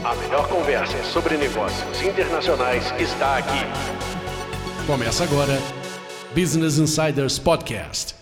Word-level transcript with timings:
A 0.03 0.15
melhor 0.15 0.49
conversa 0.49 1.05
sobre 1.05 1.37
negócios 1.37 2.01
internacionais 2.01 2.91
está 2.99 3.37
aqui. 3.37 3.67
Começa 4.87 5.25
agora 5.25 5.59
Business 6.35 6.79
Insiders 6.79 7.39
Podcast. 7.39 8.14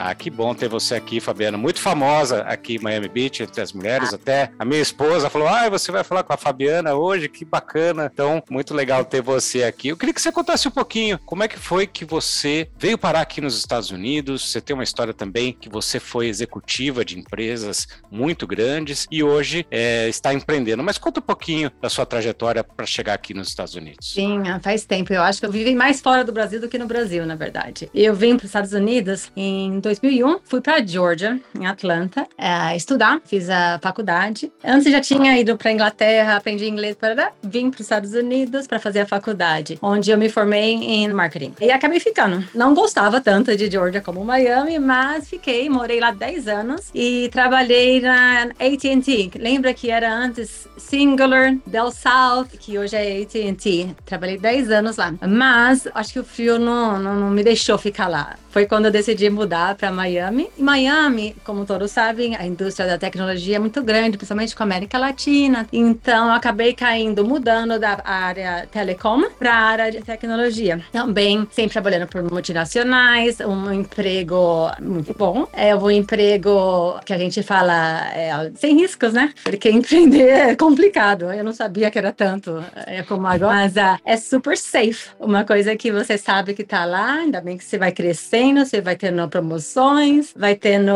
Ah, 0.00 0.14
que 0.14 0.30
bom 0.30 0.54
ter 0.54 0.68
você 0.68 0.94
aqui, 0.94 1.18
Fabiana. 1.18 1.58
Muito 1.58 1.80
famosa 1.80 2.42
aqui 2.42 2.76
em 2.76 2.78
Miami 2.78 3.08
Beach, 3.08 3.42
entre 3.42 3.60
as 3.60 3.72
mulheres. 3.72 4.14
Até 4.14 4.52
a 4.56 4.64
minha 4.64 4.80
esposa 4.80 5.28
falou: 5.28 5.48
Ah, 5.48 5.68
você 5.68 5.90
vai 5.90 6.04
falar 6.04 6.22
com 6.22 6.32
a 6.32 6.36
Fabiana 6.36 6.94
hoje? 6.94 7.28
Que 7.28 7.44
bacana. 7.44 8.08
Então, 8.12 8.40
muito 8.48 8.72
legal 8.72 9.04
ter 9.04 9.20
você 9.20 9.64
aqui. 9.64 9.88
Eu 9.88 9.96
queria 9.96 10.14
que 10.14 10.22
você 10.22 10.30
contasse 10.30 10.68
um 10.68 10.70
pouquinho 10.70 11.18
como 11.26 11.42
é 11.42 11.48
que 11.48 11.58
foi 11.58 11.84
que 11.84 12.04
você 12.04 12.68
veio 12.78 12.96
parar 12.96 13.22
aqui 13.22 13.40
nos 13.40 13.58
Estados 13.58 13.90
Unidos. 13.90 14.52
Você 14.52 14.60
tem 14.60 14.72
uma 14.72 14.84
história 14.84 15.12
também 15.12 15.52
que 15.52 15.68
você 15.68 15.98
foi 15.98 16.28
executiva 16.28 17.04
de 17.04 17.18
empresas 17.18 17.88
muito 18.08 18.46
grandes 18.46 19.04
e 19.10 19.24
hoje 19.24 19.66
é, 19.68 20.08
está 20.08 20.32
empreendendo. 20.32 20.80
Mas 20.80 20.96
conta 20.96 21.18
um 21.18 21.24
pouquinho 21.24 21.72
da 21.82 21.88
sua 21.88 22.06
trajetória 22.06 22.62
para 22.62 22.86
chegar 22.86 23.14
aqui 23.14 23.34
nos 23.34 23.48
Estados 23.48 23.74
Unidos. 23.74 24.12
Sim, 24.12 24.42
faz 24.62 24.84
tempo. 24.84 25.12
Eu 25.12 25.22
acho 25.22 25.40
que 25.40 25.46
eu 25.46 25.50
vivi 25.50 25.74
mais 25.74 26.00
fora 26.00 26.24
do 26.24 26.30
Brasil 26.30 26.60
do 26.60 26.68
que 26.68 26.78
no 26.78 26.86
Brasil, 26.86 27.26
na 27.26 27.34
verdade. 27.34 27.90
Eu 27.92 28.14
vim 28.14 28.36
para 28.36 28.44
os 28.44 28.50
Estados 28.50 28.72
Unidos 28.72 29.32
em 29.36 29.80
2001, 29.88 30.40
fui 30.44 30.60
para 30.60 30.84
Georgia, 30.84 31.40
em 31.58 31.66
Atlanta, 31.66 32.26
é, 32.36 32.76
estudar, 32.76 33.20
fiz 33.24 33.48
a 33.48 33.78
faculdade. 33.82 34.52
Antes 34.62 34.92
já 34.92 35.00
tinha 35.00 35.38
ido 35.38 35.56
para 35.56 35.72
Inglaterra, 35.72 36.36
aprendi 36.36 36.68
inglês, 36.68 36.94
para 36.94 37.32
vim 37.42 37.70
para 37.70 37.78
os 37.78 37.86
Estados 37.86 38.12
Unidos 38.12 38.66
para 38.66 38.78
fazer 38.78 39.00
a 39.00 39.06
faculdade, 39.06 39.78
onde 39.80 40.10
eu 40.10 40.18
me 40.18 40.28
formei 40.28 40.74
em 40.74 41.08
marketing. 41.12 41.54
E 41.60 41.70
acabei 41.70 42.00
ficando. 42.00 42.44
Não 42.54 42.74
gostava 42.74 43.20
tanto 43.20 43.56
de 43.56 43.70
Georgia 43.70 44.02
como 44.02 44.24
Miami, 44.24 44.78
mas 44.78 45.28
fiquei, 45.28 45.68
morei 45.70 46.00
lá 46.00 46.10
10 46.10 46.48
anos 46.48 46.90
e 46.94 47.30
trabalhei 47.32 48.00
na 48.00 48.42
AT&T. 48.42 49.30
Lembra 49.38 49.72
que 49.72 49.90
era 49.90 50.12
antes 50.12 50.68
Singular, 50.76 51.56
Del 51.66 51.90
South, 51.90 52.48
que 52.60 52.78
hoje 52.78 52.94
é 52.94 53.22
AT&T. 53.22 53.96
Trabalhei 54.04 54.36
10 54.36 54.70
anos 54.70 54.96
lá. 54.96 55.14
Mas 55.26 55.88
acho 55.94 56.12
que 56.12 56.20
o 56.20 56.24
frio 56.24 56.58
não, 56.58 56.98
não, 56.98 57.14
não 57.14 57.30
me 57.30 57.42
deixou 57.42 57.78
ficar 57.78 58.08
lá. 58.08 58.36
Foi 58.50 58.66
quando 58.66 58.86
eu 58.86 58.90
decidi 58.90 59.30
mudar 59.30 59.76
para 59.78 59.92
Miami. 59.92 60.50
E 60.58 60.62
Miami, 60.62 61.36
como 61.44 61.64
todos 61.64 61.90
sabem, 61.90 62.36
a 62.36 62.44
indústria 62.44 62.86
da 62.86 62.98
tecnologia 62.98 63.56
é 63.56 63.58
muito 63.58 63.82
grande, 63.82 64.16
principalmente 64.16 64.54
com 64.54 64.62
a 64.62 64.66
América 64.66 64.98
Latina. 64.98 65.66
Então, 65.72 66.26
eu 66.26 66.32
acabei 66.32 66.74
caindo, 66.74 67.24
mudando 67.24 67.78
da 67.78 68.02
área 68.04 68.66
telecom 68.70 69.30
para 69.38 69.54
a 69.54 69.60
área 69.60 69.90
de 69.90 70.02
tecnologia. 70.02 70.82
Também 70.92 71.46
sempre 71.52 71.72
trabalhando 71.72 72.08
por 72.08 72.22
multinacionais, 72.22 73.38
um 73.40 73.72
emprego 73.72 74.70
muito 74.82 75.14
bom. 75.14 75.46
É 75.52 75.74
um 75.74 75.90
emprego 75.90 76.98
que 77.04 77.12
a 77.12 77.18
gente 77.18 77.42
fala 77.42 78.08
é, 78.12 78.50
sem 78.56 78.76
riscos, 78.76 79.12
né? 79.12 79.32
Porque 79.44 79.70
empreender 79.70 80.28
é 80.28 80.56
complicado. 80.56 81.32
Eu 81.32 81.44
não 81.44 81.52
sabia 81.52 81.90
que 81.90 81.98
era 81.98 82.12
tanto 82.12 82.62
é, 82.86 83.02
como 83.02 83.26
agora, 83.26 83.54
mas 83.54 83.76
uh, 83.76 84.00
é 84.04 84.16
super 84.16 84.56
safe. 84.56 85.10
Uma 85.18 85.44
coisa 85.44 85.76
que 85.76 85.92
você 85.92 86.18
sabe 86.18 86.54
que 86.54 86.62
está 86.62 86.84
lá, 86.84 87.12
ainda 87.12 87.40
bem 87.40 87.56
que 87.56 87.64
você 87.64 87.78
vai 87.78 87.92
crescendo, 87.92 88.64
você 88.64 88.80
vai 88.80 88.96
tendo 88.96 89.22
promoções, 89.68 90.32
vai 90.34 90.54
tendo 90.54 90.92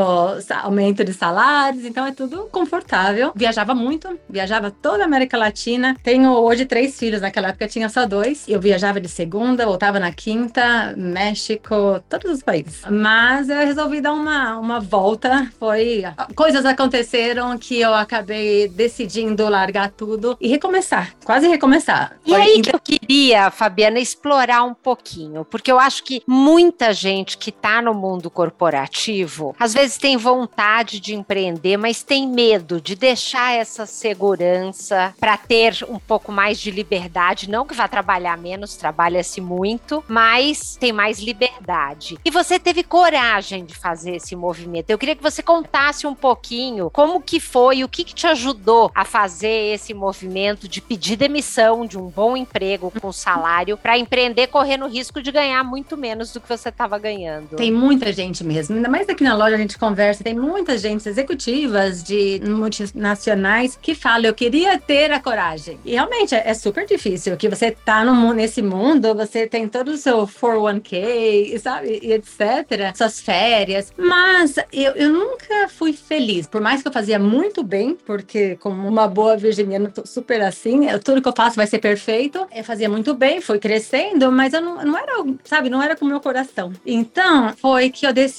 aumento 0.62 1.04
de 1.04 1.12
salários, 1.12 1.84
então 1.84 2.06
é 2.06 2.12
tudo 2.12 2.48
confortável. 2.50 3.32
Viajava 3.34 3.74
muito, 3.74 4.18
viajava 4.28 4.70
toda 4.70 5.02
a 5.02 5.06
América 5.06 5.36
Latina. 5.36 5.96
Tenho 6.02 6.30
hoje 6.32 6.64
três 6.64 6.98
filhos, 6.98 7.20
naquela 7.20 7.48
época 7.48 7.68
tinha 7.68 7.88
só 7.88 8.06
dois. 8.06 8.44
Eu 8.48 8.60
viajava 8.60 9.00
de 9.00 9.08
segunda, 9.08 9.66
voltava 9.66 10.00
na 10.00 10.12
quinta, 10.12 10.94
México, 10.96 12.02
todos 12.08 12.30
os 12.30 12.42
países. 12.42 12.82
Mas 12.90 13.48
eu 13.48 13.58
resolvi 13.58 14.00
dar 14.00 14.12
uma, 14.12 14.58
uma 14.58 14.80
volta. 14.80 15.50
Foi. 15.58 16.04
Coisas 16.34 16.64
aconteceram 16.64 17.56
que 17.58 17.80
eu 17.80 17.94
acabei 17.94 18.68
decidindo 18.68 19.48
largar 19.48 19.90
tudo 19.90 20.36
e 20.40 20.48
recomeçar, 20.48 21.14
quase 21.24 21.46
recomeçar. 21.46 22.16
E 22.24 22.30
Foi 22.30 22.40
aí 22.40 22.62
que 22.62 22.74
eu 22.74 22.80
queria, 22.80 23.50
Fabiana, 23.50 23.98
explorar 23.98 24.62
um 24.64 24.74
pouquinho, 24.74 25.44
porque 25.44 25.70
eu 25.70 25.78
acho 25.78 26.04
que 26.04 26.22
muita 26.26 26.92
gente 26.92 27.36
que 27.36 27.50
está 27.50 27.82
no 27.82 27.94
mundo 27.94 28.30
corporativo 28.30 28.51
às 29.58 29.74
vezes 29.74 29.96
tem 29.96 30.16
vontade 30.16 31.00
de 31.00 31.14
empreender, 31.14 31.76
mas 31.76 32.02
tem 32.02 32.28
medo 32.28 32.80
de 32.80 32.94
deixar 32.94 33.54
essa 33.54 33.86
segurança 33.86 35.14
para 35.18 35.36
ter 35.36 35.84
um 35.88 35.98
pouco 35.98 36.30
mais 36.30 36.60
de 36.60 36.70
liberdade. 36.70 37.50
Não 37.50 37.66
que 37.66 37.74
vá 37.74 37.88
trabalhar 37.88 38.36
menos, 38.36 38.76
trabalha-se 38.76 39.40
muito, 39.40 40.04
mas 40.08 40.76
tem 40.76 40.92
mais 40.92 41.18
liberdade. 41.18 42.18
E 42.24 42.30
você 42.30 42.58
teve 42.58 42.82
coragem 42.82 43.64
de 43.64 43.74
fazer 43.74 44.16
esse 44.16 44.36
movimento. 44.36 44.90
Eu 44.90 44.98
queria 44.98 45.16
que 45.16 45.22
você 45.22 45.42
contasse 45.42 46.06
um 46.06 46.14
pouquinho 46.14 46.90
como 46.90 47.20
que 47.20 47.40
foi, 47.40 47.82
o 47.84 47.88
que, 47.88 48.04
que 48.04 48.14
te 48.14 48.26
ajudou 48.26 48.90
a 48.94 49.04
fazer 49.04 49.74
esse 49.74 49.94
movimento 49.94 50.68
de 50.68 50.80
pedir 50.80 51.16
demissão 51.16 51.86
de 51.86 51.98
um 51.98 52.08
bom 52.08 52.36
emprego 52.36 52.92
com 53.00 53.12
salário 53.12 53.76
para 53.76 53.98
empreender 53.98 54.48
correndo 54.48 54.84
o 54.84 54.88
risco 54.88 55.22
de 55.22 55.30
ganhar 55.30 55.62
muito 55.64 55.96
menos 55.96 56.32
do 56.32 56.40
que 56.40 56.48
você 56.48 56.68
estava 56.68 56.98
ganhando. 56.98 57.56
Tem 57.56 57.70
muita 57.70 58.12
gente 58.12 58.41
gente 58.42 58.44
mesmo. 58.44 58.76
Ainda 58.76 58.88
mais 58.88 59.08
aqui 59.08 59.24
na 59.24 59.34
loja 59.34 59.54
a 59.54 59.58
gente 59.58 59.78
conversa, 59.78 60.24
tem 60.24 60.34
muita 60.34 60.76
gente, 60.76 61.08
executivas 61.08 62.02
de 62.02 62.40
multinacionais, 62.44 63.78
que 63.80 63.94
falam, 63.94 64.26
eu 64.26 64.34
queria 64.34 64.78
ter 64.78 65.10
a 65.12 65.20
coragem. 65.20 65.78
E 65.84 65.92
realmente 65.92 66.34
é, 66.34 66.42
é 66.46 66.54
super 66.54 66.86
difícil, 66.86 67.36
que 67.36 67.48
você 67.48 67.70
tá 67.70 68.04
no, 68.04 68.32
nesse 68.32 68.60
mundo, 68.60 69.14
você 69.14 69.46
tem 69.46 69.68
todo 69.68 69.88
o 69.88 69.96
seu 69.96 70.26
401k, 70.26 71.58
sabe, 71.58 72.00
e 72.02 72.12
etc., 72.12 72.94
suas 72.94 73.20
férias. 73.20 73.92
Mas 73.96 74.56
eu, 74.72 74.92
eu 74.92 75.10
nunca 75.10 75.68
fui 75.68 75.92
feliz, 75.92 76.46
por 76.46 76.60
mais 76.60 76.82
que 76.82 76.88
eu 76.88 76.92
fazia 76.92 77.18
muito 77.18 77.62
bem, 77.62 77.96
porque 78.04 78.56
como 78.56 78.86
uma 78.86 79.06
boa 79.06 79.36
virginiana, 79.36 79.92
super 80.04 80.42
assim, 80.42 80.88
eu, 80.88 80.98
tudo 80.98 81.22
que 81.22 81.28
eu 81.28 81.34
faço 81.36 81.56
vai 81.56 81.66
ser 81.66 81.78
perfeito. 81.78 82.46
Eu 82.54 82.64
fazia 82.64 82.88
muito 82.88 83.14
bem, 83.14 83.40
fui 83.40 83.58
crescendo, 83.58 84.30
mas 84.32 84.52
eu 84.52 84.60
não, 84.60 84.84
não 84.84 84.98
era, 84.98 85.24
sabe, 85.44 85.70
não 85.70 85.82
era 85.82 85.96
com 85.96 86.04
o 86.04 86.08
meu 86.08 86.20
coração. 86.20 86.72
Então, 86.84 87.52
foi 87.56 87.90
que 87.90 88.06
eu 88.06 88.12
decidi, 88.12 88.31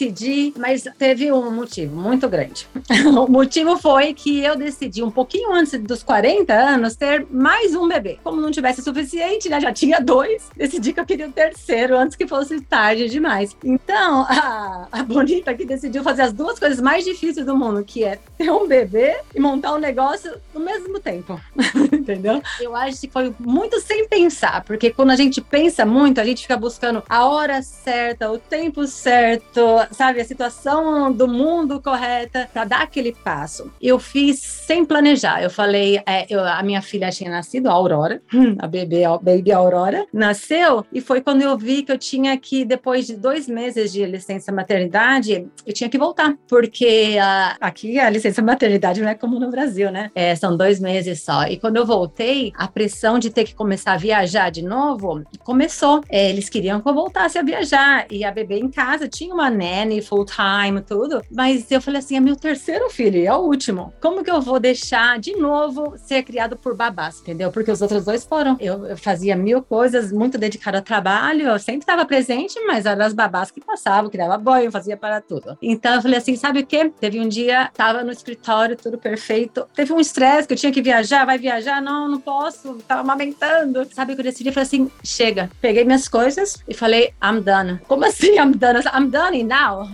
mas 0.57 0.84
teve 0.98 1.31
um 1.31 1.51
motivo 1.51 1.95
muito 1.95 2.28
grande. 2.30 2.68
o 3.18 3.30
motivo 3.30 3.78
foi 3.78 4.13
que 4.13 4.44
eu 4.44 4.56
decidi, 4.56 5.04
um 5.04 5.12
pouquinho 5.12 5.51
antes 5.54 5.80
dos 5.80 6.04
40 6.04 6.54
anos, 6.54 6.95
ter 6.95 7.25
mais 7.30 7.75
um 7.75 7.88
bebê. 7.88 8.18
Como 8.24 8.42
não 8.42 8.51
tivesse 8.51 8.81
suficiente, 8.81 9.50
né, 9.50 9.60
já 9.60 9.72
tinha 9.72 10.00
dois, 10.00 10.50
decidi 10.56 10.94
que 10.94 11.00
eu 11.00 11.06
queria 11.06 11.28
o 11.28 11.31
terceiro 11.31 11.98
antes 11.98 12.16
que 12.16 12.28
fosse 12.28 12.60
tarde 12.62 13.10
demais. 13.10 13.56
Então, 13.63 14.25
a, 14.28 14.88
a 14.92 15.04
Bonita 15.04 15.54
que 15.54 15.66
decidiu 15.66 16.04
fazer 16.04 16.24
as 16.24 16.34
duas 16.34 16.60
coisas 16.60 16.80
mais 16.80 17.04
difíceis 17.04 17.45
do 17.45 17.56
mundo, 17.56 17.84
que 17.84 18.04
é 18.04 18.19
ter 18.38 18.51
um 18.51 18.68
bebê 18.68 19.18
e 19.34 19.40
montar 19.40 19.74
um 19.74 19.80
negócio 19.80 20.34
no 20.54 20.60
mesmo 20.60 21.00
tempo. 21.00 21.40
Entendeu? 21.92 22.42
Eu 22.60 22.75
acho 22.75 23.01
que 23.01 23.10
foi 23.10 23.34
muito 23.40 23.80
sem 23.80 24.07
pensar, 24.07 24.63
porque 24.63 24.92
quando 24.92 25.12
a 25.12 25.16
gente 25.16 25.42
pensa 25.42 25.86
muito, 25.86 26.19
a 26.19 26.25
gente 26.25 26.42
fica 26.42 26.57
buscando 26.57 27.04
a 27.07 27.25
hora 27.25 27.62
certa, 27.62 28.31
o 28.31 28.38
tempo 28.38 28.86
certo, 28.88 29.62
sabe, 29.91 30.21
a 30.21 30.25
situação 30.25 31.12
do 31.12 31.27
mundo 31.27 31.81
correta 31.81 32.50
para 32.51 32.65
dar 32.65 32.81
aquele 32.81 33.13
passo. 33.13 33.71
Eu 33.81 34.00
fiz 34.00 34.39
sem 34.39 34.85
planejar. 34.85 35.41
Eu 35.41 35.50
falei, 35.50 36.01
é, 36.06 36.25
eu, 36.30 36.39
a 36.41 36.62
minha 36.63 36.81
filha 36.81 37.09
tinha 37.09 37.30
nascido, 37.30 37.68
a 37.68 37.74
Aurora, 37.74 38.21
a 38.59 38.68
bebê, 38.68 39.03
a 39.03 39.18
baby 39.18 39.51
Aurora, 39.51 40.06
nasceu 40.13 40.85
e 40.91 41.01
foi 41.01 41.21
quando 41.21 41.41
eu 41.41 41.57
vi 41.57 41.83
que 41.83 41.91
eu 41.91 41.97
tinha 41.97 42.38
que 42.38 42.65
depois 42.65 43.07
de 43.07 43.15
dois 43.15 43.47
meses 43.47 43.91
de 43.91 44.06
licença 44.06 44.51
maternidade, 44.51 45.47
eu 45.65 45.74
tinha 45.74 45.89
que 45.89 45.97
voltar, 45.97 46.35
porque 46.47 47.15
aqui 47.59 48.00
a 48.00 48.09
licença 48.09 48.41
maternidade 48.41 49.01
não 49.01 49.09
é 49.09 49.15
como 49.15 49.39
no 49.39 49.50
Brasil, 49.50 49.91
né? 49.91 50.12
É, 50.15 50.35
são 50.35 50.56
dois 50.56 50.80
meses 50.80 51.21
só. 51.21 51.47
E 51.47 51.57
quando 51.57 51.77
eu 51.77 51.85
voltei, 51.85 52.51
a 52.56 52.68
pressão 52.68 53.19
de 53.19 53.30
ter 53.30 53.44
que 53.44 53.56
começar 53.56 53.94
a 53.94 53.97
viajar 53.97 54.50
de 54.50 54.62
novo 54.62 55.24
começou. 55.44 56.01
É, 56.09 56.30
eles 56.30 56.50
queriam 56.50 56.81
que 56.81 56.89
eu 56.89 56.94
voltasse 56.94 57.38
a 57.38 57.44
viajar 57.44 58.06
e 58.09 58.24
a 58.24 58.31
bebê 58.31 58.57
em 58.57 58.69
casa 58.69 59.07
tinha 59.07 59.33
uma 59.33 59.50
nanny 59.74 60.02
full 60.02 60.25
time, 60.25 60.81
tudo. 60.81 61.22
Mas 61.31 61.70
eu 61.72 61.81
falei 61.81 62.00
assim: 62.00 62.16
é 62.16 62.20
meu 62.20 62.36
terceiro 62.36 62.90
filho, 62.90 63.25
é 63.25 63.34
o 63.34 63.40
último. 63.40 63.94
Como 64.02 64.24
que 64.24 64.31
eu 64.31 64.42
vou 64.42 64.60
deixar 64.60 65.20
de 65.20 65.36
novo 65.36 65.96
ser 65.98 66.24
criado 66.24 66.56
por 66.56 66.75
babás, 66.75 67.20
entendeu? 67.20 67.52
Porque 67.52 67.72
os 67.72 67.81
outros 67.81 68.06
dois 68.06 68.24
foram. 68.24 68.58
Eu, 68.60 68.86
eu 68.86 68.98
fazia 68.98 69.36
mil 69.36 69.62
coisas, 69.62 70.12
muito 70.12 70.38
dedicada 70.38 70.78
ao 70.78 70.84
trabalho, 70.84 71.48
eu 71.48 71.60
sempre 71.60 71.81
estava 71.81 72.06
presente, 72.06 72.60
mas 72.66 72.86
eram 72.86 73.06
as 73.06 73.14
babás 73.14 73.52
que 73.52 73.62
passavam, 73.62 74.10
que 74.10 74.18
dava 74.18 74.38
banho, 74.38 74.72
fazia 74.72 74.98
para 74.98 75.22
tudo. 75.22 75.58
Então 75.62 75.96
eu 75.96 76.02
falei 76.02 76.18
assim: 76.18 76.36
sabe 76.36 76.60
o 76.60 76.66
quê? 76.66 76.92
Teve 77.00 77.19
um 77.19 77.28
dia, 77.28 77.69
tava 77.74 78.04
no 78.04 78.12
escritório, 78.12 78.76
tudo 78.76 78.98
perfeito. 78.98 79.68
Teve 79.74 79.94
um 79.94 80.00
estresse 80.00 80.48
que 80.48 80.54
eu 80.54 80.58
tinha 80.58 80.72
que 80.72 80.81
viajar, 80.81 81.26
vai 81.26 81.38
viajar? 81.38 81.81
Não, 81.81 82.08
não 82.08 82.19
posso, 82.19 82.78
tava 82.88 83.02
amamentando. 83.02 83.88
Sabe 83.92 84.14
o 84.14 84.16
que 84.16 84.22
eu 84.22 84.26
decidi? 84.26 84.50
Eu 84.50 84.54
falei 84.54 84.68
assim: 84.68 84.92
chega. 85.04 85.50
Peguei 85.62 85.84
minhas 85.84 86.08
coisas 86.08 86.58
e 86.68 86.74
falei: 86.74 87.14
I'm 87.24 87.42
done. 87.42 87.80
Como 87.88 88.06
assim 88.06 88.36
I'm 88.38 88.52
done? 88.52 88.80
I'm 88.94 89.10
done 89.10 89.38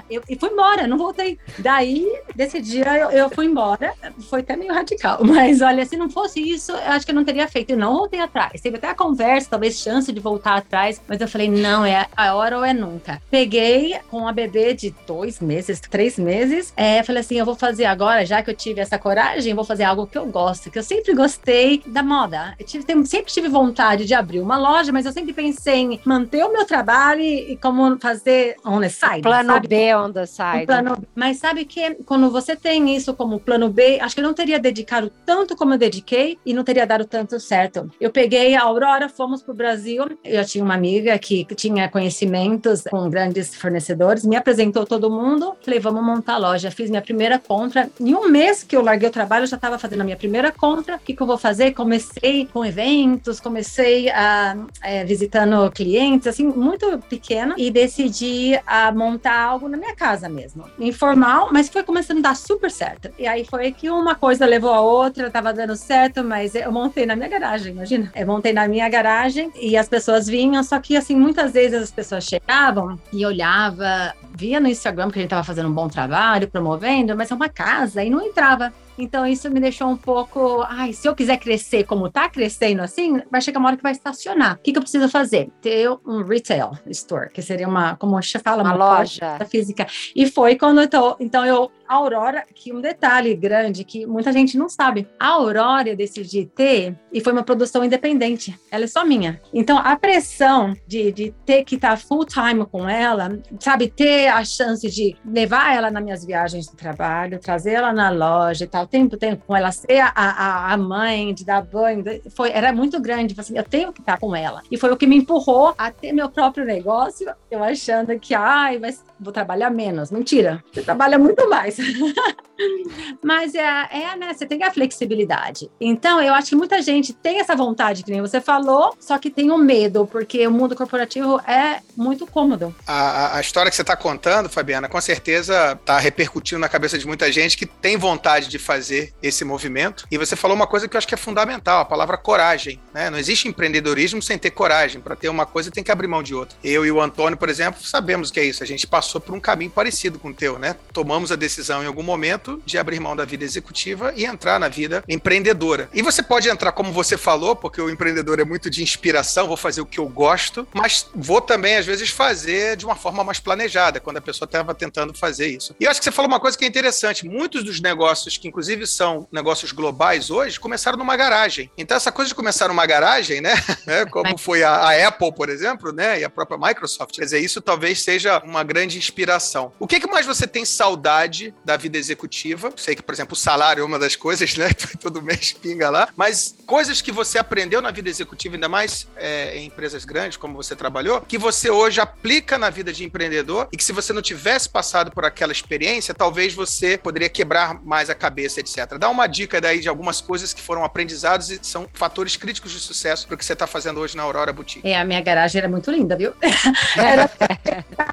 Eu, 0.09 0.21
e 0.27 0.35
fui 0.35 0.49
embora, 0.49 0.87
não 0.87 0.97
voltei. 0.97 1.37
Daí, 1.59 2.07
desse 2.35 2.61
dia, 2.61 2.97
eu, 2.97 3.11
eu 3.11 3.29
fui 3.29 3.45
embora. 3.45 3.93
Foi 4.29 4.41
até 4.41 4.55
meio 4.55 4.73
radical, 4.73 5.19
mas 5.23 5.61
olha, 5.61 5.85
se 5.85 5.95
não 5.95 6.09
fosse 6.09 6.39
isso, 6.39 6.71
eu 6.71 6.91
acho 6.91 7.05
que 7.05 7.11
eu 7.11 7.15
não 7.15 7.23
teria 7.23 7.47
feito. 7.47 7.71
Eu 7.71 7.77
não 7.77 7.93
voltei 7.93 8.19
atrás. 8.19 8.61
Teve 8.61 8.77
até 8.77 8.87
a 8.87 8.95
conversa, 8.95 9.49
talvez 9.51 9.79
chance 9.79 10.11
de 10.11 10.19
voltar 10.19 10.57
atrás, 10.57 11.01
mas 11.07 11.21
eu 11.21 11.27
falei: 11.27 11.49
não, 11.49 11.85
é 11.85 12.07
a 12.15 12.35
hora 12.35 12.57
ou 12.57 12.65
é 12.65 12.73
nunca. 12.73 13.21
Peguei 13.29 13.97
com 14.09 14.27
a 14.27 14.31
bebê 14.31 14.73
de 14.73 14.93
dois 15.05 15.39
meses, 15.39 15.79
três 15.79 16.17
meses, 16.17 16.73
é, 16.75 17.03
falei 17.03 17.21
assim: 17.21 17.37
eu 17.37 17.45
vou 17.45 17.55
fazer 17.55 17.85
agora, 17.85 18.25
já 18.25 18.41
que 18.41 18.49
eu 18.49 18.55
tive 18.55 18.81
essa 18.81 18.97
coragem, 18.97 19.53
vou 19.53 19.65
fazer 19.65 19.83
algo 19.83 20.07
que 20.07 20.17
eu 20.17 20.25
gosto, 20.25 20.71
que 20.71 20.79
eu 20.79 20.83
sempre 20.83 21.13
gostei 21.13 21.81
da 21.85 22.01
moda. 22.01 22.55
Eu 22.59 22.65
tive, 22.65 22.85
sempre 23.05 23.31
tive 23.31 23.47
vontade 23.47 24.05
de 24.05 24.13
abrir 24.13 24.39
uma 24.39 24.57
loja, 24.57 24.91
mas 24.91 25.05
eu 25.05 25.11
sempre 25.11 25.33
pensei 25.33 25.75
em 25.75 26.01
manter 26.05 26.43
o 26.43 26.51
meu 26.51 26.65
trabalho 26.65 27.21
e, 27.21 27.57
como 27.57 27.99
fazer 27.99 28.55
on 28.65 28.79
the 28.79 28.89
side. 28.89 29.21
Plano 29.21 29.58
sabe? 29.61 29.67
B 29.67 29.95
on 29.95 30.11
the 30.11 30.25
side. 30.25 30.65
Plano, 30.65 30.97
mas 31.15 31.37
sabe 31.37 31.65
que 31.65 31.95
quando 32.05 32.29
você 32.31 32.55
tem 32.55 32.95
isso 32.95 33.13
como 33.13 33.39
plano 33.39 33.69
B, 33.69 33.99
acho 33.99 34.15
que 34.15 34.21
eu 34.21 34.25
não 34.25 34.33
teria 34.33 34.59
dedicado 34.59 35.11
tanto 35.25 35.55
como 35.55 35.73
eu 35.73 35.77
dediquei 35.77 36.37
e 36.45 36.53
não 36.53 36.63
teria 36.63 36.85
dado 36.85 37.05
tanto 37.05 37.39
certo. 37.39 37.89
Eu 37.99 38.11
peguei 38.11 38.55
a 38.55 38.63
Aurora, 38.63 39.09
fomos 39.09 39.41
para 39.41 39.51
o 39.51 39.55
Brasil. 39.55 40.05
Eu 40.23 40.45
tinha 40.45 40.63
uma 40.63 40.73
amiga 40.73 41.17
que 41.19 41.45
tinha 41.55 41.89
conhecimentos 41.89 42.83
com 42.83 43.09
grandes 43.09 43.55
fornecedores, 43.55 44.25
me 44.25 44.35
apresentou 44.35 44.85
todo 44.85 45.09
mundo. 45.09 45.55
Falei, 45.61 45.79
vamos 45.79 46.03
montar 46.03 46.35
a 46.35 46.37
loja. 46.37 46.71
Fiz 46.71 46.89
minha 46.89 47.01
primeira 47.01 47.39
compra. 47.39 47.89
Em 47.99 48.13
um 48.13 48.27
mês 48.29 48.63
que 48.63 48.75
eu 48.75 48.81
larguei 48.81 49.09
o 49.09 49.11
trabalho, 49.11 49.43
eu 49.43 49.47
já 49.47 49.55
estava 49.55 49.77
fazendo 49.77 50.01
a 50.01 50.03
minha 50.03 50.17
primeira 50.17 50.51
compra. 50.51 50.95
O 50.95 50.99
que, 50.99 51.13
que 51.13 51.21
eu 51.21 51.27
vou 51.27 51.37
fazer? 51.37 51.73
Comecei 51.73 52.47
com 52.51 52.65
eventos, 52.65 53.39
comecei 53.39 54.09
a, 54.09 54.57
é, 54.81 55.03
visitando 55.03 55.71
clientes, 55.71 56.27
assim, 56.27 56.45
muito 56.45 56.99
pequena, 57.09 57.55
e 57.57 57.71
decidi 57.71 58.59
a 58.65 58.91
montar 58.91 59.48
algo 59.49 59.67
na 59.67 59.77
minha 59.77 59.95
casa 59.95 60.29
mesmo. 60.29 60.65
Informal, 60.79 61.49
mas 61.51 61.69
foi 61.69 61.83
começando 61.83 62.19
a 62.19 62.29
dar 62.29 62.35
super 62.35 62.69
certo. 62.71 63.09
E 63.17 63.27
aí 63.27 63.45
foi 63.45 63.71
que 63.71 63.89
uma 63.89 64.15
coisa 64.15 64.45
levou 64.45 64.71
a 64.71 64.81
outra, 64.81 65.29
tava 65.29 65.53
dando 65.53 65.75
certo, 65.75 66.23
mas 66.23 66.55
eu 66.55 66.71
montei 66.71 67.05
na 67.05 67.15
minha 67.15 67.29
garagem, 67.29 67.73
imagina. 67.73 68.11
Eu 68.15 68.27
montei 68.27 68.53
na 68.53 68.67
minha 68.67 68.87
garagem 68.87 69.51
e 69.55 69.75
as 69.75 69.89
pessoas 69.89 70.27
vinham, 70.27 70.63
só 70.63 70.79
que 70.79 70.95
assim, 70.95 71.15
muitas 71.15 71.51
vezes 71.51 71.81
as 71.81 71.91
pessoas 71.91 72.23
chegavam 72.23 72.99
e 73.11 73.25
olhava, 73.25 74.13
via 74.35 74.59
no 74.59 74.67
Instagram 74.67 75.09
que 75.09 75.19
a 75.19 75.21
gente 75.21 75.31
tava 75.31 75.43
fazendo 75.43 75.69
um 75.69 75.73
bom 75.73 75.87
trabalho, 75.87 76.47
promovendo, 76.47 77.15
mas 77.15 77.31
é 77.31 77.35
uma 77.35 77.49
casa 77.49 78.03
e 78.03 78.09
não 78.09 78.21
entrava. 78.21 78.71
Então 78.99 79.25
isso 79.25 79.49
me 79.49 79.61
deixou 79.61 79.87
um 79.87 79.95
pouco, 79.95 80.61
ai, 80.67 80.91
se 80.91 81.07
eu 81.07 81.15
quiser 81.15 81.37
crescer 81.37 81.85
como 81.85 82.09
tá 82.09 82.27
crescendo 82.27 82.81
assim, 82.81 83.21
vai 83.31 83.39
chegar 83.39 83.59
uma 83.59 83.69
hora 83.69 83.77
que 83.77 83.83
vai 83.83 83.93
estacionar. 83.93 84.55
O 84.55 84.57
que, 84.57 84.73
que 84.73 84.77
eu 84.77 84.81
preciso 84.81 85.07
fazer? 85.07 85.49
Ter 85.61 85.89
um 86.05 86.21
retail 86.21 86.71
store, 86.87 87.29
que 87.31 87.41
seria 87.41 87.67
uma, 87.67 87.95
como 87.95 88.17
a 88.17 88.21
gente 88.21 88.37
fala, 88.39 88.61
uma, 88.61 88.75
uma 88.75 88.97
loja 88.97 89.39
física. 89.49 89.87
E 90.13 90.29
foi 90.29 90.57
quando 90.57 90.81
eu 90.81 90.89
tô, 90.89 91.15
então 91.19 91.45
eu 91.45 91.71
a 91.89 91.95
Aurora, 91.95 92.43
que 92.53 92.71
um 92.71 92.79
detalhe 92.79 93.33
grande 93.33 93.83
que 93.83 94.05
muita 94.05 94.31
gente 94.31 94.55
não 94.55 94.69
sabe. 94.69 95.07
A 95.19 95.29
Aurora 95.29 95.89
eu 95.89 95.95
decidi 95.95 96.45
ter 96.45 96.95
e 97.11 97.19
foi 97.19 97.33
uma 97.33 97.43
produção 97.43 97.83
independente. 97.83 98.57
Ela 98.69 98.83
é 98.83 98.87
só 98.87 99.03
minha. 99.03 99.41
Então 99.51 99.79
a 99.79 99.95
pressão 99.95 100.75
de, 100.85 101.11
de 101.11 101.33
ter 101.43 101.63
que 101.63 101.75
estar 101.75 101.91
tá 101.91 101.97
full 101.97 102.25
time 102.25 102.63
com 102.67 102.87
ela, 102.87 103.39
sabe, 103.59 103.89
ter 103.89 104.27
a 104.27 104.45
chance 104.45 104.87
de 104.87 105.15
levar 105.25 105.75
ela 105.75 105.89
nas 105.89 106.03
minhas 106.03 106.23
viagens 106.23 106.67
de 106.67 106.75
trabalho, 106.75 107.39
trazer 107.39 107.71
ela 107.71 107.91
na 107.91 108.11
loja 108.11 108.65
e 108.65 108.67
tal, 108.67 108.85
tempo, 108.85 109.17
tempo 109.17 109.43
com 109.47 109.55
ela, 109.55 109.71
ser 109.71 109.99
a, 109.99 110.11
a, 110.15 110.73
a 110.73 110.77
mãe, 110.77 111.33
de 111.33 111.43
dar 111.43 111.63
banho, 111.63 112.03
foi, 112.35 112.51
era 112.51 112.71
muito 112.71 112.99
grande. 113.01 113.33
Assim, 113.35 113.57
eu 113.57 113.63
tenho 113.63 113.91
que 113.91 114.01
estar 114.01 114.13
tá 114.13 114.19
com 114.19 114.35
ela. 114.35 114.61
E 114.69 114.77
foi 114.77 114.91
o 114.91 114.97
que 114.97 115.07
me 115.07 115.15
empurrou 115.15 115.73
a 115.75 115.89
ter 115.89 116.11
meu 116.11 116.29
próprio 116.29 116.65
negócio, 116.65 117.27
eu 117.49 117.63
achando 117.63 118.17
que, 118.19 118.35
ai, 118.35 118.77
mas 118.77 119.03
vou 119.19 119.33
trabalhar 119.33 119.71
menos. 119.71 120.11
Mentira, 120.11 120.63
você 120.71 120.83
trabalha 120.83 121.17
muito 121.17 121.49
mais. 121.49 121.78
Mas 123.23 123.55
é, 123.55 123.61
é, 123.61 124.15
né? 124.15 124.33
Você 124.33 124.45
tem 124.45 124.63
a 124.63 124.71
flexibilidade. 124.71 125.69
Então, 125.79 126.21
eu 126.21 126.33
acho 126.33 126.49
que 126.49 126.55
muita 126.55 126.81
gente 126.81 127.13
tem 127.13 127.39
essa 127.39 127.55
vontade, 127.55 128.03
que 128.03 128.11
nem 128.11 128.21
você 128.21 128.41
falou, 128.41 128.95
só 128.99 129.17
que 129.17 129.29
tem 129.29 129.51
o 129.51 129.55
um 129.55 129.57
medo, 129.57 130.05
porque 130.05 130.45
o 130.45 130.51
mundo 130.51 130.75
corporativo 130.75 131.39
é 131.41 131.81
muito 131.95 132.27
cômodo. 132.27 132.75
A, 132.85 133.37
a 133.37 133.41
história 133.41 133.69
que 133.69 133.75
você 133.75 133.81
está 133.81 133.95
contando, 133.95 134.49
Fabiana, 134.49 134.89
com 134.89 134.99
certeza 134.99 135.73
está 135.79 135.97
repercutindo 135.97 136.59
na 136.59 136.69
cabeça 136.69 136.97
de 136.97 137.07
muita 137.07 137.31
gente 137.31 137.57
que 137.57 137.65
tem 137.65 137.97
vontade 137.97 138.47
de 138.47 138.59
fazer 138.59 139.13
esse 139.21 139.45
movimento. 139.45 140.05
E 140.11 140.17
você 140.17 140.35
falou 140.35 140.55
uma 140.55 140.67
coisa 140.67 140.87
que 140.87 140.95
eu 140.95 140.97
acho 140.97 141.07
que 141.07 141.13
é 141.13 141.17
fundamental, 141.17 141.81
a 141.81 141.85
palavra 141.85 142.17
coragem. 142.17 142.79
Né? 142.93 143.09
Não 143.09 143.17
existe 143.17 143.47
empreendedorismo 143.47 144.21
sem 144.21 144.37
ter 144.37 144.51
coragem. 144.51 145.01
Para 145.01 145.15
ter 145.15 145.29
uma 145.29 145.45
coisa, 145.45 145.71
tem 145.71 145.83
que 145.83 145.91
abrir 145.91 146.07
mão 146.07 146.21
de 146.21 146.35
outra. 146.35 146.57
Eu 146.63 146.85
e 146.85 146.91
o 146.91 147.01
Antônio, 147.01 147.37
por 147.37 147.49
exemplo, 147.49 147.81
sabemos 147.81 148.31
que 148.31 148.39
é 148.39 148.43
isso. 148.43 148.63
A 148.63 148.67
gente 148.67 148.85
passou 148.85 149.21
por 149.21 149.33
um 149.33 149.39
caminho 149.39 149.71
parecido 149.71 150.19
com 150.19 150.29
o 150.29 150.33
teu, 150.33 150.59
né? 150.59 150.75
Tomamos 150.93 151.31
a 151.31 151.35
decisão 151.35 151.68
em 151.69 151.87
algum 151.87 152.03
momento 152.03 152.61
de 152.65 152.77
abrir 152.77 152.99
mão 152.99 153.15
da 153.15 153.25
vida 153.25 153.43
executiva 153.43 154.13
e 154.15 154.25
entrar 154.25 154.59
na 154.59 154.67
vida 154.67 155.03
empreendedora. 155.07 155.89
E 155.93 156.01
você 156.01 156.21
pode 156.21 156.49
entrar, 156.49 156.71
como 156.71 156.91
você 156.91 157.17
falou, 157.17 157.55
porque 157.55 157.81
o 157.81 157.89
empreendedor 157.89 158.39
é 158.39 158.43
muito 158.43 158.69
de 158.69 158.83
inspiração, 158.83 159.47
vou 159.47 159.57
fazer 159.57 159.81
o 159.81 159.85
que 159.85 159.99
eu 159.99 160.07
gosto, 160.07 160.67
mas 160.73 161.07
vou 161.15 161.41
também, 161.41 161.77
às 161.77 161.85
vezes, 161.85 162.09
fazer 162.09 162.75
de 162.75 162.85
uma 162.85 162.95
forma 162.95 163.23
mais 163.23 163.39
planejada, 163.39 163.99
quando 163.99 164.17
a 164.17 164.21
pessoa 164.21 164.45
estava 164.45 164.73
tentando 164.73 165.13
fazer 165.13 165.47
isso. 165.47 165.75
E 165.79 165.85
eu 165.85 165.91
acho 165.91 165.99
que 165.99 166.05
você 166.05 166.11
falou 166.11 166.29
uma 166.29 166.39
coisa 166.39 166.57
que 166.57 166.65
é 166.65 166.67
interessante. 166.67 167.27
Muitos 167.27 167.63
dos 167.63 167.79
negócios, 167.79 168.37
que 168.37 168.47
inclusive 168.47 168.85
são 168.87 169.27
negócios 169.31 169.71
globais 169.71 170.29
hoje, 170.29 170.59
começaram 170.59 170.97
numa 170.97 171.15
garagem. 171.15 171.69
Então, 171.77 171.97
essa 171.97 172.11
coisa 172.11 172.29
de 172.29 172.35
começar 172.35 172.67
numa 172.67 172.85
garagem, 172.85 173.41
né? 173.41 173.53
né 173.85 174.05
como 174.11 174.37
foi 174.37 174.63
a, 174.63 174.71
a, 174.71 175.07
Apple, 175.07 175.33
por 175.33 175.49
exemplo, 175.49 175.91
né? 175.91 176.19
E 176.19 176.23
a 176.23 176.29
própria 176.29 176.57
Microsoft. 176.57 177.15
Quer 177.15 177.25
dizer, 177.25 177.39
isso 177.39 177.61
talvez 177.61 178.01
seja 178.01 178.39
uma 178.43 178.63
grande 178.63 178.97
inspiração. 178.97 179.71
O 179.79 179.87
que, 179.87 179.99
que 179.99 180.07
mais 180.07 180.25
você 180.25 180.47
tem 180.47 180.65
saudade 180.65 181.53
da 181.63 181.77
vida 181.77 181.97
executiva? 181.97 182.71
Sei 182.75 182.95
que, 182.95 183.03
por 183.03 183.13
exemplo, 183.13 183.33
o 183.33 183.37
salário 183.37 183.81
é 183.81 183.85
uma 183.85 183.99
das 183.99 184.15
coisas, 184.15 184.55
né? 184.57 184.69
Todo 185.01 185.21
mês 185.21 185.53
pinga 185.53 185.89
lá. 185.89 186.09
Mas 186.15 186.55
coisas 186.65 187.01
que 187.01 187.11
você 187.11 187.37
aprendeu 187.37 187.81
na 187.81 187.91
vida 187.91 188.09
executiva, 188.09 188.55
ainda 188.55 188.69
mais 188.69 189.07
é, 189.15 189.57
em 189.57 189.67
empresas 189.67 190.05
grandes, 190.05 190.37
como 190.37 190.55
você 190.55 190.75
trabalhou, 190.75 191.21
que 191.21 191.37
você 191.37 191.69
hoje 191.69 192.01
aplica 192.01 192.57
na 192.57 192.69
vida 192.69 192.91
de 192.91 193.03
empreendedor 193.03 193.67
e 193.71 193.77
que 193.77 193.83
se 193.83 193.91
você 193.91 194.13
não 194.13 194.21
tivesse 194.21 194.69
passado 194.69 195.11
por 195.11 195.25
aquela 195.25 195.51
experiência, 195.51 196.13
talvez 196.13 196.53
você 196.53 196.97
poderia 196.97 197.29
quebrar 197.29 197.81
mais 197.83 198.09
a 198.09 198.15
cabeça, 198.15 198.59
etc. 198.59 198.97
Dá 198.97 199.09
uma 199.09 199.27
dica 199.27 199.61
daí 199.61 199.79
de 199.79 199.89
algumas 199.89 200.21
coisas 200.21 200.53
que 200.53 200.61
foram 200.61 200.83
aprendizados 200.83 201.49
e 201.49 201.59
são 201.61 201.87
fatores 201.93 202.35
críticos 202.35 202.71
de 202.71 202.79
sucesso 202.79 203.27
para 203.27 203.35
o 203.35 203.37
que 203.37 203.45
você 203.45 203.53
está 203.53 203.67
fazendo 203.67 203.99
hoje 203.99 204.15
na 204.15 204.23
Aurora 204.23 204.51
Boutique. 204.53 204.87
É, 204.87 204.99
a 204.99 205.05
minha 205.05 205.21
garagem 205.21 205.59
era 205.59 205.69
muito 205.69 205.91
linda, 205.91 206.15
viu? 206.15 206.33
era, 206.97 207.29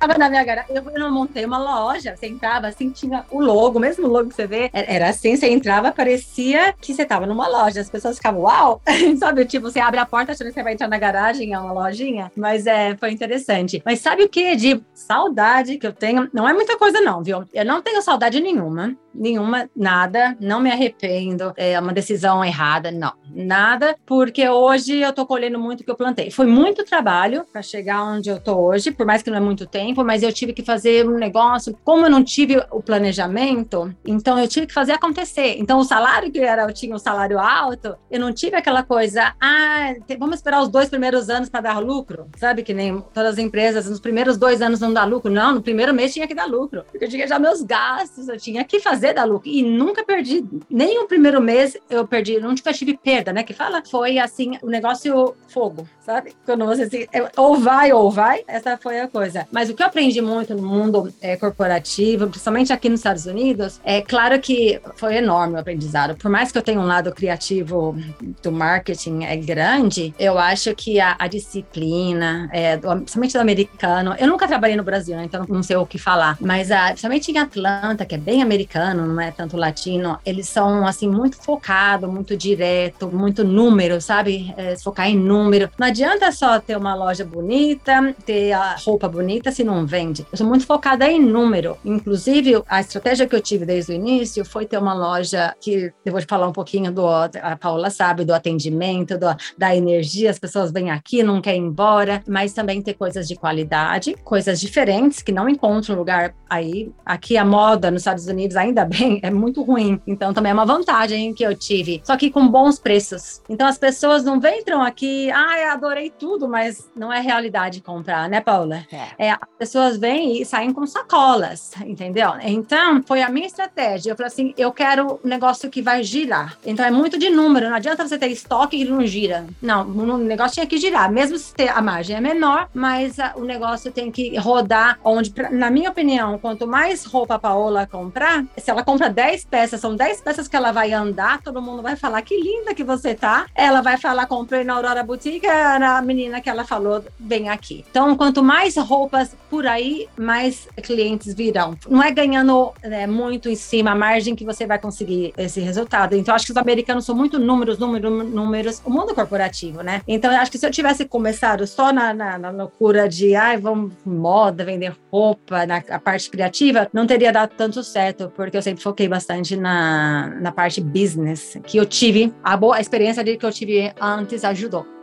eu 0.02 0.18
na 0.18 0.28
minha 0.28 0.44
garagem, 0.44 0.74
eu, 0.74 0.90
eu 0.90 1.12
montei 1.12 1.44
uma 1.44 1.58
loja, 1.58 2.16
você 2.16 2.26
entrava 2.26 2.68
assim, 2.68 2.90
tinha 2.90 3.24
o 3.36 3.40
logo, 3.40 3.78
mesmo 3.78 4.06
logo 4.06 4.28
que 4.28 4.34
você 4.34 4.46
vê, 4.46 4.70
era 4.72 5.08
assim, 5.08 5.36
você 5.36 5.48
entrava, 5.48 5.92
parecia 5.92 6.74
que 6.80 6.94
você 6.94 7.02
estava 7.02 7.26
numa 7.26 7.48
loja, 7.48 7.80
as 7.80 7.90
pessoas 7.90 8.16
ficavam, 8.16 8.42
uau, 8.42 8.80
sabe, 9.18 9.44
tipo, 9.44 9.70
você 9.70 9.80
abre 9.80 10.00
a 10.00 10.06
porta 10.06 10.32
achando 10.32 10.48
que 10.48 10.54
você 10.54 10.62
vai 10.62 10.72
entrar 10.72 10.88
na 10.88 10.98
garagem, 10.98 11.52
é 11.52 11.58
uma 11.58 11.72
lojinha, 11.72 12.30
mas 12.36 12.66
é, 12.66 12.96
foi 12.96 13.10
interessante. 13.10 13.82
Mas 13.84 14.00
sabe 14.00 14.24
o 14.24 14.28
que 14.28 14.56
de 14.56 14.82
saudade 14.94 15.78
que 15.78 15.86
eu 15.86 15.92
tenho? 15.92 16.28
Não 16.32 16.48
é 16.48 16.52
muita 16.52 16.76
coisa 16.76 17.00
não, 17.00 17.22
viu? 17.22 17.44
Eu 17.52 17.64
não 17.64 17.82
tenho 17.82 18.02
saudade 18.02 18.40
nenhuma 18.40 18.96
nenhuma, 19.18 19.68
nada, 19.74 20.36
não 20.40 20.60
me 20.60 20.70
arrependo, 20.70 21.52
é 21.56 21.78
uma 21.78 21.92
decisão 21.92 22.44
errada, 22.44 22.90
não, 22.90 23.12
nada, 23.34 23.96
porque 24.04 24.48
hoje 24.48 24.98
eu 24.98 25.12
tô 25.12 25.26
colhendo 25.26 25.58
muito 25.58 25.80
o 25.80 25.84
que 25.84 25.90
eu 25.90 25.96
plantei. 25.96 26.30
Foi 26.30 26.46
muito 26.46 26.84
trabalho 26.84 27.44
para 27.52 27.62
chegar 27.62 28.02
onde 28.02 28.28
eu 28.28 28.38
tô 28.40 28.56
hoje, 28.56 28.90
por 28.90 29.06
mais 29.06 29.22
que 29.22 29.30
não 29.30 29.38
é 29.38 29.40
muito 29.40 29.66
tempo, 29.66 30.04
mas 30.04 30.22
eu 30.22 30.32
tive 30.32 30.52
que 30.52 30.62
fazer 30.62 31.06
um 31.08 31.16
negócio, 31.16 31.76
como 31.84 32.06
eu 32.06 32.10
não 32.10 32.22
tive 32.22 32.62
o 32.70 32.82
planejamento, 32.82 33.94
então 34.04 34.38
eu 34.38 34.46
tive 34.48 34.66
que 34.66 34.74
fazer 34.74 34.92
acontecer. 34.92 35.56
Então 35.58 35.78
o 35.78 35.84
salário 35.84 36.30
que 36.30 36.38
era, 36.40 36.62
eu 36.62 36.72
tinha 36.72 36.94
um 36.94 36.98
salário 36.98 37.38
alto, 37.38 37.96
eu 38.10 38.20
não 38.20 38.32
tive 38.32 38.56
aquela 38.56 38.82
coisa, 38.82 39.34
ah, 39.40 39.94
vamos 40.18 40.36
esperar 40.36 40.62
os 40.62 40.68
dois 40.68 40.88
primeiros 40.88 41.30
anos 41.30 41.48
para 41.48 41.60
dar 41.62 41.78
lucro, 41.78 42.28
sabe 42.36 42.62
que 42.62 42.74
nem 42.74 43.00
todas 43.14 43.34
as 43.34 43.38
empresas, 43.38 43.88
nos 43.88 44.00
primeiros 44.00 44.36
dois 44.36 44.60
anos 44.60 44.80
não 44.80 44.92
dá 44.92 45.04
lucro, 45.04 45.30
não, 45.30 45.54
no 45.54 45.62
primeiro 45.62 45.94
mês 45.94 46.12
tinha 46.12 46.26
que 46.26 46.34
dar 46.34 46.46
lucro, 46.46 46.84
porque 46.90 47.04
eu 47.04 47.08
tinha 47.08 47.26
já 47.26 47.38
meus 47.38 47.62
gastos, 47.62 48.28
eu 48.28 48.36
tinha 48.36 48.64
que 48.64 48.80
fazer 48.80 49.05
da 49.12 49.26
e 49.44 49.62
nunca 49.62 50.04
perdi, 50.04 50.44
nem 50.70 51.00
o 51.00 51.06
primeiro 51.06 51.40
mês 51.40 51.76
eu 51.90 52.06
perdi, 52.06 52.38
nunca 52.38 52.72
tive 52.72 52.96
perda, 52.96 53.32
né? 53.32 53.42
Que 53.42 53.52
fala, 53.52 53.82
foi 53.84 54.18
assim, 54.18 54.58
o 54.62 54.68
negócio 54.68 55.34
fogo, 55.48 55.86
sabe? 56.00 56.34
Quando 56.44 56.64
você 56.64 56.82
assim, 56.82 57.06
ou 57.36 57.56
vai 57.58 57.92
ou 57.92 58.10
vai, 58.10 58.44
essa 58.46 58.76
foi 58.76 59.00
a 59.00 59.08
coisa. 59.08 59.46
Mas 59.50 59.68
o 59.68 59.74
que 59.74 59.82
eu 59.82 59.86
aprendi 59.86 60.20
muito 60.20 60.54
no 60.54 60.62
mundo 60.62 61.12
é, 61.20 61.36
corporativo, 61.36 62.28
principalmente 62.28 62.72
aqui 62.72 62.88
nos 62.88 63.00
Estados 63.00 63.26
Unidos, 63.26 63.80
é 63.84 64.00
claro 64.00 64.38
que 64.40 64.80
foi 64.96 65.16
enorme 65.16 65.54
o 65.54 65.58
aprendizado. 65.58 66.16
Por 66.16 66.30
mais 66.30 66.52
que 66.52 66.58
eu 66.58 66.62
tenha 66.62 66.80
um 66.80 66.86
lado 66.86 67.12
criativo 67.12 67.96
do 68.42 68.52
marketing 68.52 69.24
é 69.24 69.36
grande, 69.36 70.14
eu 70.18 70.38
acho 70.38 70.74
que 70.74 71.00
a, 71.00 71.16
a 71.18 71.26
disciplina, 71.26 72.48
é, 72.52 72.76
do, 72.76 72.88
principalmente 72.96 73.32
do 73.32 73.40
americano, 73.40 74.14
eu 74.18 74.26
nunca 74.26 74.46
trabalhei 74.46 74.76
no 74.76 74.84
Brasil, 74.84 75.16
né? 75.16 75.24
então 75.24 75.44
não 75.48 75.62
sei 75.62 75.76
o 75.76 75.86
que 75.86 75.98
falar, 75.98 76.36
mas 76.40 76.70
a, 76.70 76.88
principalmente 76.88 77.30
em 77.30 77.38
Atlanta, 77.38 78.04
que 78.04 78.14
é 78.14 78.18
bem 78.18 78.42
americano, 78.42 78.95
americano, 78.96 79.06
não 79.06 79.20
é 79.20 79.30
tanto 79.30 79.56
latino, 79.56 80.18
eles 80.24 80.48
são 80.48 80.86
assim 80.86 81.08
muito 81.08 81.36
focados, 81.36 82.08
muito 82.08 82.36
direto, 82.36 83.08
muito 83.12 83.44
número, 83.44 84.00
sabe? 84.00 84.54
É, 84.56 84.76
focar 84.76 85.08
em 85.08 85.16
número. 85.16 85.70
Não 85.78 85.86
adianta 85.86 86.30
só 86.32 86.58
ter 86.58 86.76
uma 86.76 86.94
loja 86.94 87.24
bonita, 87.24 88.14
ter 88.24 88.52
a 88.52 88.76
roupa 88.76 89.08
bonita 89.08 89.52
se 89.52 89.62
não 89.62 89.86
vende. 89.86 90.26
Eu 90.30 90.38
sou 90.38 90.46
muito 90.46 90.66
focada 90.66 91.08
em 91.08 91.20
número. 91.20 91.76
Inclusive, 91.84 92.62
a 92.68 92.80
estratégia 92.80 93.26
que 93.26 93.34
eu 93.34 93.40
tive 93.40 93.64
desde 93.64 93.92
o 93.92 93.94
início 93.94 94.44
foi 94.44 94.66
ter 94.66 94.78
uma 94.78 94.94
loja 94.94 95.54
que 95.60 95.92
eu 96.04 96.12
vou 96.12 96.20
te 96.20 96.26
falar 96.26 96.48
um 96.48 96.52
pouquinho 96.52 96.90
do 96.90 97.06
a 97.06 97.56
Paula 97.56 97.90
sabe 97.90 98.24
do 98.24 98.34
atendimento, 98.34 99.18
do, 99.18 99.26
da 99.56 99.74
energia, 99.74 100.30
as 100.30 100.38
pessoas 100.38 100.72
vêm 100.72 100.90
aqui, 100.90 101.22
não 101.22 101.40
querem 101.40 101.62
ir 101.62 101.66
embora, 101.66 102.22
mas 102.26 102.52
também 102.52 102.82
ter 102.82 102.94
coisas 102.94 103.28
de 103.28 103.36
qualidade, 103.36 104.14
coisas 104.24 104.60
diferentes 104.60 105.22
que 105.22 105.32
não 105.32 105.48
encontram 105.48 105.96
lugar 105.96 106.34
aí. 106.48 106.90
Aqui 107.04 107.36
a 107.36 107.44
moda 107.44 107.90
nos 107.90 108.02
Estados 108.02 108.26
Unidos 108.26 108.56
ainda 108.56 108.84
bem, 108.86 109.20
é 109.22 109.30
muito 109.30 109.62
ruim. 109.62 110.00
Então 110.06 110.32
também 110.32 110.50
é 110.50 110.54
uma 110.54 110.66
vantagem 110.66 111.32
que 111.34 111.44
eu 111.44 111.54
tive. 111.54 112.00
Só 112.04 112.16
que 112.16 112.30
com 112.30 112.46
bons 112.48 112.78
preços. 112.78 113.40
Então 113.48 113.66
as 113.66 113.78
pessoas 113.78 114.24
não 114.24 114.36
entram 114.36 114.82
aqui, 114.82 115.30
ah, 115.30 115.72
adorei 115.72 116.10
tudo, 116.10 116.48
mas 116.48 116.88
não 116.94 117.12
é 117.12 117.20
realidade 117.20 117.80
comprar, 117.80 118.28
né, 118.28 118.40
Paula? 118.40 118.84
É. 118.92 119.28
é. 119.28 119.30
as 119.32 119.38
pessoas 119.58 119.96
vêm 119.96 120.40
e 120.40 120.44
saem 120.44 120.72
com 120.72 120.86
sacolas, 120.86 121.72
entendeu? 121.84 122.32
Então 122.42 123.02
foi 123.02 123.22
a 123.22 123.28
minha 123.28 123.46
estratégia. 123.46 124.10
Eu 124.10 124.16
falei 124.16 124.28
assim, 124.28 124.54
eu 124.56 124.72
quero 124.72 125.20
um 125.24 125.28
negócio 125.28 125.70
que 125.70 125.82
vai 125.82 126.02
girar. 126.02 126.56
Então 126.64 126.84
é 126.84 126.90
muito 126.90 127.18
de 127.18 127.30
número, 127.30 127.68
não 127.68 127.76
adianta 127.76 128.06
você 128.06 128.18
ter 128.18 128.28
estoque 128.28 128.76
e 128.76 128.84
não 128.84 129.04
gira. 129.06 129.46
Não, 129.60 129.86
o 129.86 130.18
negócio 130.18 130.54
tinha 130.54 130.66
que 130.66 130.78
girar, 130.78 131.10
mesmo 131.10 131.38
se 131.38 131.68
a 131.68 131.80
margem 131.80 132.16
é 132.16 132.20
menor, 132.20 132.68
mas 132.72 133.18
a, 133.18 133.32
o 133.36 133.44
negócio 133.44 133.90
tem 133.92 134.10
que 134.10 134.36
rodar 134.36 134.98
onde, 135.04 135.32
na 135.50 135.70
minha 135.70 135.90
opinião, 135.90 136.38
quanto 136.38 136.66
mais 136.66 137.04
roupa 137.04 137.34
a 137.34 137.38
Paola 137.38 137.86
comprar, 137.86 138.44
se 138.56 138.70
ela 138.76 138.84
compra 138.84 139.08
10 139.08 139.46
peças, 139.46 139.80
são 139.80 139.96
10 139.96 140.20
peças 140.20 140.46
que 140.46 140.54
ela 140.54 140.70
vai 140.70 140.92
andar, 140.92 141.40
todo 141.40 141.62
mundo 141.62 141.80
vai 141.80 141.96
falar 141.96 142.20
que 142.20 142.36
linda 142.38 142.74
que 142.74 142.84
você 142.84 143.14
tá. 143.14 143.46
Ela 143.54 143.80
vai 143.80 143.96
falar, 143.96 144.26
comprei 144.26 144.64
na 144.64 144.74
Aurora 144.74 145.02
Boutique, 145.02 145.46
era 145.46 145.96
a 145.96 146.02
menina 146.02 146.42
que 146.42 146.50
ela 146.50 146.62
falou, 146.62 147.02
vem 147.18 147.48
aqui. 147.48 147.86
Então, 147.90 148.14
quanto 148.14 148.42
mais 148.42 148.76
roupas 148.76 149.34
por 149.48 149.66
aí, 149.66 150.06
mais 150.18 150.68
clientes 150.82 151.32
virão. 151.32 151.74
Não 151.88 152.02
é 152.02 152.10
ganhando 152.10 152.74
né, 152.84 153.06
muito 153.06 153.48
em 153.48 153.54
cima 153.54 153.92
a 153.92 153.94
margem 153.94 154.36
que 154.36 154.44
você 154.44 154.66
vai 154.66 154.78
conseguir 154.78 155.32
esse 155.38 155.58
resultado. 155.60 156.14
Então, 156.14 156.34
acho 156.34 156.44
que 156.44 156.52
os 156.52 156.58
americanos 156.58 157.06
são 157.06 157.14
muito 157.14 157.38
números, 157.38 157.78
números, 157.78 158.28
números, 158.30 158.82
o 158.84 158.90
mundo 158.90 159.14
corporativo, 159.14 159.80
né? 159.80 160.02
Então, 160.06 160.30
acho 160.32 160.50
que 160.50 160.58
se 160.58 160.66
eu 160.66 160.70
tivesse 160.70 161.06
começado 161.06 161.66
só 161.66 161.94
na, 161.94 162.12
na, 162.12 162.38
na 162.38 162.50
loucura 162.50 163.08
de, 163.08 163.34
ai, 163.34 163.56
vamos 163.56 163.94
moda, 164.04 164.66
vender 164.66 164.94
roupa, 165.10 165.64
na 165.64 165.80
parte 165.98 166.28
criativa, 166.28 166.88
não 166.92 167.06
teria 167.06 167.32
dado 167.32 167.52
tanto 167.56 167.82
certo, 167.82 168.30
porque 168.36 168.55
eu 168.56 168.62
sempre 168.62 168.82
foquei 168.82 169.08
bastante 169.08 169.56
na, 169.56 170.36
na 170.40 170.52
parte 170.52 170.80
business, 170.80 171.58
que 171.64 171.76
eu 171.76 171.86
tive, 171.86 172.32
a 172.42 172.56
boa 172.56 172.80
experiência 172.80 173.22
que 173.36 173.44
eu 173.44 173.52
tive 173.52 173.92
antes 174.00 174.44
ajudou. 174.44 174.95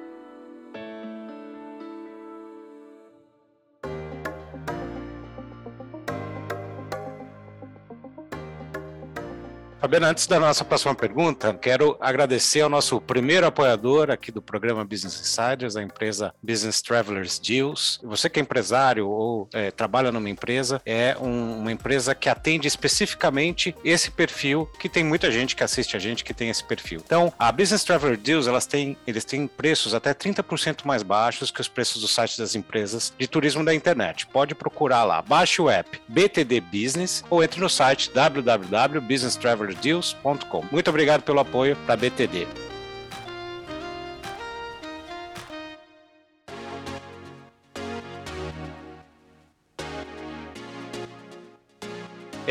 Fabiana, 9.83 10.11
antes 10.11 10.25
da 10.27 10.39
nossa 10.39 10.63
próxima 10.63 10.95
pergunta, 10.95 11.53
quero 11.55 11.97
agradecer 11.99 12.61
ao 12.61 12.69
nosso 12.69 13.01
primeiro 13.01 13.45
apoiador 13.45 14.09
aqui 14.09 14.31
do 14.31 14.41
programa 14.41 14.85
Business 14.85 15.19
Insiders, 15.19 15.75
a 15.75 15.83
empresa 15.83 16.33
Business 16.41 16.81
Travelers 16.81 17.37
Deals. 17.37 17.99
Você 18.01 18.29
que 18.29 18.39
é 18.39 18.41
empresário 18.41 19.09
ou 19.09 19.49
é, 19.51 19.71
trabalha 19.71 20.09
numa 20.09 20.29
empresa, 20.29 20.81
é 20.85 21.17
um, 21.19 21.59
uma 21.59 21.69
empresa 21.69 22.15
que 22.15 22.29
atende 22.29 22.65
especificamente 22.65 23.75
esse 23.83 24.09
perfil, 24.09 24.69
que 24.79 24.87
tem 24.87 25.03
muita 25.03 25.29
gente 25.29 25.53
que 25.53 25.65
assiste 25.65 25.97
a 25.97 25.99
gente 25.99 26.23
que 26.23 26.33
tem 26.33 26.49
esse 26.49 26.63
perfil. 26.63 27.01
Então, 27.05 27.33
a 27.37 27.51
Business 27.51 27.83
Traveler 27.83 28.15
Deals, 28.15 28.47
elas 28.47 28.65
têm, 28.65 28.95
eles 29.05 29.25
têm 29.25 29.47
preços 29.47 29.93
até 29.93 30.13
30% 30.13 30.85
mais 30.85 31.03
baixos 31.03 31.51
que 31.51 31.59
os 31.59 31.67
preços 31.67 32.01
dos 32.01 32.15
sites 32.15 32.37
das 32.37 32.55
empresas 32.55 33.11
de 33.19 33.27
turismo 33.27 33.65
da 33.65 33.75
internet. 33.75 34.27
Pode 34.27 34.55
procurar 34.55 35.03
lá, 35.03 35.21
baixe 35.21 35.61
o 35.61 35.69
app 35.69 36.01
BTD 36.07 36.61
Business 36.61 37.21
ou 37.29 37.43
entre 37.43 37.59
no 37.59 37.69
site 37.69 38.09
www.businesstravelers 38.11 39.72
deals.com. 39.75 40.65
Muito 40.71 40.89
obrigado 40.89 41.21
pelo 41.23 41.39
apoio 41.39 41.75
para 41.85 41.95
BTD. 41.95 42.62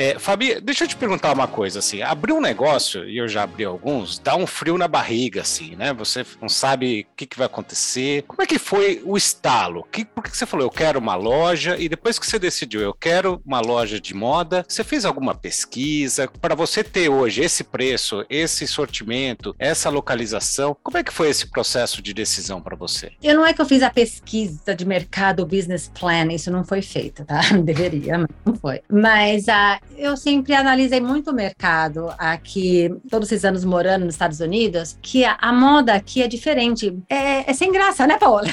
É, 0.03 0.19
Fabi, 0.19 0.61
deixa 0.61 0.83
eu 0.83 0.89
te 0.89 0.97
perguntar 0.97 1.33
uma 1.33 1.47
coisa, 1.47 1.79
assim, 1.79 2.03
abrir 2.03 2.33
um 2.33 2.41
negócio, 2.41 3.09
e 3.09 3.19
eu 3.19 3.29
já 3.29 3.45
abri 3.45 3.65
alguns, 3.65 4.19
dá 4.19 4.35
um 4.35 4.49
frio 4.49 4.77
na 4.77 4.89
barriga, 4.89 5.43
assim, 5.43 5.77
né? 5.77 5.93
Você 5.93 6.27
não 6.41 6.49
sabe 6.49 7.07
o 7.09 7.17
que, 7.17 7.25
que 7.25 7.39
vai 7.39 7.47
acontecer. 7.47 8.25
Como 8.27 8.43
é 8.43 8.47
que 8.47 8.59
foi 8.59 9.01
o 9.05 9.17
estalo? 9.17 9.87
Que, 9.93 10.05
por 10.05 10.25
que 10.25 10.37
você 10.37 10.45
falou, 10.45 10.67
eu 10.67 10.71
quero 10.71 10.99
uma 10.99 11.15
loja, 11.15 11.77
e 11.79 11.89
depois 11.89 12.19
que 12.19 12.27
você 12.27 12.37
decidiu, 12.37 12.81
eu 12.81 12.93
quero 12.93 13.41
uma 13.47 13.61
loja 13.61 14.01
de 14.01 14.13
moda, 14.13 14.67
você 14.69 14.83
fez 14.83 15.05
alguma 15.05 15.37
pesquisa? 15.37 16.27
Para 16.27 16.57
você 16.57 16.83
ter 16.83 17.09
hoje 17.09 17.41
esse 17.41 17.63
preço, 17.63 18.27
esse 18.29 18.67
sortimento, 18.67 19.55
essa 19.57 19.89
localização, 19.89 20.77
como 20.83 20.99
é 20.99 21.05
que 21.05 21.13
foi 21.13 21.31
esse 21.31 21.47
processo 21.47 22.03
de 22.03 22.13
decisão 22.13 22.61
para 22.61 22.75
você? 22.75 23.13
Eu 23.23 23.37
não 23.37 23.47
é 23.47 23.53
que 23.53 23.63
eu 23.63 23.67
fiz 23.67 23.85
a 23.85 23.91
pesquisa 23.91 24.75
de 24.75 24.85
mercado, 24.85 25.47
business 25.47 25.89
plan, 25.97 26.33
isso 26.33 26.51
não 26.51 26.65
foi 26.65 26.83
feito, 26.83 27.25
tá? 27.25 27.41
Deveria, 27.63 28.19
mas 28.19 28.29
não 28.45 28.57
foi. 28.57 28.81
Mas 28.91 29.45
uh, 29.45 29.92
eu 29.97 30.17
sempre 30.17 30.55
analisei 30.55 31.01
muito 31.01 31.31
o 31.31 31.35
mercado 31.35 32.13
aqui, 32.19 32.95
todos 33.11 33.31
esses 33.31 33.45
anos 33.45 33.65
morando 33.65 34.05
nos 34.05 34.15
Estados 34.15 34.41
Unidos, 34.41 34.99
que 35.01 35.25
a, 35.25 35.37
a 35.41 35.53
moda 35.53 35.95
aqui 35.95 36.23
é 36.23 36.29
diferente. 36.29 36.97
É, 37.09 37.51
é, 37.51 37.55
sem 37.55 37.73
graça, 37.73 38.07
né, 38.07 38.19
Paola? 38.19 38.49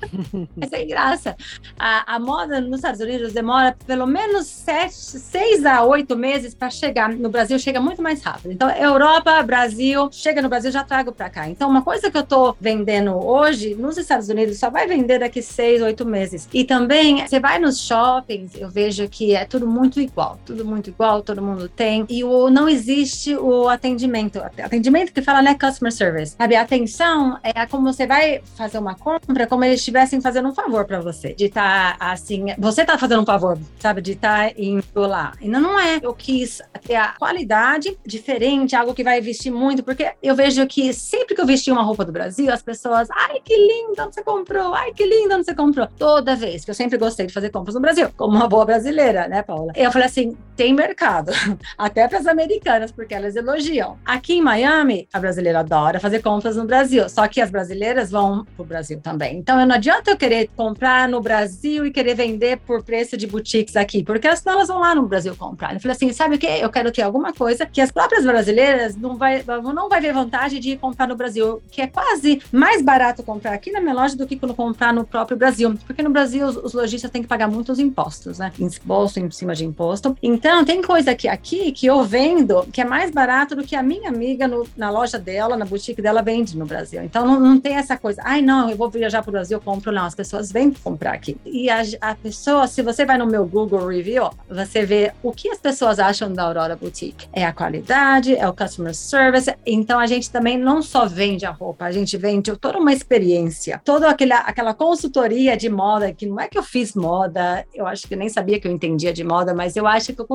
é 0.60 0.66
sem 0.66 0.86
graça. 0.86 1.36
A, 1.78 2.14
a, 2.14 2.18
moda 2.18 2.60
nos 2.60 2.76
Estados 2.76 3.00
Unidos 3.00 3.32
demora 3.32 3.76
pelo 3.86 4.06
menos 4.06 4.46
sete, 4.46 4.94
seis 4.94 5.64
a 5.64 5.82
oito 5.82 6.16
meses 6.16 6.54
para 6.54 6.70
chegar. 6.70 7.10
No 7.10 7.28
Brasil 7.28 7.58
chega 7.58 7.80
muito 7.80 8.02
mais 8.02 8.22
rápido. 8.22 8.52
Então, 8.52 8.70
Europa, 8.70 9.42
Brasil, 9.42 10.08
chega 10.10 10.40
no 10.42 10.48
Brasil, 10.48 10.70
já 10.70 10.84
trago 10.84 11.12
para 11.12 11.30
cá. 11.30 11.48
Então, 11.48 11.68
uma 11.68 11.82
coisa 11.82 12.10
que 12.10 12.16
eu 12.16 12.22
estou 12.22 12.56
vendendo 12.60 13.14
hoje 13.14 13.74
nos 13.74 13.98
Estados 13.98 14.28
Unidos 14.28 14.58
só 14.58 14.70
vai 14.70 14.86
vender 14.86 15.18
daqui 15.18 15.42
seis, 15.42 15.82
oito 15.82 16.04
meses. 16.04 16.48
E 16.52 16.64
também, 16.64 17.26
você 17.26 17.40
vai 17.40 17.58
nos 17.58 17.80
shoppings, 17.80 18.54
eu 18.56 18.68
vejo 18.68 19.08
que 19.08 19.34
é 19.34 19.44
tudo 19.44 19.66
muito 19.66 20.00
igual, 20.00 20.38
tudo 20.44 20.64
muito 20.64 20.83
igual, 20.90 21.22
todo 21.22 21.42
mundo 21.42 21.68
tem. 21.68 22.04
E 22.08 22.24
o, 22.24 22.50
não 22.50 22.68
existe 22.68 23.34
o 23.36 23.68
atendimento. 23.68 24.38
Atendimento 24.38 25.12
que 25.12 25.22
fala, 25.22 25.42
né, 25.42 25.54
customer 25.54 25.92
service. 25.92 26.36
Sabe, 26.36 26.56
a 26.56 26.62
atenção 26.62 27.38
é 27.42 27.66
como 27.66 27.92
você 27.92 28.06
vai 28.06 28.40
fazer 28.56 28.78
uma 28.78 28.94
compra, 28.94 29.46
como 29.46 29.64
eles 29.64 29.80
estivessem 29.80 30.20
fazendo 30.20 30.48
um 30.48 30.54
favor 30.54 30.84
para 30.84 31.00
você. 31.00 31.34
De 31.34 31.46
estar 31.46 31.98
tá, 31.98 32.12
assim, 32.12 32.46
você 32.58 32.84
tá 32.84 32.98
fazendo 32.98 33.22
um 33.22 33.26
favor, 33.26 33.58
sabe, 33.78 34.00
de 34.00 34.12
estar 34.12 34.48
tá 34.48 34.54
indo 34.56 34.84
lá. 34.96 35.32
E 35.40 35.48
não, 35.48 35.60
não 35.60 35.78
é. 35.78 35.98
Eu 36.02 36.14
quis 36.14 36.60
ter 36.86 36.96
a 36.96 37.14
qualidade 37.18 37.98
diferente, 38.04 38.76
algo 38.76 38.94
que 38.94 39.02
vai 39.02 39.20
vestir 39.20 39.50
muito, 39.50 39.82
porque 39.82 40.12
eu 40.22 40.34
vejo 40.34 40.66
que 40.66 40.92
sempre 40.92 41.34
que 41.34 41.40
eu 41.40 41.46
vesti 41.46 41.70
uma 41.70 41.82
roupa 41.82 42.04
do 42.04 42.12
Brasil, 42.12 42.52
as 42.52 42.62
pessoas, 42.62 43.08
ai, 43.10 43.40
que 43.42 43.56
linda 43.56 44.06
você 44.06 44.22
comprou, 44.22 44.74
ai, 44.74 44.92
que 44.92 45.04
linda 45.04 45.36
você 45.36 45.54
comprou. 45.54 45.88
Toda 45.98 46.36
vez, 46.36 46.64
que 46.64 46.70
eu 46.70 46.74
sempre 46.74 46.98
gostei 46.98 47.26
de 47.26 47.32
fazer 47.32 47.50
compras 47.50 47.74
no 47.74 47.80
Brasil, 47.80 48.10
como 48.16 48.36
uma 48.36 48.48
boa 48.48 48.64
brasileira, 48.64 49.26
né, 49.28 49.42
Paula? 49.42 49.72
Eu 49.74 49.90
falei 49.90 50.06
assim, 50.06 50.36
tem 50.64 50.72
mercado, 50.72 51.30
até 51.76 52.08
para 52.08 52.18
as 52.18 52.26
americanas, 52.26 52.90
porque 52.90 53.12
elas 53.12 53.36
elogiam. 53.36 53.98
Aqui 54.02 54.36
em 54.36 54.40
Miami, 54.40 55.06
a 55.12 55.20
brasileira 55.20 55.60
adora 55.60 56.00
fazer 56.00 56.22
compras 56.22 56.56
no 56.56 56.64
Brasil, 56.64 57.06
só 57.06 57.28
que 57.28 57.38
as 57.38 57.50
brasileiras 57.50 58.10
vão 58.10 58.46
pro 58.56 58.64
Brasil 58.64 58.98
também. 58.98 59.36
Então, 59.36 59.64
não 59.66 59.74
adianta 59.74 60.10
eu 60.10 60.16
querer 60.16 60.48
comprar 60.56 61.06
no 61.06 61.20
Brasil 61.20 61.84
e 61.84 61.90
querer 61.90 62.14
vender 62.14 62.56
por 62.60 62.82
preço 62.82 63.14
de 63.14 63.26
boutiques 63.26 63.76
aqui, 63.76 64.02
porque 64.02 64.34
senão 64.36 64.54
elas 64.54 64.68
vão 64.68 64.80
lá 64.80 64.94
no 64.94 65.06
Brasil 65.06 65.36
comprar. 65.36 65.74
Eu 65.74 65.80
falei 65.80 65.94
assim, 65.94 66.10
sabe 66.14 66.36
o 66.36 66.38
que? 66.38 66.46
Eu 66.46 66.70
quero 66.70 66.90
ter 66.90 67.02
alguma 67.02 67.34
coisa 67.34 67.66
que 67.66 67.82
as 67.82 67.92
próprias 67.92 68.24
brasileiras 68.24 68.96
não 68.96 69.18
vai, 69.18 69.44
não 69.46 69.90
vai 69.90 70.00
ver 70.00 70.14
vantagem 70.14 70.60
de 70.60 70.78
comprar 70.78 71.06
no 71.06 71.14
Brasil, 71.14 71.62
que 71.70 71.82
é 71.82 71.86
quase 71.86 72.40
mais 72.50 72.80
barato 72.80 73.22
comprar 73.22 73.52
aqui 73.52 73.70
na 73.70 73.82
minha 73.82 73.94
loja 73.94 74.16
do 74.16 74.26
que 74.26 74.36
quando 74.36 74.54
comprar 74.54 74.94
no 74.94 75.04
próprio 75.04 75.36
Brasil, 75.36 75.74
porque 75.86 76.02
no 76.02 76.08
Brasil 76.08 76.46
os, 76.46 76.56
os 76.56 76.72
lojistas 76.72 77.10
têm 77.10 77.20
que 77.20 77.28
pagar 77.28 77.48
muitos 77.48 77.78
impostos, 77.78 78.38
né? 78.38 78.50
Imposto 78.58 79.20
em 79.20 79.30
cima 79.30 79.54
de 79.54 79.66
imposto. 79.66 80.16
Então, 80.22 80.53
tem 80.62 80.82
coisa 80.82 81.12
aqui, 81.12 81.26
aqui 81.26 81.72
que 81.72 81.86
eu 81.86 82.04
vendo 82.04 82.66
que 82.70 82.82
é 82.82 82.84
mais 82.84 83.10
barato 83.10 83.56
do 83.56 83.64
que 83.64 83.74
a 83.74 83.82
minha 83.82 84.10
amiga 84.10 84.46
no, 84.46 84.66
na 84.76 84.90
loja 84.90 85.18
dela, 85.18 85.56
na 85.56 85.64
boutique 85.64 86.02
dela, 86.02 86.20
vende 86.20 86.54
no 86.56 86.66
Brasil. 86.66 87.02
Então, 87.02 87.26
não, 87.26 87.40
não 87.40 87.58
tem 87.58 87.76
essa 87.76 87.96
coisa, 87.96 88.20
ai, 88.22 88.42
não, 88.42 88.68
eu 88.68 88.76
vou 88.76 88.90
viajar 88.90 89.22
para 89.22 89.30
o 89.30 89.32
Brasil, 89.32 89.56
eu 89.56 89.62
compro. 89.62 89.90
Não, 89.90 90.04
as 90.04 90.14
pessoas 90.14 90.52
vêm 90.52 90.70
comprar 90.70 91.14
aqui. 91.14 91.38
E 91.46 91.70
a, 91.70 91.82
a 92.00 92.14
pessoa, 92.14 92.66
se 92.66 92.82
você 92.82 93.06
vai 93.06 93.16
no 93.16 93.26
meu 93.26 93.46
Google 93.46 93.86
Review, 93.86 94.30
você 94.48 94.84
vê 94.84 95.12
o 95.22 95.32
que 95.32 95.48
as 95.48 95.58
pessoas 95.58 95.98
acham 95.98 96.30
da 96.30 96.42
Aurora 96.42 96.76
Boutique. 96.76 97.26
É 97.32 97.44
a 97.44 97.52
qualidade, 97.52 98.34
é 98.34 98.46
o 98.46 98.52
customer 98.52 98.94
service. 98.94 99.54
Então, 99.64 99.98
a 99.98 100.06
gente 100.06 100.30
também 100.30 100.58
não 100.58 100.82
só 100.82 101.06
vende 101.06 101.46
a 101.46 101.50
roupa, 101.50 101.86
a 101.86 101.92
gente 101.92 102.16
vende 102.16 102.54
toda 102.56 102.78
uma 102.78 102.92
experiência, 102.92 103.80
toda 103.84 104.10
aquela, 104.10 104.40
aquela 104.40 104.74
consultoria 104.74 105.56
de 105.56 105.70
moda, 105.70 106.12
que 106.12 106.26
não 106.26 106.38
é 106.38 106.48
que 106.48 106.58
eu 106.58 106.62
fiz 106.62 106.94
moda, 106.94 107.64
eu 107.74 107.86
acho 107.86 108.06
que 108.06 108.16
nem 108.16 108.28
sabia 108.28 108.60
que 108.60 108.68
eu 108.68 108.72
entendia 108.72 109.12
de 109.12 109.24
moda, 109.24 109.54
mas 109.54 109.76
eu 109.76 109.86
acho 109.86 110.12
que 110.12 110.20
eu 110.20 110.26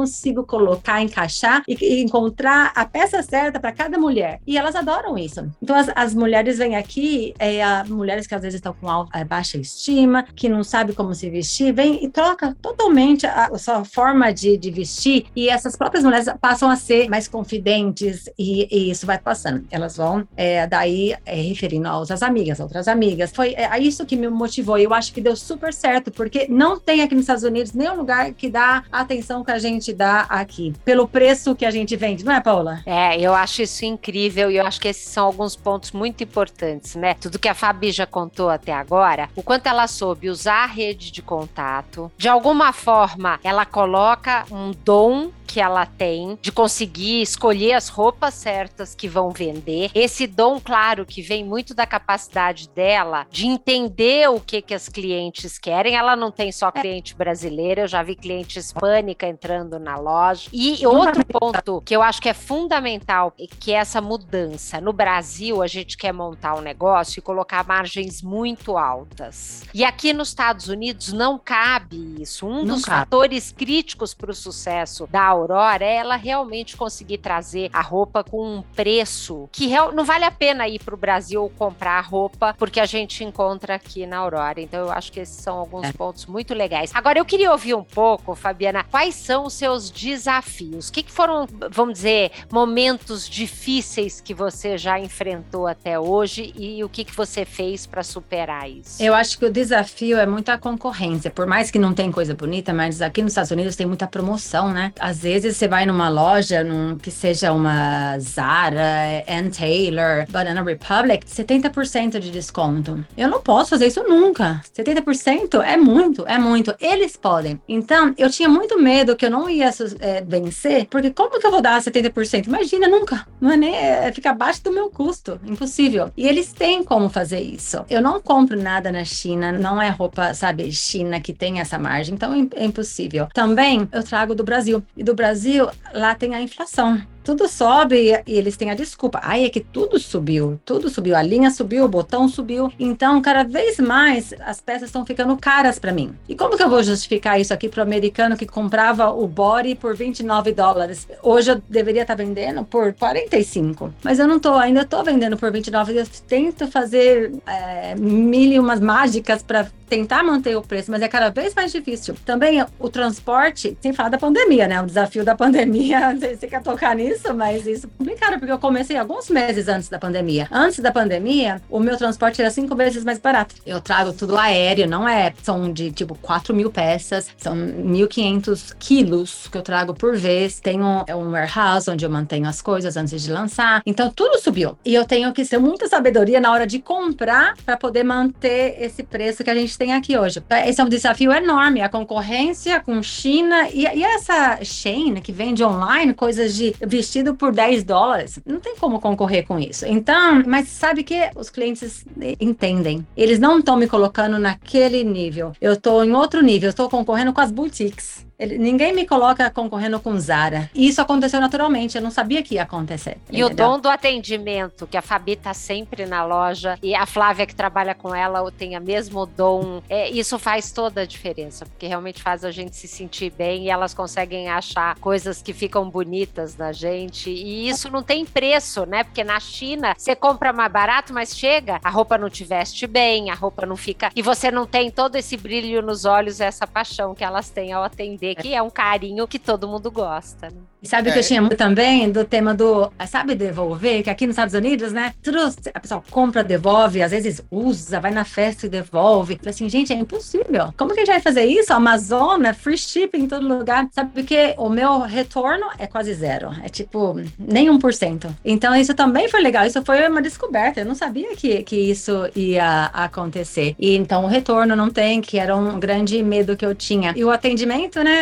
colocar, 0.45 1.01
encaixar 1.01 1.63
e, 1.67 1.77
e 1.81 2.03
encontrar 2.03 2.71
a 2.75 2.85
peça 2.85 3.21
certa 3.23 3.59
para 3.59 3.71
cada 3.71 3.97
mulher. 3.97 4.39
E 4.45 4.57
elas 4.57 4.75
adoram 4.75 5.17
isso. 5.17 5.49
Então, 5.61 5.75
as, 5.75 5.89
as 5.95 6.13
mulheres 6.13 6.57
vêm 6.57 6.75
aqui, 6.75 7.33
é, 7.39 7.63
a, 7.63 7.83
mulheres 7.85 8.27
que 8.27 8.35
às 8.35 8.41
vezes 8.41 8.55
estão 8.55 8.73
com 8.73 8.89
alta, 8.89 9.17
é, 9.17 9.23
baixa 9.23 9.57
estima, 9.57 10.23
que 10.35 10.49
não 10.49 10.63
sabem 10.63 10.95
como 10.95 11.13
se 11.13 11.29
vestir, 11.29 11.73
vem 11.73 12.03
e 12.03 12.09
troca 12.09 12.55
totalmente 12.61 13.25
a, 13.25 13.45
a 13.45 13.57
sua 13.57 13.83
forma 13.83 14.31
de, 14.31 14.57
de 14.57 14.71
vestir. 14.71 15.27
E 15.35 15.49
essas 15.49 15.75
próprias 15.75 16.03
mulheres 16.03 16.27
passam 16.39 16.69
a 16.69 16.75
ser 16.75 17.09
mais 17.09 17.27
confidentes 17.27 18.29
e, 18.37 18.67
e 18.71 18.91
isso 18.91 19.05
vai 19.05 19.17
passando. 19.17 19.65
Elas 19.71 19.97
vão, 19.97 20.27
é, 20.35 20.65
daí, 20.67 21.15
é, 21.25 21.35
referindo 21.35 21.87
aos 21.87 22.11
as 22.11 22.21
amigas, 22.21 22.59
outras 22.59 22.87
amigas. 22.87 23.31
Foi 23.31 23.53
é, 23.55 23.79
isso 23.79 24.05
que 24.05 24.15
me 24.15 24.27
motivou. 24.29 24.77
Eu 24.77 24.93
acho 24.93 25.13
que 25.13 25.21
deu 25.21 25.35
super 25.35 25.73
certo, 25.73 26.11
porque 26.11 26.47
não 26.49 26.79
tem 26.79 27.01
aqui 27.01 27.15
nos 27.15 27.23
Estados 27.23 27.43
Unidos 27.43 27.73
nenhum 27.73 27.95
lugar 27.95 28.33
que 28.33 28.49
dá 28.49 28.83
a 28.91 29.01
atenção 29.01 29.43
que 29.43 29.51
a 29.51 29.59
gente 29.59 29.93
dá 29.99 30.21
aqui, 30.29 30.73
pelo 30.85 31.05
preço 31.05 31.53
que 31.53 31.65
a 31.65 31.71
gente 31.71 31.93
vende, 31.97 32.23
não 32.23 32.31
é, 32.31 32.39
Paula? 32.39 32.81
É, 32.85 33.19
eu 33.19 33.33
acho 33.33 33.61
isso 33.63 33.83
incrível 33.83 34.49
e 34.49 34.55
eu 34.55 34.65
acho 34.65 34.79
que 34.79 34.87
esses 34.87 35.09
são 35.09 35.25
alguns 35.25 35.57
pontos 35.57 35.91
muito 35.91 36.23
importantes, 36.23 36.95
né? 36.95 37.15
Tudo 37.15 37.37
que 37.37 37.49
a 37.49 37.53
Fabi 37.53 37.91
já 37.91 38.05
contou 38.05 38.49
até 38.49 38.71
agora, 38.71 39.29
o 39.35 39.43
quanto 39.43 39.67
ela 39.67 39.87
soube 39.87 40.29
usar 40.29 40.63
a 40.63 40.67
rede 40.67 41.11
de 41.11 41.21
contato, 41.21 42.09
de 42.17 42.29
alguma 42.29 42.71
forma 42.71 43.41
ela 43.43 43.65
coloca 43.65 44.45
um 44.49 44.71
dom 44.85 45.31
que 45.49 45.59
ela 45.59 45.83
tem 45.83 46.37
de 46.39 46.51
conseguir 46.51 47.23
escolher 47.23 47.73
as 47.73 47.89
roupas 47.89 48.35
certas 48.35 48.93
que 48.93 49.07
vão 49.07 49.31
vender. 49.31 49.89
Esse 49.95 50.27
dom, 50.27 50.59
claro, 50.59 51.07
que 51.07 51.23
vem 51.23 51.43
muito 51.43 51.73
da 51.73 51.87
capacidade 51.87 52.69
dela 52.69 53.25
de 53.31 53.47
entender 53.47 54.29
o 54.29 54.39
que 54.39 54.61
que 54.61 54.75
as 54.75 54.87
clientes 54.87 55.57
querem. 55.57 55.95
Ela 55.95 56.15
não 56.15 56.29
tem 56.29 56.51
só 56.51 56.71
cliente 56.71 57.15
brasileira, 57.15 57.81
eu 57.81 57.87
já 57.87 58.03
vi 58.03 58.15
cliente 58.15 58.59
hispânica 58.59 59.25
entrando 59.25 59.79
na 59.79 59.97
loja. 59.97 60.51
E 60.53 60.85
outro 60.85 61.25
ponto 61.25 61.81
que 61.81 61.95
eu 61.95 62.03
acho 62.03 62.21
que 62.21 62.29
é 62.29 62.33
fundamental, 62.35 63.33
que 63.59 63.71
é 63.71 63.77
essa 63.77 63.99
mudança. 63.99 64.79
No 64.79 64.93
Brasil, 64.93 65.63
a 65.63 65.67
gente 65.67 65.97
quer 65.97 66.13
montar 66.13 66.53
um 66.53 66.61
negócio 66.61 67.17
e 67.17 67.23
colocar 67.23 67.65
margens 67.65 68.21
muito 68.21 68.77
altas. 68.77 69.63
E 69.73 69.83
aqui 69.83 70.13
nos 70.13 70.27
Estados 70.27 70.67
Unidos 70.67 71.11
não 71.11 71.39
cabe 71.39 72.21
isso. 72.21 72.45
Um 72.45 72.63
não 72.63 72.75
dos 72.75 72.85
cabe. 72.85 72.99
fatores 72.99 73.51
críticos 73.51 74.13
para 74.13 74.29
o 74.29 74.35
sucesso 74.35 75.07
da 75.07 75.23
Aurora 75.23 75.39
é 75.55 75.95
ela 75.95 76.15
realmente 76.15 76.77
conseguir 76.77 77.17
trazer 77.17 77.69
a 77.73 77.81
roupa 77.81 78.23
com 78.23 78.57
um 78.57 78.61
preço 78.61 79.49
que 79.51 79.67
real, 79.67 79.91
não 79.91 80.03
vale 80.03 80.25
a 80.25 80.31
pena 80.31 80.67
ir 80.67 80.79
para 80.79 80.93
o 80.93 80.97
Brasil 80.97 81.51
comprar 81.57 81.99
roupa, 82.01 82.55
porque 82.57 82.79
a 82.79 82.85
gente 82.85 83.23
encontra 83.23 83.75
aqui 83.75 84.05
na 84.05 84.17
Aurora. 84.17 84.61
Então, 84.61 84.79
eu 84.81 84.91
acho 84.91 85.11
que 85.11 85.19
esses 85.19 85.41
são 85.41 85.57
alguns 85.57 85.87
é. 85.87 85.91
pontos 85.91 86.25
muito 86.25 86.53
legais. 86.53 86.91
Agora, 86.93 87.19
eu 87.19 87.25
queria 87.25 87.51
ouvir 87.51 87.73
um 87.73 87.83
pouco, 87.83 88.35
Fabiana, 88.35 88.83
quais 88.83 89.15
são 89.15 89.45
os 89.45 89.53
seus 89.53 89.89
desafios? 89.89 90.89
O 90.89 90.93
que, 90.93 91.03
que 91.03 91.11
foram, 91.11 91.47
vamos 91.71 91.95
dizer, 91.95 92.31
momentos 92.51 93.27
difíceis 93.27 94.21
que 94.21 94.33
você 94.33 94.77
já 94.77 94.99
enfrentou 94.99 95.67
até 95.67 95.99
hoje 95.99 96.53
e 96.55 96.83
o 96.83 96.89
que, 96.89 97.03
que 97.03 97.15
você 97.15 97.45
fez 97.45 97.85
para 97.85 98.03
superar 98.03 98.69
isso? 98.69 99.01
Eu 99.01 99.13
acho 99.13 99.37
que 99.37 99.45
o 99.45 99.51
desafio 99.51 100.17
é 100.17 100.25
muita 100.25 100.57
concorrência. 100.57 101.31
Por 101.31 101.45
mais 101.45 101.71
que 101.71 101.79
não 101.79 101.93
tem 101.93 102.11
coisa 102.11 102.33
bonita, 102.33 102.73
mas 102.73 103.01
aqui 103.01 103.21
nos 103.21 103.31
Estados 103.31 103.51
Unidos 103.51 103.75
tem 103.75 103.87
muita 103.87 104.07
promoção, 104.07 104.71
né? 104.71 104.93
Às 104.99 105.23
vezes 105.23 105.28
você 105.37 105.67
vai 105.67 105.85
numa 105.85 106.09
loja, 106.09 106.63
num, 106.63 106.97
que 106.97 107.11
seja 107.11 107.51
uma 107.51 108.17
Zara, 108.19 109.23
Ann 109.27 109.49
Taylor, 109.49 110.25
Banana 110.29 110.63
Republic, 110.63 111.25
70% 111.27 112.19
de 112.19 112.31
desconto. 112.31 113.05
Eu 113.17 113.29
não 113.29 113.41
posso 113.41 113.71
fazer 113.71 113.87
isso 113.87 114.03
nunca. 114.03 114.61
70% 114.75 115.61
é 115.63 115.77
muito, 115.77 116.25
é 116.25 116.37
muito. 116.37 116.73
Eles 116.79 117.15
podem. 117.15 117.61
Então, 117.67 118.13
eu 118.17 118.29
tinha 118.29 118.49
muito 118.49 118.79
medo 118.79 119.15
que 119.15 119.25
eu 119.25 119.29
não 119.29 119.49
ia 119.49 119.69
é, 119.99 120.21
vencer, 120.21 120.87
porque 120.89 121.11
como 121.11 121.39
que 121.39 121.45
eu 121.45 121.51
vou 121.51 121.61
dar 121.61 121.81
70%? 121.81 122.47
Imagina, 122.47 122.87
nunca. 122.87 123.27
Não 123.39 123.51
é 123.51 123.57
nem, 123.57 123.75
é, 123.75 124.11
fica 124.11 124.31
abaixo 124.31 124.63
do 124.63 124.71
meu 124.71 124.89
custo. 124.89 125.39
Impossível. 125.45 126.11
E 126.15 126.27
eles 126.27 126.53
têm 126.53 126.83
como 126.83 127.09
fazer 127.09 127.39
isso. 127.39 127.85
Eu 127.89 128.01
não 128.01 128.21
compro 128.21 128.59
nada 128.59 128.91
na 128.91 129.03
China, 129.03 129.51
não 129.51 129.81
é 129.81 129.89
roupa, 129.89 130.33
sabe, 130.33 130.71
China 130.71 131.19
que 131.19 131.33
tem 131.33 131.59
essa 131.59 131.77
margem, 131.77 132.15
então 132.15 132.33
é, 132.33 132.61
é 132.61 132.65
impossível. 132.65 133.27
Também 133.33 133.87
eu 133.91 134.03
trago 134.03 134.33
do 134.33 134.43
Brasil. 134.43 134.83
E 134.95 135.03
do 135.03 135.13
Brasil, 135.19 135.69
lá 135.93 136.15
tem 136.15 136.33
a 136.33 136.41
inflação 136.41 136.97
tudo 137.29 137.47
sobe 137.47 138.11
e 138.25 138.37
eles 138.37 138.57
têm 138.57 138.71
a 138.71 138.73
desculpa. 138.73 139.19
Ai, 139.21 139.45
é 139.45 139.49
que 139.49 139.59
tudo 139.59 139.99
subiu, 139.99 140.59
tudo 140.65 140.89
subiu, 140.89 141.15
a 141.15 141.21
linha 141.21 141.51
subiu, 141.51 141.85
o 141.85 141.87
botão 141.87 142.27
subiu. 142.27 142.73
Então, 142.79 143.21
cada 143.21 143.43
vez 143.43 143.77
mais 143.77 144.33
as 144.39 144.59
peças 144.59 144.89
estão 144.89 145.05
ficando 145.05 145.37
caras 145.37 145.77
para 145.77 145.91
mim. 145.91 146.15
E 146.27 146.35
como 146.35 146.57
que 146.57 146.63
eu 146.63 146.69
vou 146.69 146.81
justificar 146.81 147.39
isso 147.39 147.53
aqui 147.53 147.69
para 147.69 147.81
o 147.81 147.83
americano 147.83 148.35
que 148.35 148.47
comprava 148.47 149.11
o 149.11 149.27
body 149.27 149.75
por 149.75 149.95
29 149.95 150.51
dólares? 150.53 151.07
Hoje 151.21 151.51
eu 151.51 151.61
deveria 151.69 152.01
estar 152.01 152.15
tá 152.15 152.23
vendendo 152.23 152.63
por 152.65 152.93
45, 152.93 153.93
mas 154.03 154.17
eu 154.17 154.27
não 154.27 154.39
tô, 154.39 154.53
ainda 154.55 154.81
estou 154.81 155.03
vendendo 155.03 155.37
por 155.37 155.51
29. 155.51 155.99
Eu 155.99 156.07
tento 156.27 156.65
fazer 156.65 157.31
é, 157.45 157.93
mil 157.93 158.53
e 158.53 158.59
umas 158.59 158.79
mágicas 158.79 159.43
para 159.43 159.67
tentar 159.89 160.23
manter 160.23 160.55
o 160.55 160.61
preço, 160.61 160.91
mas 160.91 161.01
é 161.01 161.07
cada 161.07 161.29
vez 161.29 161.53
mais 161.55 161.71
difícil. 161.71 162.15
Também 162.23 162.63
o 162.77 162.89
transporte, 162.89 163.75
sem 163.81 163.91
falar 163.91 164.09
da 164.09 164.17
pandemia, 164.17 164.67
né? 164.67 164.79
O 164.81 164.85
desafio 164.85 165.25
da 165.25 165.35
pandemia, 165.35 166.15
você 166.15 166.47
quer 166.47 166.61
tocar 166.61 166.95
nisso, 166.95 167.18
mas 167.33 167.67
isso 167.67 167.87
é 167.87 167.89
complicado, 167.97 168.39
porque 168.39 168.51
eu 168.51 168.59
comecei 168.59 168.97
alguns 168.97 169.29
meses 169.29 169.67
antes 169.67 169.89
da 169.89 169.99
pandemia. 169.99 170.47
Antes 170.51 170.79
da 170.79 170.91
pandemia, 170.91 171.61
o 171.69 171.79
meu 171.79 171.97
transporte 171.97 172.41
era 172.41 172.49
cinco 172.49 172.75
vezes 172.75 173.03
mais 173.03 173.19
barato. 173.19 173.55
Eu 173.65 173.81
trago 173.81 174.13
tudo 174.13 174.37
aéreo, 174.37 174.87
não 174.87 175.07
é? 175.07 175.33
São 175.43 175.71
de 175.71 175.91
tipo 175.91 176.15
4 176.15 176.55
mil 176.55 176.71
peças, 176.71 177.29
são 177.37 177.55
1.500 177.55 178.75
quilos 178.79 179.47
que 179.51 179.57
eu 179.57 179.61
trago 179.61 179.93
por 179.93 180.15
vez. 180.15 180.59
Tenho 180.59 181.03
é 181.07 181.15
um 181.15 181.31
warehouse 181.31 181.89
onde 181.89 182.05
eu 182.05 182.09
mantenho 182.09 182.47
as 182.47 182.61
coisas 182.61 182.97
antes 182.97 183.21
de 183.21 183.31
lançar. 183.31 183.81
Então 183.85 184.09
tudo 184.09 184.39
subiu. 184.39 184.77
E 184.85 184.93
eu 184.93 185.05
tenho 185.05 185.31
que 185.33 185.45
ter 185.45 185.57
muita 185.57 185.87
sabedoria 185.87 186.39
na 186.39 186.51
hora 186.51 186.65
de 186.65 186.79
comprar 186.79 187.55
para 187.65 187.77
poder 187.77 188.03
manter 188.03 188.77
esse 188.79 189.03
preço 189.03 189.43
que 189.43 189.49
a 189.49 189.55
gente 189.55 189.77
tem 189.77 189.93
aqui 189.93 190.17
hoje. 190.17 190.41
Esse 190.65 190.81
é 190.81 190.83
um 190.83 190.89
desafio 190.89 191.31
enorme, 191.31 191.81
a 191.81 191.89
concorrência 191.89 192.79
com 192.79 193.01
China 193.03 193.67
e, 193.69 193.83
e 193.83 194.03
essa 194.03 194.63
Shein 194.63 195.15
que 195.15 195.31
vende 195.31 195.63
online 195.63 196.13
coisas 196.13 196.55
de 196.55 196.75
vestido 196.85 197.08
por 197.35 197.51
10 197.51 197.83
dólares, 197.83 198.39
não 198.45 198.59
tem 198.59 198.75
como 198.75 198.99
concorrer 198.99 199.45
com 199.45 199.59
isso. 199.59 199.85
Então, 199.85 200.43
mas 200.45 200.67
sabe 200.67 201.03
que 201.03 201.29
os 201.35 201.49
clientes 201.49 202.05
entendem. 202.39 203.05
Eles 203.15 203.39
não 203.39 203.59
estão 203.59 203.77
me 203.77 203.87
colocando 203.87 204.37
naquele 204.37 205.03
nível. 205.03 205.53
Eu 205.59 205.73
estou 205.73 206.03
em 206.03 206.13
outro 206.13 206.41
nível, 206.41 206.67
eu 206.67 206.71
estou 206.71 206.89
concorrendo 206.89 207.33
com 207.33 207.41
as 207.41 207.51
boutiques. 207.51 208.28
Ele, 208.39 208.57
ninguém 208.57 208.93
me 208.93 209.05
coloca 209.05 209.49
concorrendo 209.49 209.99
com 209.99 210.17
Zara. 210.17 210.71
E 210.73 210.87
isso 210.87 211.01
aconteceu 211.01 211.41
naturalmente, 211.41 211.97
eu 211.97 212.01
não 212.01 212.09
sabia 212.09 212.41
que 212.41 212.55
ia 212.55 212.63
acontecer. 212.63 213.17
E 213.29 213.41
entendeu? 213.41 213.47
o 213.47 213.53
dom 213.53 213.79
do 213.79 213.89
atendimento, 213.89 214.87
que 214.87 214.95
a 214.95 215.01
Fabi 215.01 215.35
tá 215.35 215.53
sempre 215.53 216.05
na 216.05 216.23
loja 216.23 216.79
e 216.81 216.95
a 216.95 217.05
Flávia 217.05 217.45
que 217.45 217.53
trabalha 217.53 217.93
com 217.93 218.15
ela 218.15 218.49
tem 218.51 218.77
o 218.77 218.81
mesmo 218.81 219.25
dom. 219.25 219.81
É, 219.89 220.09
isso 220.09 220.39
faz 220.39 220.71
toda 220.71 221.01
a 221.01 221.05
diferença, 221.05 221.65
porque 221.65 221.85
realmente 221.85 222.21
faz 222.21 222.45
a 222.45 222.51
gente 222.51 222.77
se 222.77 222.87
sentir 222.87 223.29
bem 223.31 223.65
e 223.65 223.69
elas 223.69 223.93
conseguem 223.93 224.47
achar 224.47 224.95
coisas 224.99 225.41
que 225.41 225.51
ficam 225.51 225.89
bonitas 225.89 226.55
na 226.55 226.71
gente. 226.71 227.29
E 227.29 227.67
isso 227.67 227.91
não 227.91 228.01
tem 228.01 228.25
preço, 228.25 228.85
né? 228.85 229.03
Porque 229.03 229.23
na 229.23 229.39
China 229.41 229.93
você 229.97 230.15
compra 230.15 230.53
mais 230.53 230.71
barato, 230.71 231.13
mas 231.13 231.37
chega, 231.37 231.79
a 231.83 231.89
roupa 231.89 232.17
não 232.17 232.29
te 232.29 232.45
veste 232.45 232.87
bem, 232.87 233.29
a 233.29 233.35
roupa 233.35 233.65
não 233.65 233.75
fica. 233.75 234.09
E 234.15 234.21
você 234.21 234.49
não 234.49 234.65
tem 234.65 234.89
todo 234.89 235.17
esse 235.17 235.35
brilho 235.35 235.81
nos 235.81 236.05
olhos, 236.05 236.39
essa 236.39 236.65
paixão 236.65 237.13
que 237.13 237.23
elas 237.23 237.49
têm 237.49 237.73
ao 237.73 237.83
atender 237.83 238.28
que 238.35 238.53
é 238.53 238.61
um 238.61 238.69
carinho 238.69 239.27
que 239.27 239.39
todo 239.39 239.67
mundo 239.67 239.91
gosta. 239.91 240.47
Né? 240.47 240.57
E 240.81 240.87
sabe 240.87 241.09
o 241.09 241.11
é. 241.11 241.13
que 241.13 241.19
eu 241.19 241.23
tinha 241.23 241.41
muito 241.41 241.57
também 241.57 242.09
do 242.09 242.23
tema 242.23 242.53
do, 242.53 242.89
sabe, 243.07 243.35
devolver? 243.35 244.01
Que 244.01 244.09
aqui 244.09 244.25
nos 244.25 244.33
Estados 244.33 244.53
Unidos, 244.53 244.93
né? 244.93 245.13
Tudo, 245.21 245.37
a 245.73 245.79
pessoa 245.79 246.01
compra, 246.09 246.43
devolve, 246.43 247.01
às 247.01 247.11
vezes 247.11 247.41
usa, 247.51 247.99
vai 247.99 248.11
na 248.11 248.23
festa 248.23 248.65
e 248.65 248.69
devolve. 248.69 249.37
Falei 249.37 249.49
assim, 249.49 249.67
gente, 249.67 249.91
é 249.91 249.95
impossível. 249.95 250.73
Como 250.77 250.93
que 250.93 251.01
a 251.01 251.05
gente 251.05 251.13
vai 251.13 251.21
fazer 251.21 251.43
isso? 251.45 251.73
Amazon, 251.73 252.45
é 252.45 252.53
free 252.53 252.77
shipping 252.77 253.23
em 253.23 253.27
todo 253.27 253.45
lugar. 253.45 253.89
Sabe 253.91 254.23
que 254.23 254.55
o 254.57 254.69
meu 254.69 254.99
retorno 254.99 255.65
é 255.77 255.85
quase 255.85 256.13
zero. 256.13 256.49
É 256.63 256.69
tipo, 256.69 257.15
nem 257.37 257.67
1%. 257.67 258.29
Então 258.45 258.73
isso 258.73 258.93
também 258.93 259.27
foi 259.27 259.41
legal. 259.41 259.65
Isso 259.65 259.83
foi 259.83 260.07
uma 260.07 260.21
descoberta. 260.21 260.79
Eu 260.79 260.85
não 260.85 260.95
sabia 260.95 261.35
que, 261.35 261.61
que 261.63 261.75
isso 261.75 262.29
ia 262.33 262.85
acontecer. 262.93 263.75
E 263.77 263.97
então 263.97 264.23
o 264.23 264.27
retorno 264.27 264.77
não 264.77 264.89
tem, 264.89 265.19
que 265.19 265.37
era 265.37 265.55
um 265.57 265.77
grande 265.77 266.23
medo 266.23 266.55
que 266.55 266.65
eu 266.65 266.73
tinha. 266.73 267.13
E 267.17 267.23
o 267.25 267.29
atendimento, 267.29 268.01
né? 268.01 268.18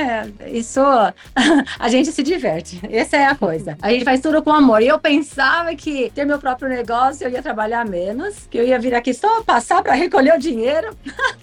Isso 0.48 0.82
a 1.80 1.90
gente 1.90 2.12
se 2.12 2.24
diverte. 2.24 2.80
Essa 2.90 3.18
é 3.18 3.26
a 3.26 3.36
coisa. 3.36 3.78
A 3.82 3.92
gente 3.92 4.06
faz 4.06 4.22
tudo 4.22 4.42
com 4.42 4.52
amor. 4.52 4.82
E 4.82 4.88
eu 4.88 5.00
pensava 5.00 5.76
que 5.76 6.12
ter 6.14 6.26
meu 6.26 6.40
próprio 6.40 6.70
negócio 6.70 7.26
eu 7.26 7.32
ia 7.32 7.42
trabalhar 7.42 7.86
menos, 7.86 8.48
que 8.50 8.58
eu 8.58 8.66
ia 8.66 8.80
vir 8.80 8.94
aqui 8.94 9.14
só 9.14 9.42
passar 9.44 9.82
para 9.82 9.94
recolher 9.94 10.36
o 10.36 10.40
dinheiro. 10.40 10.96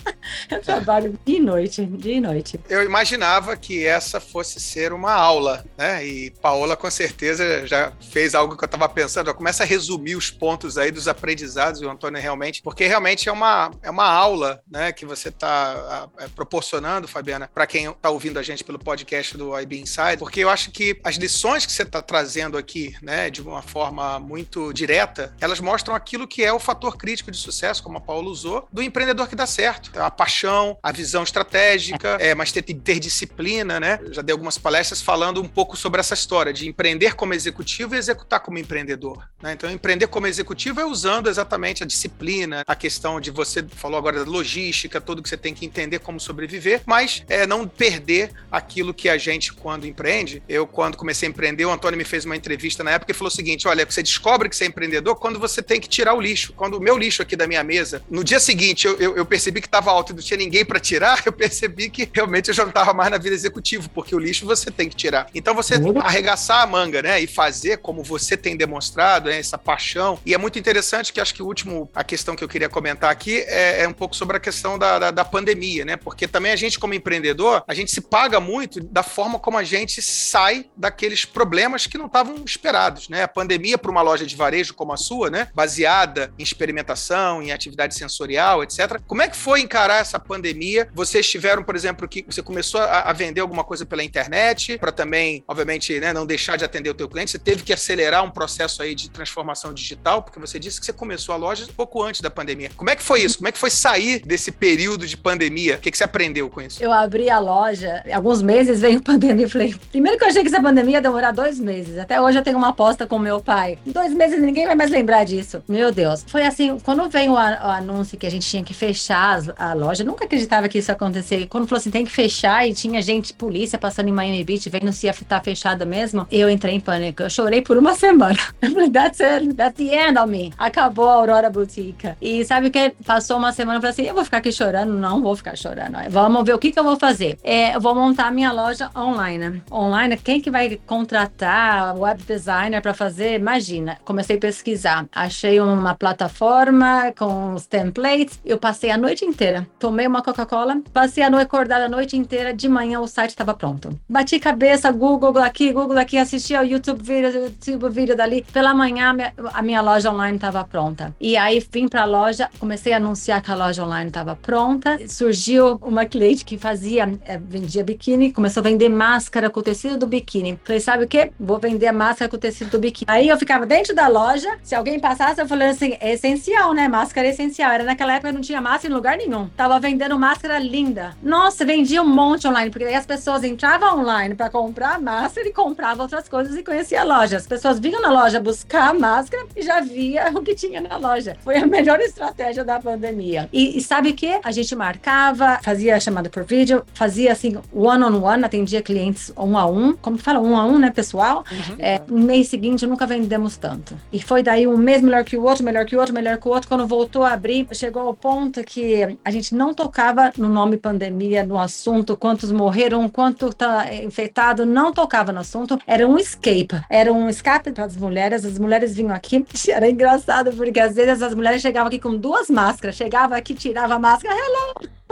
eu 0.50 0.60
trabalho 0.60 1.18
dia 1.24 1.38
e 1.38 1.40
noite, 1.40 1.84
dia 1.84 2.16
e 2.16 2.20
noite. 2.20 2.60
Eu 2.68 2.82
imaginava 2.82 3.56
que 3.56 3.84
essa 3.86 4.20
fosse 4.20 4.60
ser 4.60 4.92
uma 4.92 5.12
aula, 5.12 5.64
né? 5.76 6.04
E 6.04 6.30
Paola 6.30 6.76
com 6.76 6.90
certeza 6.90 7.66
já 7.66 7.92
fez 8.10 8.34
algo 8.34 8.56
que 8.56 8.64
eu 8.64 8.66
estava 8.66 8.88
pensando. 8.88 9.30
Eu 9.30 9.34
começa 9.34 9.62
a 9.62 9.66
resumir 9.66 10.16
os 10.16 10.30
pontos 10.30 10.78
aí 10.78 10.90
dos 10.90 11.08
aprendizados, 11.08 11.80
o 11.80 11.88
Antônio 11.88 12.20
realmente, 12.20 12.62
porque 12.62 12.86
realmente 12.86 13.28
é 13.28 13.32
uma, 13.32 13.70
é 13.82 13.90
uma 13.90 14.06
aula, 14.06 14.62
né? 14.70 14.92
Que 14.92 15.06
você 15.06 15.28
está 15.28 16.08
é, 16.18 16.28
proporcionando, 16.28 17.08
Fabiana, 17.08 17.50
para 17.52 17.66
quem 17.66 17.90
está 17.90 18.10
ouvindo 18.10 18.38
a 18.38 18.42
gente 18.44 18.64
pelo 18.64 18.78
podcast 18.78 19.36
do 19.36 19.58
IB 19.58 19.80
Inside, 19.80 20.18
porque 20.18 20.40
eu 20.40 20.48
acho 20.48 20.70
que 20.70 20.98
as 21.02 21.16
lições 21.16 21.66
que 21.66 21.72
você 21.72 21.82
está 21.82 22.00
trazendo 22.02 22.56
aqui, 22.56 22.94
né, 23.02 23.30
de 23.30 23.42
uma 23.42 23.62
forma 23.62 24.18
muito 24.18 24.72
direta, 24.72 25.34
elas 25.40 25.60
mostram 25.60 25.94
aquilo 25.94 26.26
que 26.26 26.42
é 26.44 26.52
o 26.52 26.58
fator 26.58 26.96
crítico 26.96 27.30
de 27.30 27.36
sucesso, 27.36 27.82
como 27.82 27.98
a 27.98 28.00
Paula 28.00 28.28
usou, 28.28 28.68
do 28.72 28.82
empreendedor 28.82 29.28
que 29.28 29.36
dá 29.36 29.46
certo. 29.46 29.90
A 29.98 30.10
paixão, 30.10 30.78
a 30.82 30.92
visão 30.92 31.22
estratégica, 31.22 32.16
é, 32.20 32.34
mas 32.34 32.52
ter, 32.52 32.62
ter 32.62 32.98
disciplina, 32.98 33.80
né? 33.80 33.98
Eu 34.02 34.12
já 34.12 34.22
dei 34.22 34.32
algumas 34.32 34.58
palestras 34.58 35.00
falando 35.00 35.40
um 35.40 35.48
pouco 35.48 35.76
sobre 35.76 36.00
essa 36.00 36.14
história 36.14 36.52
de 36.52 36.68
empreender 36.68 37.14
como 37.14 37.34
executivo 37.34 37.94
e 37.94 37.98
executar 37.98 38.40
como 38.40 38.58
empreendedor. 38.58 39.28
Né? 39.42 39.52
Então, 39.52 39.70
empreender 39.70 40.06
como 40.06 40.26
executivo 40.26 40.80
é 40.80 40.84
usando 40.84 41.28
exatamente 41.28 41.82
a 41.82 41.86
disciplina, 41.86 42.64
a 42.66 42.74
questão 42.74 43.20
de 43.20 43.30
você 43.30 43.62
falou 43.62 43.98
agora 43.98 44.24
da 44.24 44.30
logística, 44.30 45.00
tudo 45.00 45.22
que 45.22 45.28
você 45.28 45.36
tem 45.36 45.54
que 45.54 45.64
entender 45.64 45.98
como 46.00 46.18
sobreviver, 46.20 46.82
mas 46.86 47.24
é 47.28 47.46
não 47.46 47.66
perder 47.66 48.32
aquilo 48.50 48.94
que 48.94 49.08
a 49.08 49.18
gente, 49.18 49.52
quando 49.52 49.86
empreende, 49.86 50.42
eu, 50.48 50.66
quando 50.66 50.96
comecei 50.96 51.28
a 51.28 51.30
empreender, 51.30 51.64
o 51.64 51.70
Antônio 51.70 51.98
me 51.98 52.04
fez 52.04 52.24
uma 52.24 52.36
entrevista 52.36 52.84
na 52.84 52.92
época 52.92 53.12
e 53.12 53.14
falou 53.14 53.28
o 53.28 53.34
seguinte: 53.34 53.66
olha, 53.66 53.84
você 53.84 54.02
descobre 54.02 54.48
que 54.48 54.56
você 54.56 54.64
é 54.64 54.66
empreendedor 54.66 55.16
quando 55.16 55.38
você 55.38 55.62
tem 55.62 55.80
que 55.80 55.88
tirar 55.88 56.14
o 56.14 56.20
lixo. 56.20 56.52
Quando 56.54 56.74
o 56.74 56.80
meu 56.80 56.96
lixo 56.96 57.22
aqui 57.22 57.36
da 57.36 57.46
minha 57.46 57.64
mesa, 57.64 58.02
no 58.10 58.22
dia 58.22 58.40
seguinte 58.40 58.86
eu, 58.86 58.96
eu, 58.98 59.16
eu 59.16 59.26
percebi 59.26 59.60
que 59.60 59.66
estava 59.66 59.90
alto 59.90 60.12
e 60.12 60.14
não 60.14 60.22
tinha 60.22 60.38
ninguém 60.38 60.64
para 60.64 60.78
tirar, 60.78 61.22
eu 61.26 61.32
percebi 61.32 61.90
que 61.90 62.08
realmente 62.12 62.48
eu 62.48 62.54
já 62.54 62.62
não 62.62 62.70
estava 62.70 62.92
mais 62.92 63.10
na 63.10 63.18
vida 63.18 63.34
executiva, 63.34 63.88
porque 63.92 64.14
o 64.14 64.18
lixo 64.18 64.46
você 64.46 64.70
tem 64.70 64.88
que 64.88 64.96
tirar. 64.96 65.26
Então 65.34 65.54
você 65.54 65.76
uhum. 65.76 65.98
arregaçar 65.98 66.62
a 66.62 66.66
manga, 66.66 67.02
né, 67.02 67.20
e 67.20 67.26
fazer 67.26 67.78
como 67.78 68.02
você 68.02 68.36
tem 68.36 68.56
demonstrado, 68.56 69.28
né, 69.28 69.38
essa 69.38 69.58
paixão. 69.58 70.18
E 70.24 70.34
é 70.34 70.38
muito 70.38 70.58
interessante 70.58 71.12
que 71.12 71.20
acho 71.20 71.34
que 71.34 71.42
o 71.42 71.46
último, 71.46 71.90
a 71.94 72.04
questão 72.04 72.36
que 72.36 72.44
eu 72.44 72.48
queria 72.48 72.68
comentar 72.68 73.10
aqui 73.10 73.38
é, 73.46 73.82
é 73.82 73.88
um 73.88 73.92
pouco 73.92 74.14
sobre 74.14 74.36
a 74.36 74.40
questão 74.40 74.78
da, 74.78 74.98
da, 74.98 75.10
da 75.10 75.24
pandemia, 75.24 75.84
né, 75.84 75.96
porque 75.96 76.26
também 76.28 76.52
a 76.52 76.56
gente, 76.56 76.78
como 76.78 76.94
empreendedor, 76.94 77.62
a 77.66 77.74
gente 77.74 77.90
se 77.90 78.00
paga 78.24 78.40
muito 78.40 78.80
da 78.82 79.02
forma 79.02 79.38
como 79.38 79.58
a 79.58 79.62
gente 79.62 80.00
sai 80.00 80.64
daqueles 80.74 81.26
problemas 81.26 81.86
que 81.86 81.98
não 81.98 82.06
estavam 82.06 82.36
esperados, 82.42 83.10
né? 83.10 83.22
A 83.22 83.28
pandemia 83.28 83.76
para 83.76 83.90
uma 83.90 84.00
loja 84.00 84.24
de 84.24 84.34
varejo 84.34 84.72
como 84.72 84.94
a 84.94 84.96
sua, 84.96 85.28
né, 85.28 85.48
baseada 85.54 86.32
em 86.38 86.42
experimentação, 86.42 87.42
em 87.42 87.52
atividade 87.52 87.94
sensorial, 87.94 88.62
etc. 88.62 88.98
Como 89.06 89.20
é 89.20 89.28
que 89.28 89.36
foi 89.36 89.60
encarar 89.60 90.00
essa 90.00 90.18
pandemia? 90.18 90.88
Vocês 90.94 91.28
tiveram, 91.28 91.62
por 91.62 91.76
exemplo, 91.76 92.08
que 92.08 92.24
você 92.26 92.42
começou 92.42 92.80
a, 92.80 93.12
vender 93.12 93.42
alguma 93.42 93.62
coisa 93.62 93.84
pela 93.84 94.02
internet 94.02 94.78
para 94.78 94.90
também, 94.90 95.44
obviamente, 95.46 96.00
né, 96.00 96.14
não 96.14 96.24
deixar 96.24 96.56
de 96.56 96.64
atender 96.64 96.88
o 96.88 96.94
teu 96.94 97.10
cliente. 97.10 97.30
Você 97.30 97.38
teve 97.38 97.62
que 97.62 97.74
acelerar 97.74 98.24
um 98.24 98.30
processo 98.30 98.82
aí 98.82 98.94
de 98.94 99.10
transformação 99.10 99.74
digital, 99.74 100.22
porque 100.22 100.40
você 100.40 100.58
disse 100.58 100.80
que 100.80 100.86
você 100.86 100.94
começou 100.94 101.34
a 101.34 101.36
loja 101.36 101.66
pouco 101.76 102.02
antes 102.02 102.22
da 102.22 102.30
pandemia. 102.30 102.70
Como 102.74 102.88
é 102.88 102.96
que 102.96 103.02
foi 103.02 103.20
isso? 103.20 103.36
Como 103.36 103.48
é 103.48 103.52
que 103.52 103.58
foi 103.58 103.70
sair 103.70 104.20
desse 104.20 104.50
período 104.50 105.06
de 105.06 105.16
pandemia? 105.16 105.76
O 105.76 105.78
que, 105.78 105.90
que 105.90 105.98
você 105.98 106.04
aprendeu 106.04 106.48
com 106.48 106.62
isso? 106.62 106.82
Eu 106.82 106.90
abri 106.90 107.28
a 107.28 107.38
loja 107.38 108.02
alguns 108.12 108.42
meses 108.42 108.80
veio 108.80 109.00
pandemia. 109.02 109.48
Falei, 109.48 109.74
primeiro 109.90 110.18
que 110.18 110.24
eu 110.24 110.28
achei 110.28 110.42
que 110.42 110.48
essa 110.48 110.60
pandemia 110.60 110.94
ia 110.94 111.00
demorar 111.00 111.32
dois 111.32 111.58
meses. 111.58 111.98
Até 111.98 112.20
hoje 112.20 112.38
eu 112.38 112.42
tenho 112.42 112.56
uma 112.56 112.68
aposta 112.68 113.06
com 113.06 113.18
meu 113.18 113.40
pai. 113.40 113.78
Dois 113.86 114.12
meses 114.12 114.40
ninguém 114.40 114.66
vai 114.66 114.74
mais 114.74 114.90
lembrar 114.90 115.24
disso. 115.24 115.62
Meu 115.68 115.92
Deus. 115.92 116.24
Foi 116.26 116.42
assim, 116.42 116.78
quando 116.80 117.08
veio 117.08 117.32
o, 117.32 117.36
anúncio 117.36 118.18
que 118.18 118.26
a 118.26 118.30
gente 118.30 118.46
tinha 118.46 118.62
que 118.62 118.74
fechar 118.74 119.40
a 119.56 119.72
loja, 119.72 120.04
nunca 120.04 120.24
acreditava 120.24 120.68
que 120.68 120.78
isso 120.78 120.90
ia 120.90 120.94
acontecer. 120.94 121.46
Quando 121.46 121.66
falou 121.66 121.78
assim, 121.78 121.90
tem 121.90 122.04
que 122.04 122.10
fechar 122.10 122.68
e 122.68 122.74
tinha 122.74 123.00
gente, 123.00 123.32
polícia 123.32 123.78
passando 123.78 124.08
em 124.08 124.12
Miami 124.12 124.44
Beach, 124.44 124.68
vendo 124.68 124.92
se 124.92 125.06
ia 125.06 125.10
estar 125.10 125.42
fechada 125.42 125.84
mesmo, 125.84 126.26
eu 126.30 126.50
entrei 126.50 126.74
em 126.74 126.80
pânico. 126.80 127.22
Eu 127.22 127.30
chorei 127.30 127.62
por 127.62 127.76
uma 127.76 127.94
semana. 127.96 128.38
Eu 128.60 128.70
falei, 128.72 128.90
that's 128.90 129.20
it, 129.20 129.54
that's 129.54 129.76
the 129.76 130.08
end 130.08 130.18
of 130.18 130.30
me. 130.30 130.52
Acabou 130.58 131.08
a 131.08 131.14
Aurora 131.14 131.50
Boutique. 131.50 132.08
E 132.20 132.44
sabe 132.44 132.68
o 132.68 132.70
que? 132.70 132.94
Passou 133.04 133.38
uma 133.38 133.52
semana, 133.52 133.78
eu 133.78 133.80
falei 133.80 133.92
assim, 133.92 134.02
eu 134.04 134.14
vou 134.14 134.24
ficar 134.24 134.38
aqui 134.38 134.52
chorando? 134.52 134.92
Não 134.92 135.22
vou 135.22 135.36
ficar 135.36 135.56
chorando. 135.56 135.96
Vamos 136.10 136.44
ver 136.44 136.54
o 136.54 136.58
que, 136.58 136.72
que 136.72 136.78
eu 136.78 136.84
vou 136.84 136.96
fazer. 136.96 137.38
É, 137.42 137.74
eu 137.76 137.80
vou 137.80 137.93
vou 137.94 138.02
montar 138.02 138.32
minha 138.32 138.50
loja 138.50 138.90
online. 138.96 139.62
Online, 139.70 140.16
quem 140.16 140.40
que 140.40 140.50
vai 140.50 140.78
contratar 140.84 141.96
web 141.96 142.20
designer 142.24 142.82
para 142.82 142.92
fazer? 142.92 143.38
Imagina. 143.38 143.98
Comecei 144.04 144.36
a 144.36 144.40
pesquisar, 144.40 145.06
achei 145.12 145.60
uma 145.60 145.94
plataforma 145.94 147.12
com 147.16 147.54
os 147.54 147.66
templates. 147.66 148.40
Eu 148.44 148.58
passei 148.58 148.90
a 148.90 148.98
noite 148.98 149.24
inteira. 149.24 149.66
Tomei 149.78 150.06
uma 150.06 150.22
Coca-Cola, 150.22 150.82
passei 150.92 151.22
a 151.22 151.30
noite 151.30 151.44
acordada 151.44 151.84
a 151.84 151.88
noite 151.88 152.16
inteira. 152.16 152.52
De 152.52 152.68
manhã 152.68 153.00
o 153.00 153.06
site 153.06 153.30
estava 153.30 153.54
pronto. 153.54 153.98
Bati 154.08 154.40
cabeça, 154.40 154.90
Google 154.90 155.38
aqui, 155.38 155.72
Google 155.72 155.98
aqui, 155.98 156.18
assisti 156.18 156.54
ao 156.54 156.64
YouTube 156.64 157.02
vídeo, 157.02 157.52
YouTube 157.64 157.90
vídeo 157.90 158.16
dali. 158.16 158.44
Pela 158.52 158.74
manhã 158.74 159.14
a 159.52 159.62
minha 159.62 159.80
loja 159.80 160.10
online 160.10 160.36
estava 160.36 160.64
pronta. 160.64 161.14
E 161.20 161.36
aí 161.36 161.64
vim 161.70 161.86
para 161.86 162.02
a 162.02 162.06
loja, 162.06 162.50
comecei 162.58 162.92
a 162.92 162.96
anunciar 162.96 163.40
que 163.40 163.52
a 163.52 163.54
loja 163.54 163.84
online 163.84 164.08
estava 164.08 164.34
pronta. 164.34 164.98
Surgiu 165.06 165.78
uma 165.80 166.06
cliente 166.06 166.44
que 166.44 166.58
fazia, 166.58 167.08
é, 167.24 167.38
vendia 167.84 167.94
biquíni, 167.94 168.32
começou 168.32 168.60
a 168.60 168.64
vender 168.64 168.88
máscara 168.88 169.50
com 169.50 169.60
o 169.60 169.62
tecido 169.62 169.98
do 169.98 170.06
biquíni. 170.06 170.58
Falei, 170.64 170.80
sabe 170.80 171.04
o 171.04 171.08
que? 171.08 171.30
Vou 171.38 171.58
vender 171.58 171.86
a 171.86 171.92
máscara 171.92 172.28
com 172.28 172.36
o 172.36 172.40
tecido 172.40 172.70
do 172.70 172.78
biquíni. 172.78 173.06
Aí 173.08 173.28
eu 173.28 173.36
ficava 173.38 173.66
dentro 173.66 173.94
da 173.94 174.08
loja, 174.08 174.48
se 174.62 174.74
alguém 174.74 174.98
passasse, 174.98 175.40
eu 175.40 175.46
falei 175.46 175.68
assim, 175.68 175.96
é 176.00 176.12
essencial, 176.14 176.72
né? 176.72 176.88
Máscara 176.88 177.26
é 177.26 177.30
essencial. 177.30 177.70
Era 177.70 177.84
naquela 177.84 178.14
época 178.14 178.32
não 178.32 178.40
tinha 178.40 178.60
máscara 178.60 178.92
em 178.92 178.96
lugar 178.96 179.16
nenhum. 179.16 179.48
Tava 179.56 179.78
vendendo 179.78 180.18
máscara 180.18 180.58
linda. 180.58 181.16
Nossa, 181.22 181.64
vendia 181.64 182.02
um 182.02 182.08
monte 182.08 182.48
online, 182.48 182.70
porque 182.70 182.84
aí 182.84 182.94
as 182.94 183.06
pessoas 183.06 183.44
entravam 183.44 184.00
online 184.00 184.34
para 184.34 184.48
comprar 184.48 185.00
máscara 185.00 185.46
e 185.46 185.52
compravam 185.52 186.04
outras 186.04 186.28
coisas 186.28 186.56
e 186.56 186.62
conhecia 186.62 187.02
a 187.02 187.04
loja. 187.04 187.36
As 187.36 187.46
pessoas 187.46 187.78
vinham 187.78 188.00
na 188.00 188.10
loja 188.10 188.40
buscar 188.40 188.90
a 188.90 188.94
máscara 188.94 189.46
e 189.54 189.62
já 189.62 189.80
via 189.80 190.30
o 190.34 190.42
que 190.42 190.54
tinha 190.54 190.80
na 190.80 190.96
loja. 190.96 191.36
Foi 191.42 191.56
a 191.56 191.66
melhor 191.66 192.00
estratégia 192.00 192.64
da 192.64 192.80
pandemia. 192.80 193.48
E, 193.52 193.78
e 193.78 193.82
sabe 193.82 194.10
o 194.10 194.14
que? 194.14 194.40
A 194.42 194.50
gente 194.50 194.74
marcava, 194.74 195.58
fazia 195.62 195.98
chamada 196.00 196.30
por 196.30 196.44
vídeo, 196.44 196.84
fazia 196.94 197.32
assim, 197.32 197.58
one-on-one, 197.74 198.16
-on 198.16 198.20
-one, 198.20 198.44
atendia 198.44 198.82
clientes 198.82 199.32
um 199.36 199.58
a 199.58 199.66
um. 199.66 199.94
Como 199.96 200.16
fala? 200.16 200.40
Um 200.40 200.56
a 200.56 200.64
um, 200.64 200.78
né, 200.78 200.90
pessoal? 200.90 201.44
Uhum. 201.50 201.76
É, 201.78 202.00
no 202.06 202.20
mês 202.20 202.48
seguinte, 202.48 202.86
nunca 202.86 203.06
vendemos 203.06 203.56
tanto. 203.56 203.96
E 204.12 204.22
foi 204.22 204.42
daí 204.42 204.66
um 204.66 204.76
mês 204.76 205.02
melhor 205.02 205.24
que 205.24 205.36
o 205.36 205.42
outro, 205.42 205.64
melhor 205.64 205.84
que 205.84 205.96
o 205.96 205.98
outro, 205.98 206.14
melhor 206.14 206.38
que 206.38 206.48
o 206.48 206.50
outro. 206.50 206.68
Quando 206.68 206.86
voltou 206.86 207.24
a 207.24 207.32
abrir, 207.32 207.66
chegou 207.72 208.02
ao 208.02 208.14
ponto 208.14 208.62
que 208.64 209.18
a 209.24 209.30
gente 209.30 209.54
não 209.54 209.74
tocava 209.74 210.32
no 210.36 210.48
nome 210.48 210.76
pandemia, 210.76 211.44
no 211.44 211.58
assunto, 211.58 212.16
quantos 212.16 212.52
morreram, 212.52 213.08
quanto 213.08 213.52
tá 213.52 213.92
infectado, 213.94 214.64
não 214.64 214.92
tocava 214.92 215.32
no 215.32 215.40
assunto. 215.40 215.78
Era 215.86 216.06
um 216.06 216.16
escape. 216.16 216.80
Era 216.88 217.12
um 217.12 217.28
escape 217.28 217.72
para 217.72 217.84
as 217.84 217.96
mulheres. 217.96 218.44
As 218.44 218.58
mulheres 218.58 218.94
vinham 218.94 219.14
aqui. 219.14 219.44
Era 219.68 219.88
engraçado, 219.88 220.52
porque 220.52 220.78
às 220.78 220.94
vezes 220.94 221.22
as 221.22 221.34
mulheres 221.34 221.60
chegavam 221.60 221.88
aqui 221.88 221.98
com 221.98 222.16
duas 222.16 222.48
máscaras. 222.48 222.96
Chegava 222.96 223.36
aqui, 223.36 223.54
tirava 223.54 223.94
a 223.94 223.98
máscara. 223.98 224.34
Hello! 224.34 225.03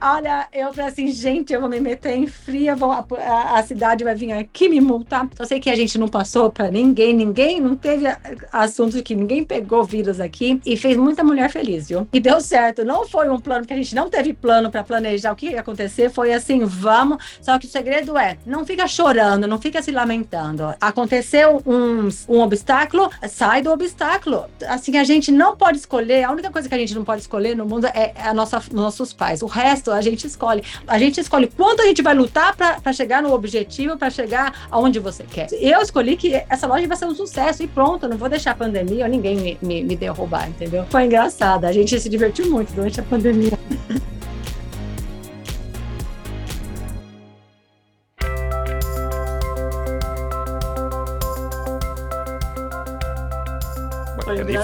Olha, 0.00 0.46
eu 0.52 0.74
falei 0.74 0.90
assim, 0.90 1.10
gente, 1.10 1.54
eu 1.54 1.60
vou 1.60 1.70
me 1.70 1.80
meter 1.80 2.14
em 2.14 2.26
fria, 2.26 2.76
vou, 2.76 2.92
a, 2.92 3.58
a, 3.58 3.62
cidade 3.62 4.04
vai 4.04 4.14
vir 4.14 4.30
aqui 4.32 4.68
me 4.68 4.78
multar. 4.78 5.26
Só 5.34 5.44
sei 5.44 5.58
que 5.58 5.70
a 5.70 5.74
gente 5.74 5.96
não 5.96 6.06
passou 6.06 6.50
para 6.50 6.70
ninguém, 6.70 7.14
ninguém, 7.14 7.60
não 7.60 7.74
teve 7.74 8.04
assunto 8.52 9.02
que 9.02 9.14
ninguém 9.14 9.42
pegou 9.42 9.82
vírus 9.84 10.20
aqui 10.20 10.60
e 10.66 10.76
fez 10.76 10.98
muita 10.98 11.24
mulher 11.24 11.50
feliz, 11.50 11.88
viu? 11.88 12.06
E 12.12 12.20
deu 12.20 12.40
certo. 12.42 12.84
Não 12.84 13.08
foi 13.08 13.30
um 13.30 13.40
plano 13.40 13.66
que 13.66 13.72
a 13.72 13.76
gente 13.76 13.94
não 13.94 14.10
teve 14.10 14.34
plano 14.34 14.70
para 14.70 14.84
planejar 14.84 15.32
o 15.32 15.36
que 15.36 15.50
ia 15.50 15.60
acontecer, 15.60 16.10
foi 16.10 16.32
assim, 16.32 16.64
vamos. 16.64 17.38
Só 17.40 17.58
que 17.58 17.66
o 17.66 17.70
segredo 17.70 18.18
é, 18.18 18.36
não 18.44 18.66
fica 18.66 18.86
chorando, 18.86 19.46
não 19.46 19.58
fica 19.58 19.80
se 19.80 19.90
lamentando. 19.90 20.74
Aconteceu 20.78 21.62
um, 21.66 22.08
um 22.28 22.40
obstáculo, 22.40 23.10
sai 23.28 23.62
do 23.62 23.72
obstáculo. 23.72 24.44
Assim, 24.68 24.98
a 24.98 25.04
gente 25.04 25.32
não 25.32 25.56
pode 25.56 25.78
escolher, 25.78 26.24
a 26.24 26.30
única 26.30 26.50
coisa 26.50 26.68
que 26.68 26.74
a 26.74 26.78
gente 26.78 26.94
não 26.94 27.04
pode 27.04 27.22
escolher 27.22 27.56
no 27.56 27.64
mundo 27.64 27.86
é 27.86 28.12
a 28.22 28.34
nossa, 28.34 28.62
nossos 28.70 29.15
pais. 29.16 29.42
O 29.42 29.46
resto 29.46 29.90
a 29.90 30.00
gente 30.00 30.26
escolhe. 30.26 30.62
A 30.86 30.98
gente 30.98 31.20
escolhe 31.20 31.48
quanto 31.48 31.82
a 31.82 31.86
gente 31.86 32.02
vai 32.02 32.14
lutar 32.14 32.54
para 32.56 32.92
chegar 32.92 33.22
no 33.22 33.32
objetivo, 33.32 33.96
para 33.96 34.10
chegar 34.10 34.66
aonde 34.70 34.98
você 34.98 35.24
quer. 35.24 35.48
Eu 35.52 35.80
escolhi 35.80 36.16
que 36.16 36.34
essa 36.48 36.66
loja 36.66 36.86
vai 36.86 36.96
ser 36.96 37.06
um 37.06 37.14
sucesso 37.14 37.62
e 37.62 37.66
pronto, 37.66 38.08
não 38.08 38.16
vou 38.16 38.28
deixar 38.28 38.52
a 38.52 38.54
pandemia 38.54 39.04
ou 39.04 39.10
ninguém 39.10 39.36
me, 39.36 39.58
me, 39.62 39.82
me 39.82 39.96
derrubar, 39.96 40.48
entendeu? 40.48 40.84
Foi 40.90 41.04
engraçado. 41.04 41.64
A 41.64 41.72
gente 41.72 41.98
se 41.98 42.08
divertiu 42.08 42.50
muito 42.50 42.72
durante 42.72 43.00
a 43.00 43.02
pandemia. 43.02 43.58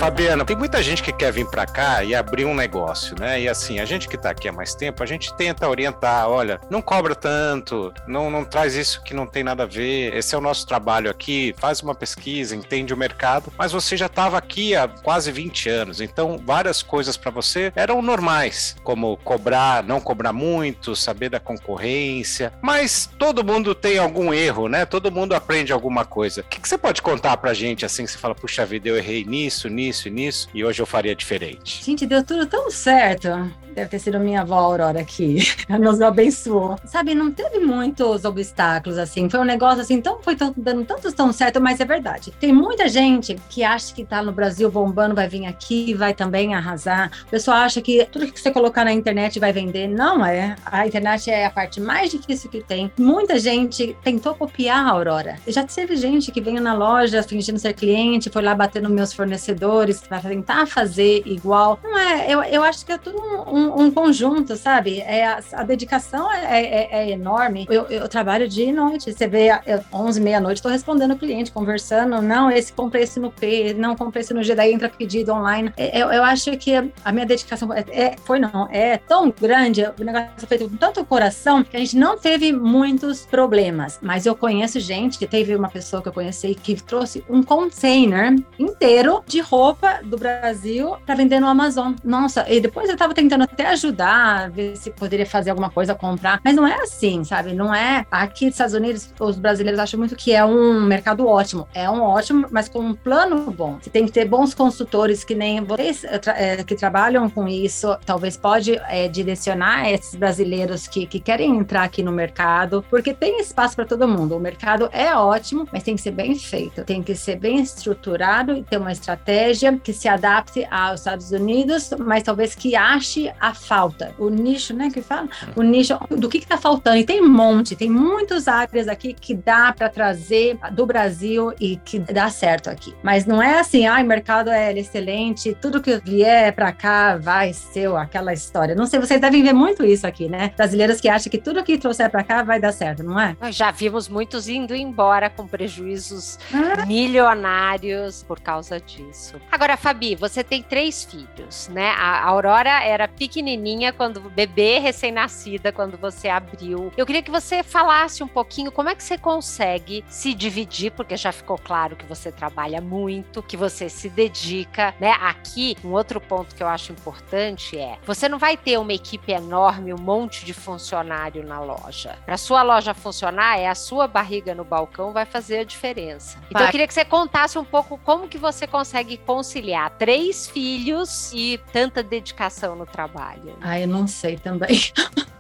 Fabiana, 0.03 0.45
tem 0.45 0.57
muita 0.57 0.83
gente 0.83 1.01
que 1.01 1.13
quer 1.13 1.33
vir 1.33 1.47
para 1.47 1.65
cá 1.65 2.03
e 2.03 2.13
abrir 2.13 2.45
um 2.45 2.57
negócio, 2.57 3.15
né? 3.21 3.41
E 3.41 3.49
assim, 3.49 3.79
a 3.79 3.85
gente 3.85 4.09
que 4.09 4.17
está 4.17 4.31
aqui 4.31 4.49
há 4.49 4.53
mais 4.53 4.75
tempo, 4.75 5.01
a 5.01 5.07
gente 5.07 5.33
tenta 5.37 5.69
orientar, 5.69 6.29
olha, 6.29 6.61
não 6.69 6.83
cobra 6.83 7.15
tanto, 7.15 7.95
não, 8.09 8.29
não 8.29 8.45
traz 8.45 8.75
isso 8.75 9.01
que 9.05 9.15
não 9.15 9.29
tem 9.29 9.45
nada 9.45 9.63
a 9.63 9.67
ver, 9.67 10.13
esse 10.17 10.35
é 10.35 10.39
o 10.39 10.41
nosso 10.41 10.67
trabalho 10.67 11.09
aqui, 11.09 11.55
faz 11.57 11.83
uma 11.83 11.95
pesquisa, 11.95 12.57
entende 12.57 12.93
o 12.93 12.97
mercado, 12.97 13.53
mas 13.57 13.71
você 13.71 13.97
já 13.97 14.07
estava 14.07 14.37
aqui 14.37 14.75
há 14.75 14.89
quase 14.89 15.31
20 15.31 15.69
anos, 15.69 16.01
então 16.01 16.37
várias 16.45 16.83
coisas 16.83 17.17
para 17.17 17.31
você 17.31 17.73
eram 17.77 18.03
normais, 18.03 18.75
como 18.83 19.17
cobrar, 19.19 19.85
não 19.85 20.01
cobrar 20.01 20.33
muito, 20.33 20.97
saber 20.97 21.29
da 21.29 21.39
concorrência, 21.39 22.53
mas 22.61 23.09
todo 23.17 23.45
mundo 23.45 23.73
tem 23.73 23.99
algum 23.99 24.35
erro, 24.35 24.67
né? 24.67 24.85
Todo 24.85 25.13
mundo 25.13 25.33
aprende 25.33 25.73
alguma 25.73 26.05
coisa. 26.05 26.41
O 26.41 26.45
que, 26.45 26.61
que 26.61 26.69
você 26.69 26.77
pode 26.77 27.01
contar 27.01 27.37
pra 27.37 27.55
gente 27.55 27.87
assim, 27.87 28.05
que 28.05 28.11
você 28.11 28.19
fala, 28.19 28.35
puxa 28.35 28.67
vida, 28.67 28.89
eu 28.89 28.97
errei 28.97 29.25
nisso, 29.25 29.69
nisso, 29.69 29.92
nisso 29.93 30.09
e 30.09 30.11
nisso, 30.11 30.49
e 30.55 30.65
hoje 30.65 30.81
eu 30.81 30.87
faria 30.87 31.15
diferente. 31.15 31.85
Gente, 31.85 32.07
deu 32.07 32.25
tudo 32.25 32.47
tão 32.47 32.71
certo. 32.71 33.29
Deve 33.75 33.89
ter 33.89 33.99
sido 33.99 34.19
minha 34.19 34.43
avó 34.43 34.57
Aurora 34.57 35.05
que 35.05 35.39
nos 35.81 36.01
abençoou. 36.01 36.77
Sabe, 36.85 37.15
não 37.15 37.31
teve 37.31 37.59
muitos 37.59 38.25
obstáculos 38.25 38.99
assim. 38.99 39.29
Foi 39.29 39.41
um 39.41 39.45
negócio 39.45 39.81
assim, 39.81 40.01
tão, 40.01 40.21
foi 40.23 40.37
tão, 40.37 40.53
dando 40.57 40.85
tantos 40.85 41.13
tão 41.15 41.33
certo, 41.33 41.61
mas 41.61 41.81
é 41.81 41.85
verdade. 41.85 42.33
Tem 42.39 42.53
muita 42.53 42.89
gente 42.89 43.37
que 43.49 43.65
acha 43.65 43.95
que 43.95 44.05
tá 44.05 44.23
no 44.23 44.33
Brasil 44.33 44.71
bombando, 44.71 45.15
vai 45.15 45.29
vir 45.29 45.47
aqui 45.47 45.93
vai 45.95 46.15
também 46.15 46.55
arrasar. 46.55 47.11
O 47.27 47.31
pessoal 47.31 47.59
acha 47.59 47.81
que 47.81 48.07
tudo 48.11 48.31
que 48.31 48.41
você 48.41 48.51
colocar 48.51 48.85
na 48.85 48.93
internet 48.93 49.39
vai 49.39 49.53
vender. 49.53 49.87
Não 49.87 50.25
é. 50.25 50.57
A 50.65 50.87
internet 50.87 51.31
é 51.31 51.47
a 51.47 51.51
parte 51.51 51.81
mais 51.81 52.11
difícil 52.11 52.51
que 52.51 52.61
tem. 52.61 52.93
Muita 52.99 53.39
gente 53.39 53.97
tentou 54.03 54.35
copiar 54.35 54.85
a 54.85 54.91
Aurora. 54.91 55.37
Já 55.47 55.65
teve 55.65 55.97
gente 55.97 56.33
que 56.33 56.41
veio 56.41 56.61
na 56.61 56.75
loja 56.75 57.23
fingindo 57.23 57.59
ser 57.59 57.73
cliente, 57.73 58.31
foi 58.31 58.43
lá 58.43 58.55
bater 58.55 58.83
nos 58.83 58.91
meus 58.91 59.13
fornecedores 59.13 60.01
para 60.01 60.21
tentar 60.21 60.67
fazer 60.67 61.23
igual. 61.25 61.79
Não 61.83 61.97
é. 61.97 62.27
Eu, 62.29 62.43
eu 62.43 62.63
acho 62.65 62.85
que 62.85 62.93
é 62.93 62.99
tudo 62.99 63.19
um, 63.21 63.57
um 63.57 63.62
um, 63.63 63.83
um 63.83 63.91
conjunto, 63.91 64.57
sabe? 64.57 65.01
É, 65.01 65.27
a, 65.27 65.41
a 65.53 65.63
dedicação 65.63 66.31
é, 66.31 66.63
é, 66.63 66.89
é 66.93 67.11
enorme. 67.11 67.67
Eu, 67.71 67.87
eu, 67.87 68.09
trabalho 68.09 68.49
dia 68.49 68.67
e 68.67 68.73
noite. 68.73 69.13
Você 69.13 69.27
vê, 69.27 69.49
eu, 69.67 69.81
11, 69.93 70.21
meia-noite, 70.21 70.59
estou 70.59 70.71
respondendo 70.71 71.13
o 71.13 71.19
cliente, 71.19 71.53
conversando. 71.53 72.21
Não, 72.21 72.51
esse 72.51 72.73
comprei 72.73 73.03
esse 73.05 73.19
no 73.21 73.31
P, 73.31 73.75
não 73.75 73.97
comprei 73.97 74.23
esse 74.23 74.35
no 74.35 74.43
G, 74.43 74.55
daí 74.55 74.73
entra 74.73 74.89
pedido 74.89 75.33
online. 75.33 75.73
É, 75.77 76.01
eu, 76.01 76.11
eu 76.11 76.23
acho 76.23 76.57
que 76.57 76.75
a 77.05 77.13
minha 77.13 77.27
dedicação 77.27 77.73
é, 77.73 77.85
é, 77.91 78.17
foi, 78.25 78.39
não, 78.39 78.69
é 78.71 78.99
tão 78.99 79.31
grande, 79.31 79.83
o 79.99 80.05
negócio 80.05 80.29
foi 80.37 80.49
feito 80.49 80.69
com 80.69 80.77
tanto 80.77 81.05
coração 81.05 81.63
que 81.63 81.77
a 81.77 81.81
gente 81.81 81.97
não 81.97 82.19
teve 82.19 82.53
muitos 82.53 83.27
problemas. 83.27 83.99
Mas 84.03 84.27
eu 84.27 84.35
conheço 84.35 84.81
gente, 84.81 85.27
teve 85.27 85.55
uma 85.55 85.69
pessoa 85.69 86.03
que 86.03 86.09
eu 86.09 86.13
conheci 86.13 86.55
que 86.55 86.81
trouxe 86.83 87.25
um 87.29 87.43
container 87.43 88.35
inteiro 88.59 89.23
de 89.27 89.41
roupa 89.41 90.01
do 90.05 90.17
Brasil 90.17 90.97
para 91.07 91.15
vender 91.15 91.41
no 91.41 91.47
Amazon. 91.47 91.95
Nossa, 92.05 92.45
e 92.49 92.61
depois 92.61 92.89
eu 92.89 92.95
estava 92.95 93.15
tentando 93.15 93.47
até 93.53 93.69
ajudar, 93.69 94.51
ver 94.51 94.77
se 94.77 94.91
poderia 94.91 95.27
fazer 95.27 95.51
alguma 95.51 95.71
coisa, 95.71 95.95
comprar. 95.95 96.41
Mas 96.45 96.55
não 96.55 96.67
é 96.67 96.75
assim, 96.83 97.23
sabe? 97.25 97.53
Não 97.53 97.75
é. 97.75 98.05
Aqui 98.11 98.47
nos 98.47 98.55
Estados 98.55 98.75
Unidos, 98.75 99.13
os 99.21 99.39
brasileiros 99.39 99.79
acham 99.79 99.99
muito 99.99 100.17
que 100.17 100.33
é 100.33 100.45
um 100.45 100.81
mercado 100.81 101.27
ótimo. 101.27 101.69
É 101.75 101.89
um 101.89 102.03
ótimo, 102.03 102.47
mas 102.51 102.69
com 102.69 102.81
um 102.81 102.95
plano 102.95 103.51
bom. 103.51 103.79
Você 103.81 103.91
tem 103.91 104.07
que 104.07 104.13
ter 104.13 104.27
bons 104.27 104.55
consultores 104.55 105.25
que 105.25 105.35
nem 105.35 105.61
vocês 105.61 106.05
é, 106.05 106.63
que 106.65 106.75
trabalham 106.75 107.29
com 107.29 107.47
isso. 107.47 107.97
Talvez 108.05 108.37
pode 108.37 108.81
é, 108.89 109.09
direcionar 109.09 109.91
esses 109.91 110.15
brasileiros 110.15 110.89
que, 110.89 111.07
que 111.07 111.21
querem 111.21 111.57
entrar 111.57 111.85
aqui 111.85 112.03
no 112.03 112.13
mercado, 112.13 112.85
porque 112.89 113.13
tem 113.13 113.41
espaço 113.41 113.77
para 113.77 113.85
todo 113.85 114.09
mundo. 114.09 114.37
O 114.37 114.41
mercado 114.41 114.89
é 114.93 115.15
ótimo, 115.15 115.69
mas 115.73 115.83
tem 115.83 115.95
que 115.95 116.03
ser 116.03 116.13
bem 116.13 116.35
feito. 116.35 116.85
Tem 116.85 117.03
que 117.03 117.15
ser 117.15 117.37
bem 117.37 117.61
estruturado 117.61 118.57
e 118.57 118.63
ter 118.63 118.79
uma 118.79 118.93
estratégia 118.93 119.79
que 119.79 119.93
se 119.93 120.09
adapte 120.09 120.67
aos 120.71 121.01
Estados 121.01 121.31
Unidos, 121.31 121.91
mas 121.99 122.23
talvez 122.23 122.55
que 122.55 122.75
ache 122.75 123.31
a 123.43 123.53
falta, 123.53 124.15
o 124.21 124.29
nicho, 124.31 124.73
né, 124.73 124.89
que 124.89 125.03
fala, 125.03 125.29
o 125.57 125.63
nicho 125.63 125.99
do 126.09 126.29
que 126.29 126.39
está 126.39 126.57
faltando. 126.57 126.99
E 126.99 127.05
tem 127.05 127.21
um 127.21 127.29
monte, 127.29 127.75
tem 127.75 127.91
muitas 127.91 128.47
áreas 128.47 128.87
aqui 128.87 129.13
que 129.13 129.35
dá 129.35 129.73
para 129.77 129.89
trazer 129.89 130.57
do 130.71 130.87
Brasil 130.87 131.53
e 131.61 131.77
que 131.77 131.99
dá 131.99 132.31
certo 132.31 132.71
aqui. 132.71 132.95
Mas 133.03 133.27
não 133.27 133.43
é 133.43 133.59
assim, 133.59 133.85
ah, 133.85 134.01
o 134.01 134.05
mercado 134.05 134.49
é 134.49 134.73
excelente, 134.79 135.57
tudo 135.61 135.83
que 135.83 135.99
vier 135.99 136.55
para 136.55 136.71
cá 136.71 137.17
vai 137.17 137.53
ser 137.53 137.93
aquela 137.97 138.33
história. 138.33 138.77
Não 138.77 138.87
sei, 138.87 139.01
vocês 139.01 139.21
devem 139.21 139.43
ver 139.43 139.53
muito 139.53 139.85
isso 139.85 140.07
aqui, 140.07 140.29
né? 140.29 140.53
Brasileiros 140.57 141.01
que 141.01 141.09
acham 141.09 141.29
que 141.29 141.39
tudo 141.39 141.65
que 141.65 141.77
trouxer 141.77 142.09
para 142.11 142.23
cá 142.23 142.45
vai 142.45 142.61
dar 142.61 142.71
certo, 142.71 143.03
não 143.03 143.19
é? 143.19 143.37
Nós 143.41 143.57
já 143.57 143.73
vimos 143.73 144.09
muitos 144.09 144.49
indo 144.49 144.73
embora 144.73 145.29
com 145.29 145.49
prejuízos 145.49 146.39
ah. 146.55 146.87
milionários 146.87 148.23
por 148.23 148.39
causa 148.39 148.81
disso. 148.81 149.35
Agora, 149.51 149.77
Fabi, 149.77 150.15
você 150.15 150.45
tem 150.45 150.63
três 150.63 151.03
filhos, 151.03 151.69
né? 151.69 151.91
A 151.99 152.25
Aurora 152.25 152.85
era 152.85 153.09
pequena 153.09 153.32
pequenininha, 153.33 153.95
quando 153.95 154.21
bebê 154.21 154.79
recém-nascida, 154.79 155.73
quando 155.73 155.97
você 155.97 156.29
abriu. 156.29 156.93
Eu 156.95 157.07
queria 157.07 157.23
que 157.23 157.31
você 157.31 157.63
falasse 157.63 158.23
um 158.23 158.29
pouquinho 158.29 158.71
como 158.71 158.91
é 158.91 158.95
que 158.95 159.03
você 159.03 159.17
consegue 159.17 160.05
se 160.07 160.35
dividir, 160.35 160.93
porque 160.93 161.17
já 161.17 161.33
ficou 161.33 161.57
claro 161.57 161.97
que 161.97 162.05
você 162.05 162.31
trabalha 162.31 162.79
muito, 162.83 163.43
que 163.43 163.57
você 163.57 163.89
se 163.89 164.11
dedica, 164.11 164.95
né? 165.01 165.13
Aqui, 165.13 165.79
um 165.83 165.93
outro 165.93 166.21
ponto 166.21 166.55
que 166.55 166.63
eu 166.63 166.69
acho 166.69 166.93
importante 166.93 167.79
é: 167.79 167.99
você 168.05 168.29
não 168.29 168.39
vai 168.39 168.55
ter 168.55 168.79
uma 168.79 168.93
equipe 168.93 169.33
enorme, 169.33 169.95
um 169.95 170.01
monte 170.01 170.45
de 170.45 170.53
funcionário 170.53 171.43
na 171.43 171.59
loja. 171.59 172.19
Para 172.27 172.37
sua 172.37 172.63
loja 172.63 172.93
funcionar, 172.93 173.59
é 173.59 173.67
a 173.67 173.75
sua 173.75 174.07
barriga 174.07 174.55
no 174.55 174.65
balcão 174.65 175.13
vai 175.13 175.25
fazer 175.25 175.61
a 175.61 175.65
diferença. 175.65 176.39
Então 176.51 176.61
vai. 176.61 176.69
eu 176.69 176.71
queria 176.71 176.87
que 176.87 176.93
você 176.93 177.05
contasse 177.05 177.59
um 177.59 177.65
pouco 177.65 177.97
como 177.99 178.29
que 178.29 178.37
você 178.37 178.67
consegue 178.67 179.17
conciliar 179.17 179.91
três 179.97 180.47
filhos 180.49 181.33
e 181.33 181.59
tanta 181.73 182.03
dedicação 182.03 182.77
no 182.77 182.85
trabalho. 182.85 183.22
Ah, 183.61 183.81
eu 183.81 183.89
não 183.89 184.07
sei 184.07 184.37
também. 184.37 184.81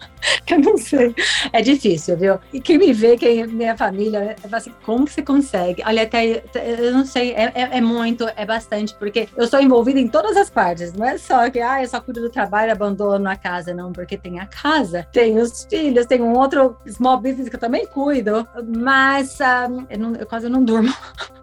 Eu 0.48 0.58
não 0.60 0.76
sei. 0.78 1.14
É 1.52 1.60
difícil, 1.62 2.16
viu? 2.16 2.38
E 2.52 2.60
quem 2.60 2.78
me 2.78 2.92
vê, 2.92 3.16
quem 3.16 3.42
é 3.42 3.46
minha 3.46 3.76
família, 3.76 4.36
fala 4.40 4.56
assim, 4.56 4.72
como 4.84 5.06
você 5.06 5.22
consegue? 5.22 5.82
Olha, 5.84 6.02
até, 6.02 6.44
eu 6.54 6.92
não 6.92 7.04
sei, 7.04 7.32
é, 7.32 7.52
é, 7.54 7.78
é, 7.78 7.80
muito, 7.80 8.28
é 8.36 8.44
bastante, 8.44 8.94
porque 8.94 9.28
eu 9.36 9.46
sou 9.46 9.60
envolvida 9.60 9.98
em 9.98 10.08
todas 10.08 10.36
as 10.36 10.50
partes. 10.50 10.92
Não 10.92 11.06
é 11.06 11.18
só 11.18 11.50
que, 11.50 11.60
ah, 11.60 11.82
eu 11.82 11.88
só 11.88 12.00
cuido 12.00 12.20
do 12.20 12.30
trabalho 12.30 12.72
abandono 12.72 13.28
a 13.28 13.36
casa, 13.36 13.74
não, 13.74 13.92
porque 13.92 14.16
tem 14.16 14.38
a 14.38 14.46
casa, 14.46 15.06
tem 15.12 15.38
os 15.38 15.64
filhos, 15.64 16.06
tem 16.06 16.20
um 16.20 16.36
outro 16.36 16.76
small 16.86 17.20
business 17.20 17.48
que 17.48 17.56
eu 17.56 17.60
também 17.60 17.86
cuido, 17.86 18.46
mas 18.76 19.40
um, 19.40 19.44
ah, 19.44 19.68
eu, 19.90 19.98
não, 19.98 20.14
eu 20.14 20.26
quase 20.26 20.48
não 20.48 20.64
durmo. 20.64 20.92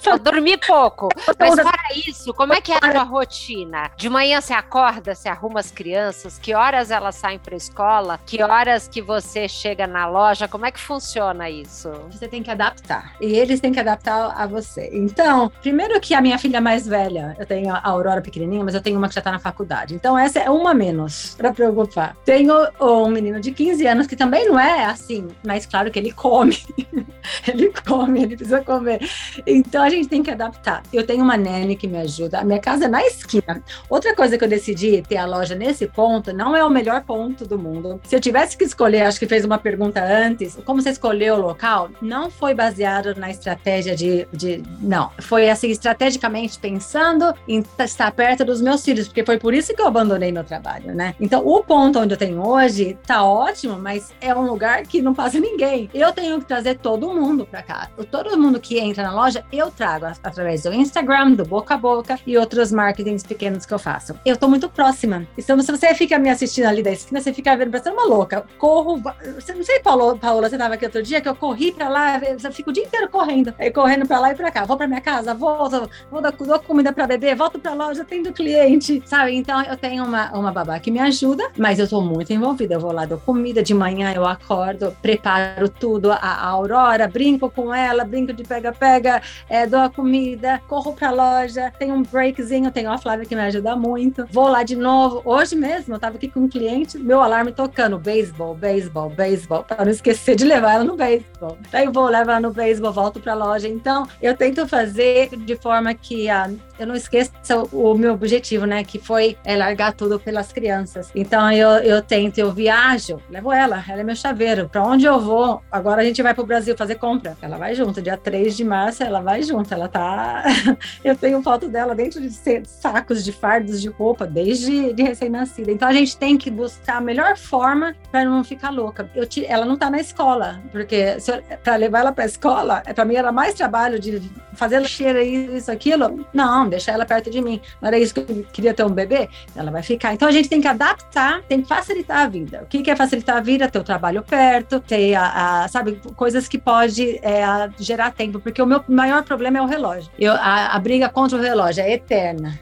Só 0.00 0.18
dormir 0.18 0.58
pouco. 0.58 1.08
Mas 1.38 1.54
fora 1.54 1.72
isso, 1.94 2.32
como 2.34 2.52
é 2.52 2.60
que 2.60 2.72
é 2.72 2.76
a 2.76 2.80
tua 2.80 3.02
rotina? 3.02 3.90
De 3.96 4.08
manhã 4.08 4.40
você 4.40 4.52
acorda, 4.52 5.14
você 5.14 5.28
arruma 5.28 5.60
as 5.60 5.70
crianças, 5.70 6.38
que 6.38 6.54
horas 6.54 6.90
elas 6.90 7.14
saem 7.14 7.38
para 7.38 7.56
escola, 7.56 8.20
que 8.26 8.42
horas 8.42 8.88
que 8.88 9.00
você 9.00 9.48
chega 9.48 9.86
na 9.86 10.06
loja, 10.06 10.48
como 10.48 10.66
é 10.66 10.70
que 10.70 10.80
funciona 10.80 11.48
isso? 11.48 11.90
Você 12.10 12.28
tem 12.28 12.42
que 12.42 12.50
adaptar. 12.50 13.14
E 13.20 13.32
eles 13.34 13.60
têm 13.60 13.72
que 13.72 13.80
adaptar 13.80 14.34
a 14.36 14.46
você. 14.46 14.90
Então, 14.92 15.50
primeiro 15.60 16.00
que 16.00 16.14
a 16.14 16.20
minha 16.20 16.38
filha 16.38 16.60
mais 16.60 16.86
velha, 16.86 17.36
eu 17.38 17.46
tenho 17.46 17.74
a 17.74 17.80
Aurora 17.82 18.20
pequenininha, 18.20 18.64
mas 18.64 18.74
eu 18.74 18.82
tenho 18.82 18.98
uma 18.98 19.08
que 19.08 19.14
já 19.14 19.20
tá 19.20 19.30
na 19.30 19.38
faculdade. 19.38 19.94
Então, 19.94 20.18
essa 20.18 20.38
é 20.38 20.50
uma 20.50 20.74
menos 20.74 21.34
para 21.34 21.52
preocupar. 21.52 22.16
Tenho 22.24 22.54
um 22.80 23.08
menino 23.08 23.40
de 23.40 23.52
15 23.52 23.86
anos 23.86 24.06
que 24.06 24.16
também 24.16 24.46
não 24.46 24.58
é 24.58 24.84
assim, 24.84 25.28
mas 25.44 25.66
claro 25.66 25.90
que 25.90 25.98
ele 25.98 26.12
come. 26.12 26.58
ele 27.46 27.72
come, 27.86 28.22
ele 28.22 28.36
precisa 28.36 28.62
comer. 28.62 29.00
Então 29.46 29.82
a 29.82 29.90
gente 29.90 30.08
tem 30.08 30.22
que 30.22 30.30
adaptar. 30.30 30.82
Eu 30.92 31.06
tenho 31.06 31.22
uma 31.22 31.36
nene 31.36 31.76
que 31.76 31.86
me 31.86 31.98
ajuda. 31.98 32.40
A 32.40 32.44
minha 32.44 32.60
casa 32.60 32.86
é 32.86 32.88
na 32.88 33.02
esquina. 33.04 33.62
Outra 33.88 34.14
coisa 34.14 34.36
que 34.36 34.44
eu 34.44 34.48
decidi 34.48 35.02
ter 35.02 35.16
a 35.16 35.26
loja 35.26 35.54
nesse 35.54 35.86
ponto 35.86 36.32
não 36.32 36.54
é 36.54 36.64
o 36.64 36.70
melhor 36.70 37.02
ponto 37.02 37.46
do 37.46 37.58
mundo. 37.58 38.00
Se 38.04 38.16
eu 38.16 38.20
tivesse 38.20 38.56
que 38.56 38.64
escolher, 38.64 39.02
acho 39.02 39.18
que 39.18 39.26
fez 39.26 39.44
uma 39.44 39.58
pergunta 39.58 40.02
antes, 40.02 40.58
como 40.64 40.80
você 40.80 40.90
escolheu 40.90 41.36
o 41.36 41.40
local, 41.40 41.90
não 42.00 42.30
foi 42.30 42.54
baseado 42.54 43.14
na 43.14 43.30
estratégia 43.30 43.94
de, 43.94 44.26
de 44.32 44.62
não, 44.80 45.10
foi 45.20 45.50
assim 45.50 45.68
estrategicamente 45.68 46.58
pensando 46.58 47.34
em 47.46 47.64
estar 47.78 48.10
perto 48.12 48.44
dos 48.44 48.60
meus 48.60 48.84
filhos, 48.84 49.08
porque 49.08 49.24
foi 49.24 49.38
por 49.38 49.54
isso 49.54 49.74
que 49.74 49.80
eu 49.80 49.86
abandonei 49.86 50.32
meu 50.32 50.44
trabalho, 50.44 50.94
né? 50.94 51.14
Então 51.20 51.46
o 51.46 51.62
ponto 51.62 51.98
onde 51.98 52.14
eu 52.14 52.18
tenho 52.18 52.44
hoje 52.46 52.96
tá 53.06 53.24
ótimo, 53.24 53.78
mas 53.78 54.12
é 54.20 54.34
um 54.34 54.46
lugar 54.46 54.82
que 54.82 55.02
não 55.02 55.14
passa 55.14 55.38
ninguém. 55.38 55.90
Eu 55.92 56.12
tenho 56.12 56.38
que 56.40 56.46
trazer 56.46 56.78
todo 56.78 57.11
mundo 57.14 57.46
para 57.46 57.62
cá. 57.62 57.88
Todo 58.10 58.38
mundo 58.38 58.60
que 58.60 58.78
entra 58.78 59.02
na 59.02 59.14
loja 59.14 59.44
eu 59.52 59.70
trago 59.70 60.06
através 60.22 60.62
do 60.62 60.72
Instagram, 60.72 61.32
do 61.32 61.44
boca 61.44 61.74
a 61.74 61.76
boca 61.78 62.18
e 62.26 62.36
outros 62.36 62.72
marketings 62.72 63.22
pequenos 63.22 63.64
que 63.66 63.72
eu 63.72 63.78
faço. 63.78 64.14
Eu 64.24 64.36
tô 64.36 64.48
muito 64.48 64.68
próxima. 64.68 65.26
Então, 65.36 65.60
se 65.60 65.70
você 65.70 65.94
fica 65.94 66.18
me 66.18 66.30
assistindo 66.30 66.66
ali 66.66 66.82
da 66.82 66.90
esquina, 66.90 67.20
você 67.20 67.32
fica 67.32 67.56
vendo, 67.56 67.70
parecendo 67.70 67.96
uma 67.96 68.06
louca. 68.06 68.44
Corro, 68.58 69.02
você 69.34 69.54
não 69.54 69.64
sei, 69.64 69.80
Paulo, 69.80 70.18
Paola, 70.18 70.48
você 70.48 70.58
tava 70.58 70.74
aqui 70.74 70.84
outro 70.84 71.02
dia 71.02 71.20
que 71.20 71.28
eu 71.28 71.34
corri 71.34 71.72
pra 71.72 71.88
lá, 71.88 72.18
eu 72.18 72.52
fico 72.52 72.70
o 72.70 72.72
dia 72.72 72.84
inteiro 72.84 73.08
correndo, 73.08 73.54
correndo 73.74 74.06
pra 74.06 74.20
lá 74.20 74.32
e 74.32 74.34
pra 74.34 74.50
cá. 74.50 74.64
Vou 74.64 74.76
pra 74.76 74.86
minha 74.86 75.00
casa, 75.00 75.34
volto, 75.34 75.88
vou 76.10 76.20
dar, 76.20 76.32
dou 76.32 76.58
comida 76.60 76.92
pra 76.92 77.06
beber, 77.06 77.34
volto 77.36 77.58
pra 77.58 77.74
loja, 77.74 78.02
atendo 78.02 78.32
cliente, 78.32 79.02
sabe? 79.06 79.34
Então, 79.34 79.62
eu 79.62 79.76
tenho 79.76 80.04
uma, 80.04 80.30
uma 80.32 80.52
babá 80.52 80.78
que 80.78 80.90
me 80.90 81.00
ajuda, 81.00 81.50
mas 81.56 81.78
eu 81.78 81.88
tô 81.88 82.00
muito 82.00 82.32
envolvida. 82.32 82.74
Eu 82.74 82.80
vou 82.80 82.92
lá, 82.92 83.04
dou 83.04 83.18
comida 83.18 83.62
de 83.62 83.74
manhã, 83.74 84.12
eu 84.14 84.26
acordo, 84.26 84.96
preparo 85.02 85.68
tudo, 85.68 86.12
a, 86.12 86.16
a 86.16 86.46
Aurora, 86.48 87.01
brinco 87.08 87.50
com 87.50 87.74
ela, 87.74 88.04
brinco 88.04 88.32
de 88.32 88.42
pega-pega, 88.42 89.22
é, 89.48 89.66
dou 89.66 89.80
a 89.80 89.90
comida, 89.90 90.60
corro 90.68 90.92
pra 90.92 91.10
loja, 91.10 91.72
tenho 91.78 91.94
um 91.94 92.02
breakzinho, 92.02 92.70
tenho 92.70 92.90
a 92.90 92.98
Flávia 92.98 93.26
que 93.26 93.34
me 93.34 93.42
ajuda 93.42 93.76
muito. 93.76 94.26
Vou 94.30 94.48
lá 94.48 94.62
de 94.62 94.76
novo. 94.76 95.22
Hoje 95.24 95.56
mesmo, 95.56 95.94
eu 95.94 95.98
tava 95.98 96.16
aqui 96.16 96.28
com 96.28 96.40
um 96.40 96.48
cliente, 96.48 96.98
meu 96.98 97.20
alarme 97.20 97.52
tocando, 97.52 97.98
beisebol, 97.98 98.54
beisebol, 98.54 99.10
beisebol, 99.10 99.64
pra 99.64 99.84
não 99.84 99.92
esquecer 99.92 100.36
de 100.36 100.44
levar 100.44 100.74
ela 100.74 100.84
no 100.84 100.96
beisebol. 100.96 101.58
Daí 101.70 101.84
eu 101.84 101.92
vou 101.92 102.06
levar 102.06 102.32
ela 102.32 102.40
no 102.40 102.52
beisebol, 102.52 102.92
volto 102.92 103.20
pra 103.20 103.34
loja. 103.34 103.68
Então, 103.68 104.06
eu 104.20 104.36
tento 104.36 104.66
fazer 104.66 105.30
de 105.36 105.56
forma 105.56 105.94
que 105.94 106.28
a 106.28 106.50
eu 106.78 106.86
não 106.86 106.94
esqueça 106.94 107.32
o 107.72 107.94
meu 107.94 108.14
objetivo, 108.14 108.66
né? 108.66 108.84
Que 108.84 108.98
foi 108.98 109.36
é, 109.44 109.56
largar 109.56 109.92
tudo 109.92 110.18
pelas 110.18 110.52
crianças. 110.52 111.10
Então 111.14 111.50
eu, 111.52 111.70
eu 111.78 112.02
tento, 112.02 112.38
eu 112.38 112.52
viajo, 112.52 113.20
levo 113.30 113.52
ela, 113.52 113.84
ela 113.88 114.00
é 114.00 114.04
meu 114.04 114.16
chaveiro. 114.16 114.68
Para 114.68 114.82
onde 114.82 115.04
eu 115.04 115.20
vou? 115.20 115.62
Agora 115.70 116.02
a 116.02 116.04
gente 116.04 116.22
vai 116.22 116.34
para 116.34 116.42
o 116.42 116.46
Brasil 116.46 116.76
fazer 116.76 116.96
compra. 116.96 117.36
Ela 117.40 117.58
vai 117.58 117.74
junto. 117.74 118.02
Dia 118.02 118.16
3 118.16 118.56
de 118.56 118.64
março 118.64 119.02
ela 119.02 119.20
vai 119.20 119.42
junto. 119.42 119.72
Ela 119.72 119.88
tá. 119.88 120.44
eu 121.04 121.16
tenho 121.16 121.42
foto 121.42 121.68
dela 121.68 121.94
dentro 121.94 122.20
de 122.20 122.30
sacos 122.66 123.24
de 123.24 123.32
fardos 123.32 123.80
de 123.80 123.88
roupa, 123.88 124.26
desde 124.26 124.92
de 124.92 125.02
recém-nascida. 125.02 125.70
Então 125.70 125.88
a 125.88 125.92
gente 125.92 126.16
tem 126.16 126.36
que 126.36 126.50
buscar 126.50 126.96
a 126.96 127.00
melhor 127.00 127.36
forma 127.36 127.94
para 128.10 128.24
não 128.24 128.42
ficar 128.42 128.70
louca. 128.70 129.10
Eu 129.14 129.26
te... 129.26 129.44
Ela 129.46 129.64
não 129.64 129.76
tá 129.76 129.90
na 129.90 130.00
escola, 130.00 130.60
porque 130.70 131.16
para 131.62 131.76
levar 131.76 132.00
ela 132.00 132.12
para 132.12 132.24
escola, 132.24 132.82
é 132.86 132.92
para 132.92 133.04
mim 133.04 133.14
era 133.14 133.32
mais 133.32 133.54
trabalho 133.54 133.98
de 133.98 134.22
fazer 134.54 134.76
ela 134.76 134.88
cheira 134.88 135.22
isso, 135.22 135.70
aquilo. 135.70 136.26
Não, 136.32 136.61
deixar 136.68 136.92
ela 136.92 137.04
perto 137.04 137.30
de 137.30 137.40
mim. 137.40 137.60
Não 137.80 137.88
era 137.88 137.98
isso 137.98 138.14
que 138.14 138.20
eu 138.20 138.44
queria 138.52 138.74
ter 138.74 138.84
um 138.84 138.90
bebê? 138.90 139.28
Ela 139.54 139.70
vai 139.70 139.82
ficar. 139.82 140.12
Então 140.14 140.28
a 140.28 140.32
gente 140.32 140.48
tem 140.48 140.60
que 140.60 140.68
adaptar, 140.68 141.42
tem 141.42 141.62
que 141.62 141.68
facilitar 141.68 142.18
a 142.18 142.26
vida. 142.26 142.62
O 142.62 142.66
que, 142.66 142.90
é 142.90 142.96
facilitar 142.96 143.36
a 143.36 143.40
vida? 143.40 143.68
Ter 143.68 143.78
o 143.78 143.84
trabalho 143.84 144.22
perto, 144.22 144.80
ter, 144.80 145.14
a, 145.14 145.64
a 145.64 145.68
sabe, 145.68 146.00
coisas 146.16 146.48
que 146.48 146.58
pode 146.58 147.18
é, 147.22 147.42
gerar 147.78 148.12
tempo, 148.12 148.40
porque 148.40 148.60
o 148.60 148.66
meu 148.66 148.82
maior 148.88 149.22
problema 149.22 149.58
é 149.58 149.62
o 149.62 149.66
relógio. 149.66 150.10
Eu, 150.18 150.32
a, 150.32 150.74
a 150.74 150.78
briga 150.78 151.08
contra 151.08 151.38
o 151.38 151.40
relógio 151.40 151.82
é 151.82 151.92
eterna. 151.92 152.58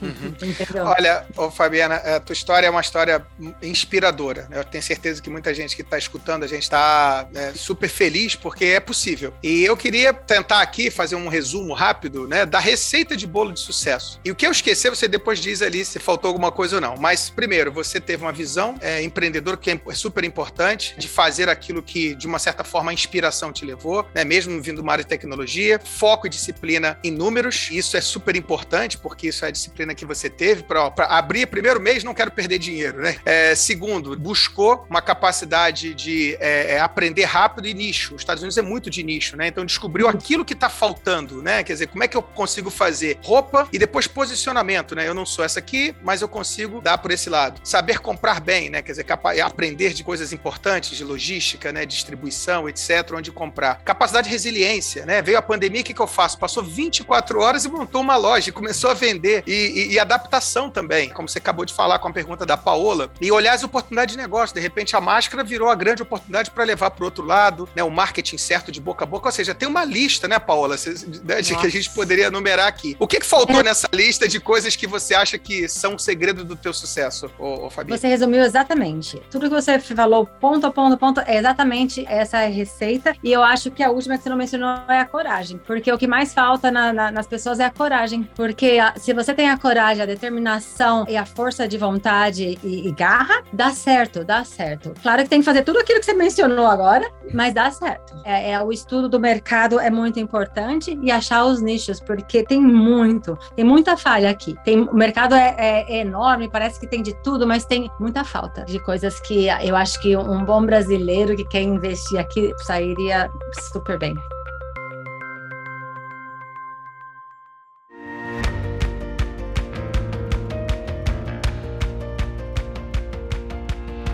Olha, 0.96 1.26
ô, 1.36 1.50
Fabiana, 1.50 1.96
a 1.96 2.20
tua 2.20 2.32
história 2.32 2.66
é 2.66 2.70
uma 2.70 2.80
história 2.80 3.24
inspiradora. 3.62 4.48
Eu 4.50 4.64
tenho 4.64 4.82
certeza 4.82 5.20
que 5.20 5.30
muita 5.30 5.52
gente 5.54 5.76
que 5.76 5.82
está 5.82 5.98
escutando, 5.98 6.44
a 6.44 6.46
gente 6.46 6.62
está 6.62 7.28
é, 7.34 7.52
super 7.54 7.88
feliz 7.88 8.34
porque 8.34 8.64
é 8.66 8.80
possível. 8.80 9.32
E 9.42 9.64
eu 9.64 9.76
queria 9.76 10.12
tentar 10.12 10.60
aqui 10.60 10.90
fazer 10.90 11.16
um 11.16 11.28
resumo 11.28 11.74
rápido 11.74 12.26
né, 12.26 12.46
da 12.46 12.58
receita 12.58 13.16
de 13.16 13.26
bolo 13.26 13.52
de 13.52 13.60
sucesso. 13.60 14.20
E 14.24 14.30
o 14.30 14.34
que 14.34 14.46
eu 14.46 14.50
esqueci, 14.50 14.88
você 14.88 15.06
depois 15.06 15.38
diz 15.38 15.62
ali 15.62 15.84
se 15.84 15.98
faltou 15.98 16.28
alguma 16.28 16.50
coisa 16.50 16.76
ou 16.76 16.80
não. 16.80 16.96
Mas, 16.96 17.30
primeiro, 17.30 17.72
você 17.72 18.00
teve 18.00 18.22
uma 18.22 18.32
visão 18.32 18.76
é, 18.80 19.02
empreendedora 19.02 19.56
que 19.56 19.70
é 19.70 19.94
super 19.94 20.24
importante, 20.24 20.94
de 20.98 21.08
fazer 21.08 21.48
aquilo 21.48 21.82
que, 21.82 22.14
de 22.14 22.26
uma 22.26 22.38
certa 22.38 22.64
forma, 22.64 22.90
a 22.90 22.94
inspiração 22.94 23.52
te 23.52 23.64
levou, 23.64 24.06
né? 24.14 24.24
mesmo 24.24 24.60
vindo 24.62 24.80
uma 24.80 24.92
área 24.92 25.04
de 25.04 25.08
tecnologia. 25.08 25.80
Foco 25.82 26.26
e 26.26 26.30
disciplina 26.30 26.98
em 27.02 27.10
números. 27.10 27.68
Isso 27.70 27.96
é 27.96 28.00
super 28.00 28.36
importante, 28.36 28.98
porque 28.98 29.28
isso 29.28 29.44
é 29.44 29.48
a 29.48 29.50
disciplina 29.90 29.94
que 29.94 30.04
você 30.04 30.30
teve 30.30 30.62
para 30.62 30.92
abrir 30.98 31.46
primeiro 31.46 31.80
mês, 31.80 32.04
não 32.04 32.14
quero 32.14 32.30
perder 32.30 32.58
dinheiro, 32.58 33.00
né? 33.00 33.16
É, 33.24 33.54
segundo, 33.54 34.16
buscou 34.18 34.86
uma 34.88 35.02
capacidade 35.02 35.94
de 35.94 36.36
é, 36.40 36.74
é 36.74 36.80
aprender 36.80 37.24
rápido 37.24 37.66
e 37.66 37.74
nicho. 37.74 38.14
Os 38.14 38.22
Estados 38.22 38.42
Unidos 38.42 38.56
é 38.56 38.62
muito 38.62 38.90
de 38.90 39.02
nicho, 39.02 39.36
né? 39.36 39.48
Então 39.48 39.64
descobriu 39.64 40.08
aquilo 40.08 40.44
que 40.44 40.52
está 40.52 40.68
faltando, 40.68 41.42
né? 41.42 41.62
Quer 41.62 41.74
dizer, 41.74 41.86
como 41.88 42.04
é 42.04 42.08
que 42.08 42.16
eu 42.16 42.22
consigo 42.22 42.70
fazer 42.70 43.18
roupa 43.22 43.68
e 43.72 43.78
depois 43.78 44.06
posicionamento, 44.06 44.94
né? 44.94 45.06
Eu 45.06 45.14
não 45.14 45.26
sou 45.26 45.44
essa 45.44 45.58
aqui, 45.58 45.94
mas 46.02 46.22
eu 46.22 46.28
consigo 46.28 46.80
dar 46.80 46.98
por 46.98 47.10
esse 47.10 47.28
lado. 47.28 47.60
Saber 47.64 47.98
comprar 47.98 48.40
bem, 48.40 48.70
né? 48.70 48.82
Quer 48.82 48.92
dizer, 48.92 49.06
aprender 49.44 49.92
de 49.92 50.04
coisas 50.04 50.32
importantes, 50.32 50.96
de 50.96 51.04
logística, 51.04 51.72
né? 51.72 51.84
Distribuição, 51.84 52.68
etc., 52.68 53.12
onde 53.14 53.32
comprar. 53.32 53.82
Capacidade 53.84 54.28
de 54.28 54.32
resiliência, 54.32 55.04
né? 55.04 55.22
Veio 55.22 55.38
a 55.38 55.42
pandemia, 55.42 55.80
o 55.80 55.84
que, 55.84 55.94
que 55.94 56.00
eu 56.00 56.06
faço? 56.06 56.38
Passou 56.38 56.62
24 56.62 57.40
horas 57.40 57.64
e 57.64 57.68
montou 57.68 58.00
uma 58.00 58.16
loja 58.16 58.50
e 58.50 58.52
começou 58.52 58.90
a 58.90 58.94
vender. 58.94 59.42
E, 59.46 59.79
e, 59.80 59.92
e 59.92 59.98
adaptação 59.98 60.70
também, 60.70 61.10
como 61.10 61.28
você 61.28 61.38
acabou 61.38 61.64
de 61.64 61.72
falar 61.72 61.98
com 61.98 62.08
a 62.08 62.12
pergunta 62.12 62.46
da 62.46 62.56
Paola, 62.56 63.10
e 63.20 63.30
olhar 63.30 63.54
as 63.54 63.62
oportunidades 63.62 64.14
de 64.14 64.20
negócio. 64.20 64.54
De 64.54 64.60
repente, 64.60 64.96
a 64.96 65.00
máscara 65.00 65.42
virou 65.44 65.68
a 65.68 65.74
grande 65.74 66.02
oportunidade 66.02 66.50
para 66.50 66.64
levar 66.64 66.90
para 66.90 67.02
o 67.02 67.04
outro 67.04 67.24
lado, 67.24 67.68
né? 67.74 67.82
O 67.82 67.90
marketing 67.90 68.38
certo 68.38 68.72
de 68.72 68.80
boca 68.80 69.04
a 69.04 69.06
boca. 69.06 69.28
Ou 69.28 69.32
seja, 69.32 69.54
tem 69.54 69.68
uma 69.68 69.84
lista, 69.84 70.28
né, 70.28 70.38
Paola, 70.38 70.76
né, 71.24 71.42
que 71.42 71.66
a 71.66 71.70
gente 71.70 71.90
poderia 71.90 72.26
enumerar 72.26 72.66
aqui. 72.66 72.96
O 72.98 73.06
que, 73.06 73.20
que 73.20 73.26
faltou 73.26 73.62
nessa 73.62 73.88
lista 73.92 74.26
de 74.28 74.40
coisas 74.40 74.76
que 74.76 74.86
você 74.86 75.14
acha 75.14 75.38
que 75.38 75.68
são 75.68 75.94
o 75.94 75.98
segredo 75.98 76.44
do 76.44 76.56
teu 76.56 76.72
sucesso, 76.72 77.30
ô, 77.38 77.66
ô 77.66 77.70
Fabi? 77.70 77.90
Você 77.90 78.08
resumiu 78.08 78.42
exatamente. 78.42 79.20
Tudo 79.30 79.48
que 79.48 79.54
você 79.54 79.78
falou, 79.78 80.26
ponto 80.26 80.66
a 80.66 80.70
ponto 80.70 80.96
ponto, 80.96 81.20
é 81.20 81.36
exatamente 81.36 82.04
essa 82.08 82.40
receita. 82.46 83.14
E 83.22 83.32
eu 83.32 83.42
acho 83.42 83.70
que 83.70 83.82
a 83.82 83.90
última 83.90 84.16
que 84.16 84.22
você 84.22 84.28
não 84.28 84.36
mencionou 84.36 84.68
é 84.88 85.00
a 85.00 85.04
coragem. 85.04 85.58
Porque 85.66 85.92
o 85.92 85.98
que 85.98 86.06
mais 86.06 86.32
falta 86.34 86.70
na, 86.70 86.92
na, 86.92 87.10
nas 87.10 87.26
pessoas 87.26 87.60
é 87.60 87.64
a 87.64 87.70
coragem. 87.70 88.28
Porque 88.34 88.78
a, 88.78 88.94
se 88.96 89.12
você 89.12 89.34
tem 89.34 89.48
a 89.48 89.56
coragem, 89.56 89.69
coragem, 89.70 90.02
a 90.02 90.06
determinação 90.06 91.04
e 91.08 91.16
a 91.16 91.24
força 91.24 91.68
de 91.68 91.78
vontade 91.78 92.58
e, 92.60 92.88
e 92.88 92.92
garra, 92.92 93.44
dá 93.52 93.70
certo, 93.70 94.24
dá 94.24 94.44
certo. 94.44 94.92
Claro 95.00 95.22
que 95.22 95.28
tem 95.28 95.38
que 95.38 95.44
fazer 95.44 95.62
tudo 95.62 95.78
aquilo 95.78 96.00
que 96.00 96.06
você 96.06 96.12
mencionou 96.12 96.66
agora, 96.66 97.08
mas 97.32 97.54
dá 97.54 97.70
certo. 97.70 98.20
É, 98.24 98.50
é, 98.50 98.60
o 98.60 98.72
estudo 98.72 99.08
do 99.08 99.20
mercado 99.20 99.78
é 99.78 99.88
muito 99.88 100.18
importante 100.18 100.98
e 101.00 101.10
achar 101.12 101.44
os 101.44 101.62
nichos, 101.62 102.00
porque 102.00 102.42
tem 102.42 102.60
muito, 102.60 103.38
tem 103.54 103.64
muita 103.64 103.96
falha 103.96 104.28
aqui. 104.28 104.56
Tem, 104.64 104.80
o 104.80 104.94
mercado 104.94 105.36
é, 105.36 105.54
é, 105.56 105.98
é 105.98 106.00
enorme, 106.00 106.50
parece 106.50 106.80
que 106.80 106.88
tem 106.88 107.00
de 107.00 107.14
tudo, 107.22 107.46
mas 107.46 107.64
tem 107.64 107.88
muita 108.00 108.24
falta 108.24 108.64
de 108.64 108.80
coisas 108.80 109.20
que 109.20 109.46
eu 109.62 109.76
acho 109.76 110.00
que 110.00 110.16
um 110.16 110.44
bom 110.44 110.66
brasileiro 110.66 111.36
que 111.36 111.44
quer 111.44 111.62
investir 111.62 112.18
aqui 112.18 112.52
sairia 112.58 113.30
super 113.72 113.96
bem. 113.96 114.14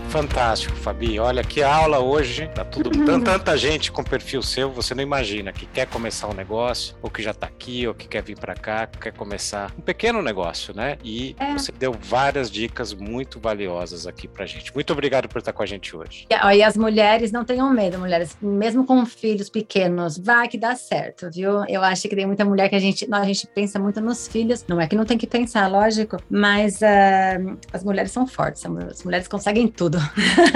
Fantástico, 0.09 0.75
Fabi. 0.75 1.19
Olha 1.19 1.43
que 1.43 1.61
aula 1.61 1.99
hoje. 1.99 2.49
Tá 2.55 2.63
tudo 2.63 2.89
tanta 3.23 3.57
gente 3.57 3.91
com 3.91 4.03
perfil 4.03 4.41
seu, 4.41 4.71
você 4.71 4.95
não 4.95 5.03
imagina 5.03 5.51
que 5.51 5.65
quer 5.65 5.85
começar 5.87 6.27
um 6.27 6.33
negócio, 6.33 6.95
ou 7.01 7.09
que 7.09 7.21
já 7.21 7.33
tá 7.33 7.47
aqui, 7.47 7.87
ou 7.87 7.93
que 7.93 8.07
quer 8.07 8.23
vir 8.23 8.37
para 8.37 8.55
cá, 8.55 8.87
quer 8.87 9.11
começar 9.11 9.71
um 9.77 9.81
pequeno 9.81 10.21
negócio, 10.21 10.73
né? 10.73 10.97
E 11.03 11.35
é. 11.39 11.53
você 11.53 11.71
deu 11.71 11.93
várias 11.93 12.49
dicas 12.49 12.93
muito 12.93 13.39
valiosas 13.39 14.07
aqui 14.07 14.27
pra 14.27 14.45
gente. 14.45 14.73
Muito 14.73 14.93
obrigado 14.93 15.27
por 15.27 15.39
estar 15.39 15.51
com 15.53 15.61
a 15.61 15.65
gente 15.65 15.95
hoje. 15.95 16.25
E 16.29 16.63
as 16.63 16.77
mulheres 16.77 17.31
não 17.31 17.43
tenham 17.43 17.69
medo, 17.71 17.99
mulheres, 17.99 18.37
mesmo 18.41 18.85
com 18.85 19.05
filhos 19.05 19.49
pequenos, 19.49 20.17
vai 20.17 20.47
que 20.47 20.57
dá 20.57 20.75
certo, 20.75 21.29
viu? 21.31 21.65
Eu 21.67 21.83
acho 21.83 22.07
que 22.07 22.15
tem 22.15 22.25
muita 22.25 22.45
mulher 22.45 22.69
que 22.69 22.75
a 22.75 22.79
gente, 22.79 23.07
a 23.11 23.23
gente 23.25 23.45
pensa 23.47 23.77
muito 23.77 23.99
nos 23.99 24.27
filhos, 24.27 24.63
não 24.67 24.79
é 24.79 24.87
que 24.87 24.95
não 24.95 25.05
tem 25.05 25.17
que 25.17 25.27
pensar, 25.27 25.67
lógico, 25.67 26.17
mas 26.29 26.81
uh, 26.81 27.57
as 27.73 27.83
mulheres 27.83 28.11
são 28.11 28.25
fortes, 28.25 28.63
as 28.65 29.03
mulheres 29.03 29.27
conseguem 29.27 29.67
tudo. 29.67 29.96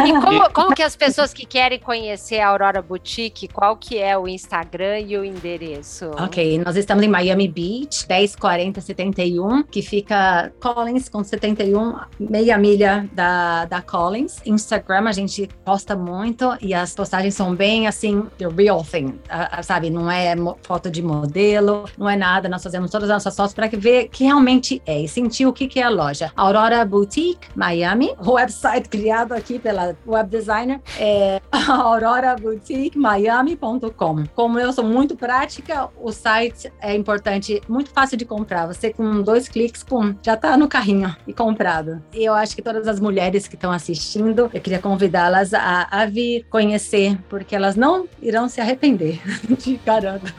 E 0.06 0.12
como, 0.22 0.50
como, 0.52 0.76
que 0.76 0.84
as 0.84 0.96
pessoas 0.96 1.34
que 1.34 1.46
querem 1.46 1.80
conhecer 1.80 2.40
a 2.40 2.50
Aurora 2.50 2.82
Boutique, 2.82 3.48
qual 3.48 3.76
que 3.76 3.98
é 3.98 4.18
o 4.18 4.28
Instagram 4.28 5.00
e 5.00 5.18
o 5.18 5.26
endereço? 5.26 6.12
Ok, 6.18 6.60
nós 6.60 6.76
estamos 6.76 7.04
em 7.04 7.08
Miami 7.08 7.48
Beach, 7.48 8.06
104071, 8.08 9.64
que 9.64 9.82
fica 9.82 10.52
Collins 10.60 11.10
com 11.10 11.24
71, 11.24 11.96
meia 12.20 12.58
milha 12.58 13.10
da, 13.14 13.66
da 13.66 13.82
Collins. 13.82 14.38
Instagram 14.46 15.08
a 15.08 15.12
gente 15.12 15.50
posta 15.66 15.96
muito 15.96 16.58
e 16.62 16.74
as 16.74 16.94
postagens 16.94 17.36
são 17.36 17.56
bem 17.56 17.88
assim, 17.88 18.26
the 18.38 18.48
real 18.48 18.84
thing, 18.84 19.20
sabe? 19.64 19.90
Não 19.90 20.10
é 20.10 20.36
foto 20.64 20.90
de 20.90 21.02
modelo, 21.02 21.86
não 21.98 22.10
é 22.10 22.16
nada. 22.16 22.48
Nós 22.48 22.64
fazemos 22.64 22.92
todas 22.92 23.10
as 23.10 23.16
nossas 23.16 23.36
fotos 23.36 23.54
para 23.54 23.68
ver 23.68 24.10
que 24.10 24.24
realmente 24.24 24.82
é 24.86 25.02
e 25.02 25.08
sentir 25.08 25.46
o 25.46 25.54
que, 25.54 25.68
que 25.68 25.80
é 25.80 25.84
a 25.84 25.90
loja. 25.90 26.32
Aurora 26.36 26.86
Boutique 26.86 27.48
Miami, 27.56 28.14
website 28.24 28.90
criado 28.90 29.31
aqui 29.34 29.60
pela 29.60 29.96
web 30.06 30.30
designer, 30.30 30.82
é 30.98 31.42
auroraboutiquemiami.com. 31.52 34.26
Como 34.34 34.60
eu 34.60 34.74
sou 34.74 34.84
muito 34.84 35.16
prática, 35.16 35.90
o 36.02 36.12
site 36.12 36.74
é 36.82 36.96
importante, 36.96 37.62
muito 37.68 37.92
fácil 37.92 38.18
de 38.18 38.26
comprar. 38.26 38.66
Você 38.68 38.92
com 38.92 39.22
dois 39.22 39.48
cliques, 39.48 39.84
pum, 39.84 40.16
já 40.22 40.34
está 40.34 40.58
no 40.58 40.68
carrinho 40.68 41.16
e 41.28 41.34
comprado. 41.34 42.02
E 42.14 42.26
eu 42.26 42.34
acho 42.34 42.56
que 42.56 42.62
todas 42.62 42.88
as 42.88 43.00
mulheres 43.00 43.48
que 43.48 43.56
estão 43.56 43.72
assistindo, 43.72 44.50
eu 44.54 44.62
queria 44.62 44.80
convidá-las 44.80 45.54
a, 45.54 45.88
a 45.90 46.06
vir 46.06 46.46
conhecer, 46.50 47.18
porque 47.30 47.56
elas 47.56 47.76
não 47.76 48.08
irão 48.22 48.50
se 48.50 48.60
arrepender. 48.60 49.22
De 49.62 49.80
garanto. 49.86 50.34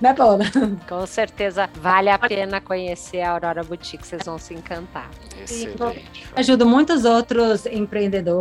Né, 0.00 0.14
Paula? 0.14 0.44
Com 0.88 1.06
certeza 1.06 1.68
vale 1.80 2.08
a 2.08 2.18
pena 2.18 2.60
conhecer 2.60 3.20
a 3.20 3.32
Aurora 3.32 3.62
Boutique, 3.62 4.06
vocês 4.06 4.22
vão 4.24 4.38
se 4.38 4.54
encantar. 4.54 5.10
Excelente. 5.42 6.26
Ajudo 6.34 6.66
muitos 6.66 7.04
outros 7.04 7.66
empreendedores 7.66 8.31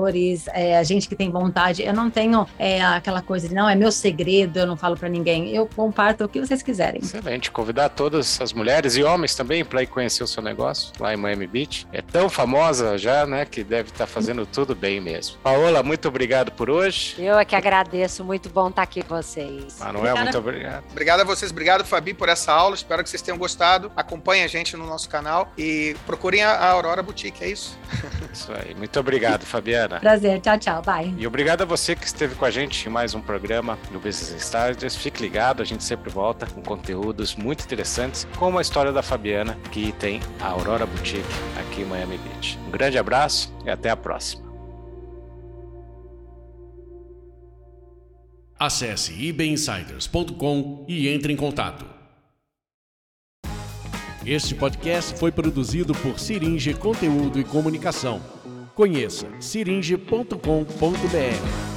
é, 0.54 0.78
a 0.78 0.84
gente 0.84 1.08
que 1.08 1.16
tem 1.16 1.30
vontade. 1.30 1.84
Eu 1.84 1.94
não 1.94 2.10
tenho 2.10 2.48
é, 2.58 2.82
aquela 2.84 3.22
coisa 3.22 3.48
de 3.48 3.56
não, 3.56 3.70
é 3.70 3.76
meu 3.76 3.92
segredo, 3.92 4.60
eu 4.60 4.68
não 4.68 4.78
falo 4.78 4.98
para 4.98 5.10
ninguém. 5.10 5.50
Eu 5.56 5.68
comparto 5.68 6.24
o 6.24 6.30
que 6.30 6.40
vocês 6.40 6.62
quiserem. 6.62 7.02
Excelente. 7.02 7.52
Convidar 7.52 7.90
todas 7.90 8.40
as 8.42 8.54
mulheres 8.54 8.96
e 8.96 9.04
homens 9.04 9.36
também 9.36 9.64
para 9.64 9.84
ir 9.84 9.88
conhecer 9.88 10.24
o 10.24 10.28
seu 10.28 10.42
negócio 10.42 10.92
lá 11.00 11.14
em 11.14 11.18
Miami 11.18 11.48
Beach. 11.48 11.88
É 11.92 12.02
tão 12.02 12.30
famosa 12.30 12.98
já, 12.98 13.26
né, 13.26 13.46
que 13.46 13.64
deve 13.64 13.90
estar 13.90 14.06
tá 14.06 14.08
fazendo 14.08 14.46
tudo 14.46 14.76
bem 14.76 15.00
mesmo. 15.00 15.38
Paola, 15.44 15.84
muito 15.84 16.08
obrigado 16.08 16.52
por 16.52 16.70
hoje. 16.70 17.16
Eu 17.18 17.38
é 17.38 17.46
que 17.46 17.56
agradeço. 17.56 18.24
Muito 18.24 18.50
bom 18.50 18.70
estar 18.70 18.84
aqui 18.84 19.02
com 19.02 19.16
vocês. 19.16 19.80
Manuel, 19.80 20.18
muito 20.18 20.38
obrigado. 20.38 20.84
Obrigado 20.92 21.22
a 21.22 21.24
vocês. 21.24 21.52
Obrigado, 21.52 21.86
Fabi, 21.86 22.14
por 22.14 22.30
essa 22.30 22.52
aula. 22.52 22.76
Espero 22.76 23.04
que 23.04 23.10
vocês 23.10 23.22
tenham 23.22 23.38
gostado. 23.38 23.92
Acompanhe 23.96 24.44
a 24.44 24.48
gente 24.48 24.76
no 24.76 24.86
nosso 24.86 25.10
canal 25.10 25.52
e 25.58 25.96
procurem 26.06 26.44
a 26.44 26.70
Aurora 26.70 27.02
Boutique, 27.02 27.44
é 27.44 27.50
isso? 27.50 27.78
Isso 28.32 28.52
aí. 28.54 28.74
Muito 28.76 29.00
obrigado, 29.00 29.46
Fabiana. 29.46 29.81
Prazer, 29.88 30.40
tchau, 30.40 30.58
tchau, 30.58 30.82
bye. 30.82 31.14
E 31.18 31.26
obrigado 31.26 31.62
a 31.62 31.66
você 31.66 31.96
que 31.96 32.06
esteve 32.06 32.36
com 32.36 32.46
a 32.46 32.52
gente 32.52 32.88
em 32.88 32.92
mais 32.92 33.14
um 33.14 33.22
programa 33.22 33.78
do 33.92 34.00
Business 34.00 34.32
Insiders. 34.32 34.96
Fique 34.96 35.22
ligado, 35.22 35.62
a 35.62 35.66
gente 35.66 35.84
sempre 35.84 36.10
volta 36.10 36.46
com 36.46 36.62
conteúdos 36.62 37.36
muito 37.36 37.64
interessantes, 37.64 38.28
como 38.38 38.58
a 38.58 38.62
história 38.62 38.92
da 38.92 39.02
Fabiana, 39.02 39.58
que 39.72 39.92
tem 39.94 40.20
a 40.40 40.48
Aurora 40.48 40.86
Boutique 40.86 41.24
aqui 41.60 41.82
em 41.82 41.86
Miami 41.86 42.18
Beach. 42.18 42.58
Um 42.68 42.72
grande 42.72 42.98
abraço 42.98 43.54
e 43.66 43.70
até 43.70 43.90
a 43.90 43.96
próxima. 43.96 44.52
Acesse 48.60 49.14
ibinsiders.com 49.14 50.86
e 50.88 51.08
entre 51.10 51.34
em 51.34 51.36
contato. 51.36 51.86
Este 54.24 54.54
podcast 54.54 55.18
foi 55.18 55.32
produzido 55.32 55.96
por 55.96 56.20
Siringe 56.20 56.76
Conteúdo 56.76 57.40
e 57.40 57.44
Comunicação 57.44 58.22
Conheça 58.82 59.28
siringe.com.br. 59.40 61.71